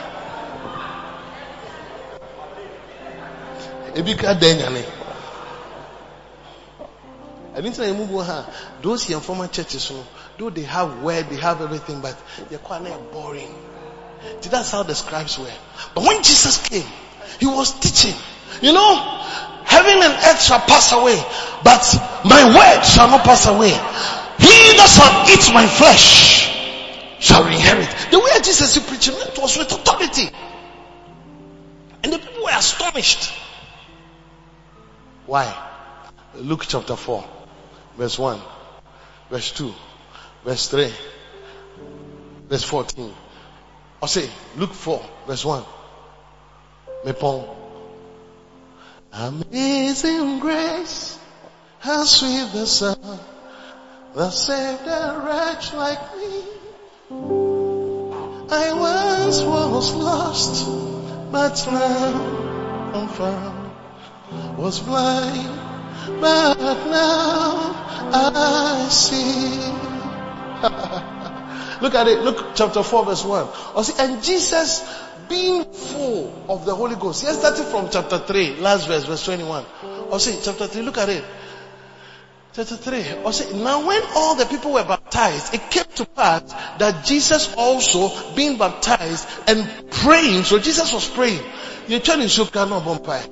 Ebi 3.95 4.15
ka 4.17 4.34
dan 4.34 4.57
nyane 4.57 4.84
ɛni 7.55 7.69
tí 7.73 7.79
na 7.79 7.86
yɛn 7.86 7.97
mu 7.97 8.05
bu 8.05 8.19
ha. 8.21 8.45
Those 8.81 9.05
yɛn 9.05 9.21
former 9.21 9.47
churches 9.47 9.91
no 9.91 10.03
though 10.38 10.49
they 10.49 10.63
have 10.63 11.01
word 11.01 11.29
they 11.29 11.38
have 11.38 11.61
everything 11.61 12.01
but 12.01 12.17
they're 12.49 12.59
quite 12.59 12.84
boring. 13.11 13.53
See 14.41 14.49
that's 14.49 14.71
how 14.71 14.84
the 14.84 14.95
scribes 14.95 15.38
were. 15.38 15.51
But 15.95 16.03
when 16.03 16.23
Jesus 16.23 16.67
came 16.67 16.88
he 17.39 17.45
was 17.45 17.71
teaching. 17.79 18.19
You 18.61 18.73
know 18.73 18.95
heaven 19.65 19.95
and 19.95 20.13
earth 20.13 20.41
shall 20.41 20.59
pass 20.59 20.91
away 20.91 21.21
but 21.63 21.84
my 22.25 22.43
word 22.45 22.84
shall 22.84 23.07
not 23.07 23.23
pass 23.23 23.47
away. 23.47 23.71
He 24.39 24.77
that 24.77 24.89
shall 24.89 25.31
eat 25.31 25.53
my 25.53 25.67
flesh 25.67 26.49
shall 27.19 27.45
inherit. 27.47 27.89
The 28.11 28.19
way 28.19 28.31
Jesus 28.43 28.75
is 28.75 28.84
preaching 28.84 29.13
was 29.38 29.57
with 29.57 29.71
authority. 29.71 30.29
And 32.03 32.11
the 32.11 32.19
people 32.19 32.43
were 32.43 32.51
astonished. 32.51 33.31
Why? 35.25 35.55
Luke 36.36 36.65
chapter 36.67 36.97
4, 36.97 37.23
verse 37.97 38.19
1, 38.19 38.41
verse 39.29 39.51
2, 39.53 39.73
verse 40.43 40.67
3, 40.67 40.91
verse 42.49 42.63
14. 42.63 43.13
Or 44.01 44.07
say, 44.07 44.29
Luke 44.57 44.73
4, 44.73 45.01
verse 45.27 45.45
1. 45.45 45.63
Mepon. 47.05 47.47
Amazing 49.13 50.39
grace, 50.39 51.19
how 51.79 52.03
sweet 52.03 52.51
the 52.51 52.65
sound 52.65 53.19
that 54.15 54.31
saved 54.31 54.87
a 54.87 55.21
wretch 55.25 55.73
like 55.73 56.17
me. 56.17 56.43
I 58.49 58.73
once 58.73 59.41
was 59.41 59.93
lost, 59.93 60.65
but 61.31 61.67
now 61.71 62.91
I'm 62.93 63.07
found. 63.07 63.71
Was 64.57 64.79
blind, 64.79 65.59
but 66.19 66.57
now 66.57 67.75
I 68.13 68.87
see. 68.89 69.92
Look 71.84 71.95
at 71.95 72.07
it. 72.07 72.19
Look, 72.19 72.55
chapter 72.55 72.81
4, 72.81 73.05
verse 73.05 73.25
1. 73.25 73.47
Or 73.75 73.84
see, 73.84 73.93
and 73.99 74.23
Jesus 74.23 74.89
being 75.27 75.65
full 75.65 76.45
of 76.47 76.63
the 76.63 76.73
Holy 76.73 76.95
Ghost. 76.95 77.23
Yes, 77.23 77.39
starting 77.39 77.65
from 77.65 77.89
chapter 77.91 78.19
3, 78.19 78.61
last 78.61 78.88
verse, 78.88 79.03
verse 79.03 79.25
21. 79.25 79.65
Or 80.09 80.17
see, 80.17 80.39
chapter 80.41 80.65
3, 80.65 80.81
look 80.81 80.97
at 80.97 81.09
it. 81.09 81.25
Chapter 82.53 82.77
3. 82.77 83.23
Or 83.25 83.34
see, 83.34 83.61
now 83.61 83.86
when 83.86 84.01
all 84.15 84.36
the 84.36 84.45
people 84.45 84.71
were 84.71 84.86
baptized, 84.86 85.53
it 85.53 85.69
came 85.69 85.84
to 85.95 86.05
pass 86.05 86.53
that 86.77 87.03
Jesus 87.03 87.53
also 87.57 88.34
being 88.34 88.57
baptized 88.57 89.27
and 89.45 89.91
praying. 89.91 90.45
So 90.45 90.59
Jesus 90.59 90.93
was 90.93 91.09
praying. 91.09 91.43
You're 91.89 91.99
telling 91.99 92.29
you 92.29 92.45
cannot 92.45 92.84
bompai. 92.84 93.29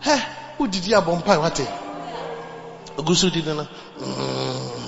Hey, 0.00 0.20
who 0.56 0.66
did 0.66 0.84
you 0.84 0.96
bompai? 0.96 1.38
What? 1.38 1.54
Ogusu 2.96 3.30
did 3.32 3.46
not. 3.46 3.68
Mm, 4.00 4.78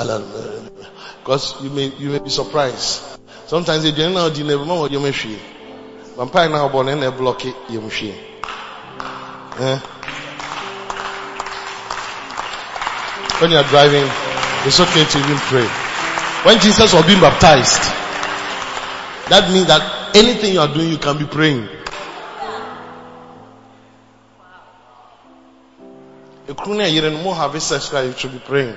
Because 0.00 1.62
you 1.62 1.70
may 1.70 1.92
you 1.98 2.10
may 2.10 2.18
be 2.18 2.30
surprised. 2.30 3.02
Sometimes 3.46 3.84
you 3.84 3.92
don't 3.92 4.14
know 4.14 4.28
the 4.30 4.44
never 4.44 4.64
know 4.64 4.80
what 4.80 4.92
you 4.92 5.00
may 5.00 5.12
see. 5.12 5.38
Vampire 6.16 6.48
now 6.48 6.68
born 6.68 6.88
and 6.88 7.02
they 7.02 7.10
block 7.10 7.44
it, 7.44 7.54
you 7.68 7.80
may 7.80 7.90
see. 7.90 8.10
Eh? 8.10 9.78
When 13.40 13.50
you 13.50 13.56
are 13.56 13.64
driving, 13.64 14.08
it's 14.66 14.80
okay 14.80 15.04
to 15.04 15.18
even 15.18 15.36
pray. 15.48 15.66
When 16.44 16.58
Jesus 16.60 16.92
was 16.92 17.06
being 17.06 17.20
baptized, 17.20 17.80
that 19.28 19.50
means 19.52 19.66
that 19.66 20.16
anything 20.16 20.54
you 20.54 20.60
are 20.60 20.72
doing, 20.72 20.90
you 20.90 20.98
can 20.98 21.18
be 21.18 21.24
praying. 21.26 21.68
You 26.48 27.32
have 27.34 27.62
sex, 27.62 27.92
you 27.92 28.12
should 28.16 28.32
be 28.32 28.38
praying. 28.38 28.76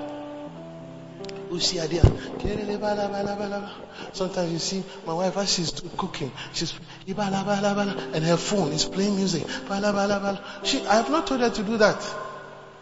Sometimes 4.13 4.51
you 4.51 4.59
see 4.59 4.83
my 5.05 5.13
wife 5.13 5.35
as 5.37 5.53
she's 5.53 5.71
cooking, 5.97 6.31
she's 6.53 6.73
and 7.07 8.23
her 8.23 8.37
phone 8.37 8.71
is 8.71 8.85
playing 8.85 9.17
music. 9.17 9.43
She, 10.63 10.85
I 10.85 10.95
have 10.95 11.09
not 11.09 11.27
told 11.27 11.41
her 11.41 11.49
to 11.49 11.63
do 11.63 11.77
that. 11.77 12.01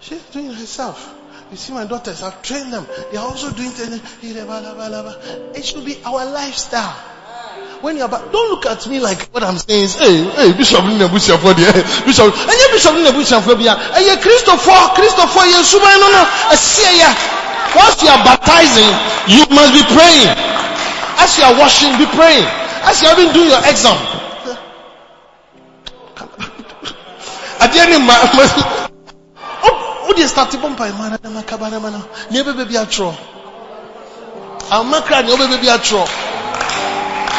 She's 0.02 0.22
doing 0.26 0.48
it 0.48 0.56
herself. 0.56 1.16
You 1.50 1.58
see 1.58 1.74
my 1.74 1.86
daughters, 1.86 2.22
I've 2.22 2.44
trained 2.44 2.72
them. 2.72 2.86
They 3.12 3.18
are 3.18 3.26
also 3.26 3.52
doing 3.52 3.72
things. 3.72 4.02
It 4.22 5.66
should 5.66 5.86
be 5.86 5.98
our 6.06 6.26
lifestyle. 6.26 6.96
When 7.82 7.96
you're 7.96 8.06
about, 8.06 8.32
don't 8.32 8.50
look 8.52 8.66
at 8.66 8.86
me 8.88 9.00
like 9.00 9.30
what 9.32 9.42
I'm 9.42 9.58
saying 9.58 9.86
is, 9.86 9.96
hey, 9.96 10.24
hey, 10.36 10.54
Bishop 10.54 10.84
Nebuchadnezzar 10.84 11.38
for 11.40 11.52
eh, 11.52 11.54
the, 11.54 12.04
Bishop, 12.06 12.26
and 12.28 12.52
yeah, 12.60 12.72
Bishop 12.76 12.94
Nebuchadnezzar 12.94 13.42
for 13.42 13.52
eh, 13.52 13.64
the, 13.64 13.72
and 13.72 14.06
yeah, 14.06 14.20
Christopher, 14.20 14.94
Christopher, 15.00 15.48
yeah, 15.48 15.64
Suba, 15.64 15.86
no, 15.86 16.12
no, 16.12 16.24
I 16.28 16.56
see 16.60 17.00
ya. 17.00 17.39
Once 17.76 18.02
you 18.02 18.10
are 18.10 18.24
baptizing, 18.26 18.90
you 19.30 19.46
must 19.54 19.74
be 19.74 19.84
praying. 19.94 20.30
As 21.22 21.38
you 21.38 21.44
are 21.44 21.56
washing, 21.58 21.94
be 21.98 22.06
praying. 22.06 22.48
As 22.88 23.02
you 23.02 23.08
are 23.10 23.20
even 23.20 23.34
doing 23.34 23.50
your 23.50 23.60
exam. 23.66 23.98
At 27.60 27.74
the 27.74 27.80
end 27.84 27.94
of 27.94 28.02
my, 28.08 28.16
oh, 29.64 30.14
they 30.16 30.26
start 30.26 30.50
to 30.52 30.58
bump 30.58 30.78
by 30.78 30.92
man, 30.92 31.20
and 31.22 31.34
my 31.34 31.44
cabana, 31.44 31.80
man, 31.80 32.02
never 32.32 32.54
be 32.66 32.76
a 32.76 32.86
tro. 32.86 33.14
I'll 34.72 34.86
make 34.86 35.04
cry, 35.04 35.22
never 35.22 35.48
be 35.60 35.68
a 35.68 35.78
tro. 35.78 36.06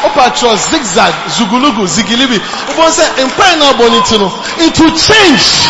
Opa 0.01 0.29
oh, 0.29 0.33
tro, 0.37 0.55
zigzag, 0.55 1.13
zugulugu, 1.35 1.87
zigilibi. 1.87 2.37
Oh, 2.37 2.73
Opa 2.73 2.89
say, 2.91 3.07
empire 3.21 3.57
now 3.57 3.73
bonito, 3.77 4.29
it 4.61 4.77
will 4.79 4.95
change. 4.95 5.67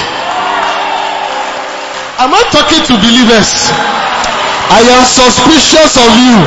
I'm 2.20 2.30
not 2.30 2.51
talking 2.51 2.84
to 2.86 2.93
believers. 3.01 4.11
I 4.74 4.80
am 4.88 5.03
suspicious 5.03 5.97
of 5.97 6.11
you. 6.15 6.38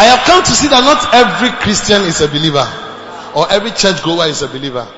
I 0.00 0.04
have 0.08 0.24
come 0.26 0.42
to 0.42 0.50
see 0.50 0.68
that 0.68 0.80
not 0.80 1.14
every 1.14 1.50
Christian 1.60 2.00
is 2.02 2.22
a 2.22 2.28
believer 2.28 2.66
or 3.36 3.50
every 3.52 3.72
church 3.72 4.02
goer 4.02 4.26
is 4.26 4.40
a 4.40 4.48
believer. 4.48 4.88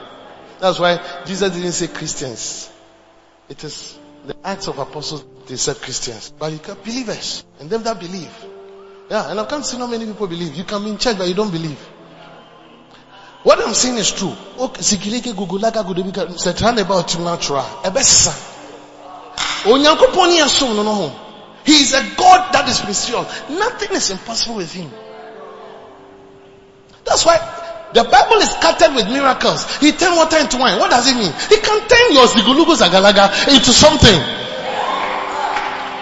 That's 0.60 0.78
why 0.78 1.00
Jesus 1.26 1.52
didn't 1.52 1.72
say 1.72 1.88
Christians. 1.88 2.70
It 3.48 3.64
is 3.64 3.98
the 4.24 4.36
Acts 4.44 4.68
of 4.68 4.78
Apostles 4.78 5.24
they 5.48 5.56
said 5.56 5.76
Christians, 5.76 6.32
but 6.38 6.52
you 6.52 6.58
can 6.58 6.76
believers 6.84 7.44
and 7.58 7.68
them 7.68 7.82
that 7.82 7.98
believe. 7.98 8.30
Yeah, 9.10 9.28
and 9.30 9.40
I've 9.40 9.48
come 9.48 9.62
to 9.62 9.66
see 9.66 9.78
not 9.78 9.90
many 9.90 10.06
people 10.06 10.28
believe. 10.28 10.54
You 10.54 10.62
come 10.62 10.86
in 10.86 10.96
church 10.96 11.18
but 11.18 11.26
you 11.26 11.34
don't 11.34 11.50
believe. 11.50 11.78
What 13.42 13.58
I'm 13.66 13.74
saying 13.74 13.98
is 13.98 14.12
true. 14.12 14.32
Okay, 14.60 14.80
about 16.78 17.18
natural. 17.18 17.66
No 19.66 19.76
no 19.76 20.95
ho. 20.95 21.20
He 21.64 21.72
is 21.72 21.95
a 21.95 22.03
God 22.16 22.53
that 22.53 22.68
is 22.68 22.85
mysterious. 22.85 23.26
Nothing 23.49 23.97
is 23.97 24.11
impossible 24.11 24.57
with 24.57 24.72
him. 24.72 24.91
That's 27.05 27.24
why 27.24 27.39
the 27.95 28.05
Bible 28.05 28.37
is 28.37 28.51
scattered 28.51 28.95
with 28.95 29.09
miracles. 29.09 29.64
He 29.78 29.93
turned 29.93 30.16
water 30.16 30.37
into 30.39 30.59
wine. 30.59 30.78
What 30.78 30.91
does 30.91 31.11
it 31.11 31.14
mean? 31.14 31.32
He 31.49 31.57
can 31.57 31.89
turn 31.89 32.12
your 32.12 32.26
zigulugu 32.26 32.76
zagalaga 32.76 33.49
into 33.49 33.70
something. 33.70 34.20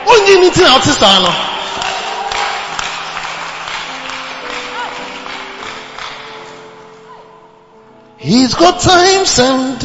Only 0.09 0.33
anything 0.39 0.65
else 0.65 0.87
is 0.89 0.99
He's 8.19 8.55
got 8.55 8.81
times 8.81 9.39
and 9.41 9.83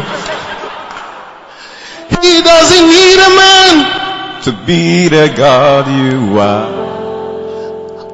light. 0.00 0.24
He 2.22 2.42
doesn't 2.42 2.86
need 2.88 3.18
a 3.18 3.30
man 3.36 4.42
to 4.42 4.52
be 4.66 5.08
the 5.08 5.32
God 5.36 5.86
you 5.88 6.38
are. 6.38 6.68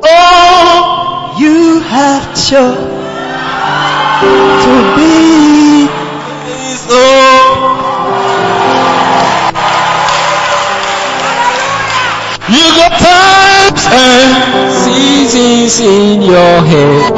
Oh, 0.03 1.37
You 1.39 1.81
have 1.81 2.35
chosen 2.35 2.91
to 4.65 4.75
be 4.97 5.89
His 6.47 6.87
got 12.77 12.93
times 13.01 13.83
and 13.91 14.31
seasons 14.85 15.81
in 15.81 16.23
your 16.23 16.57
head. 16.63 17.11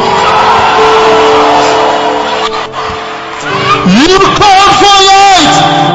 you 3.89 4.19
called 4.39 4.75
for 4.81 4.99
light. 5.11 5.55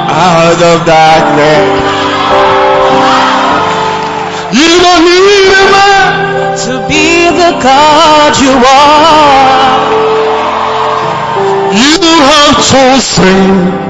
Out 0.10 0.62
of 0.72 0.78
darkness, 0.86 1.98
You 4.52 4.72
don't 4.86 5.04
need 5.06 5.50
a 5.52 5.66
man. 5.76 6.58
To 6.66 6.74
be 6.88 7.30
the 7.30 7.52
God 7.62 8.32
you 8.42 8.54
are. 8.66 9.78
You 11.72 11.98
have 12.30 12.56
chosen 12.66 13.87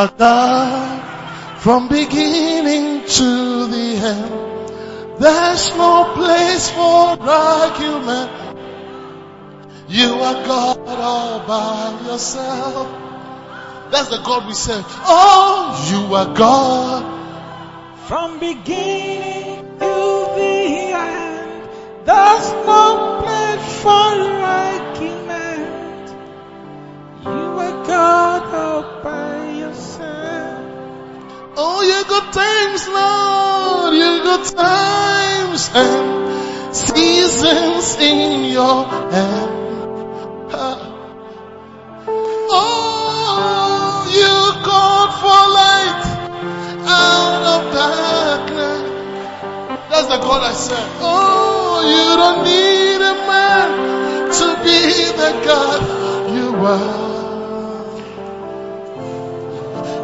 are 0.00 0.12
God 0.16 1.58
from 1.60 1.88
beginning 1.88 3.04
to 3.04 3.66
the 3.66 3.88
end. 4.12 5.20
There's 5.20 5.76
no 5.76 6.14
place 6.14 6.70
for 6.70 7.20
argument. 7.20 8.30
You 9.88 10.08
are 10.28 10.40
God 10.52 10.88
all 10.88 11.46
by 11.46 12.06
yourself. 12.06 12.88
That's 13.90 14.08
the 14.08 14.22
God 14.24 14.46
we 14.46 14.54
serve. 14.54 14.86
Oh, 15.04 15.76
you 15.90 16.14
are 16.14 16.32
God. 16.34 17.02
From 18.08 18.38
beginning 18.40 19.58
to 19.80 19.94
the 20.40 20.94
end, 20.96 21.68
there's 22.06 22.48
no 22.64 22.79
times, 32.32 32.88
Lord. 32.88 33.94
You 33.94 34.22
good 34.22 34.44
times 34.56 35.70
and 35.74 36.74
seasons 36.74 37.96
in 37.98 38.44
your 38.52 38.84
hand. 38.84 39.50
Ah. 40.52 40.78
Oh, 42.52 44.06
you 44.18 44.34
called 44.66 45.12
for 45.20 45.42
light 45.60 46.04
out 46.86 47.42
of 47.54 47.60
darkness. 47.74 48.80
That's 49.90 50.08
the 50.08 50.18
God 50.18 50.42
I 50.42 50.52
serve. 50.52 50.90
Oh, 51.00 51.82
you 51.94 52.16
don't 52.20 52.42
need 52.44 53.00
a 53.12 53.14
man 53.30 53.68
to 54.38 54.46
be 54.64 54.78
the 55.20 55.32
God 55.46 55.80
you 56.36 56.48
are. 56.64 57.10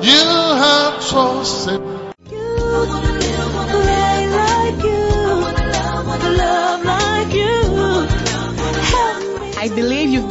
You 0.03 0.27
have 0.65 0.95
chosen. 1.11 1.76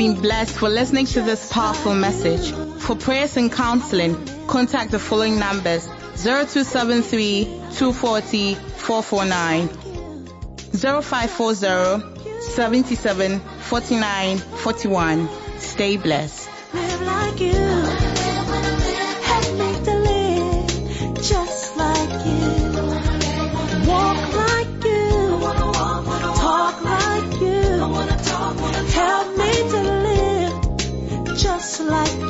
Been 0.06 0.22
blessed 0.22 0.56
for 0.60 0.70
listening 0.70 1.08
to 1.08 1.22
this 1.24 1.52
powerful 1.52 1.96
message. 1.96 2.52
For 2.80 2.96
prayers 2.96 3.38
and 3.38 3.52
counseling, 3.52 4.16
contact 4.46 4.92
the 4.92 5.00
following 5.00 5.40
numbers 5.40 5.88
0273 6.18 7.46
240 7.74 8.54
449 8.54 9.68
0540 11.02 12.40
77 12.40 13.40
49 13.40 14.38
41. 14.38 15.30
Stay 15.58 15.98
blessed. 15.98 16.45
like 31.86 32.25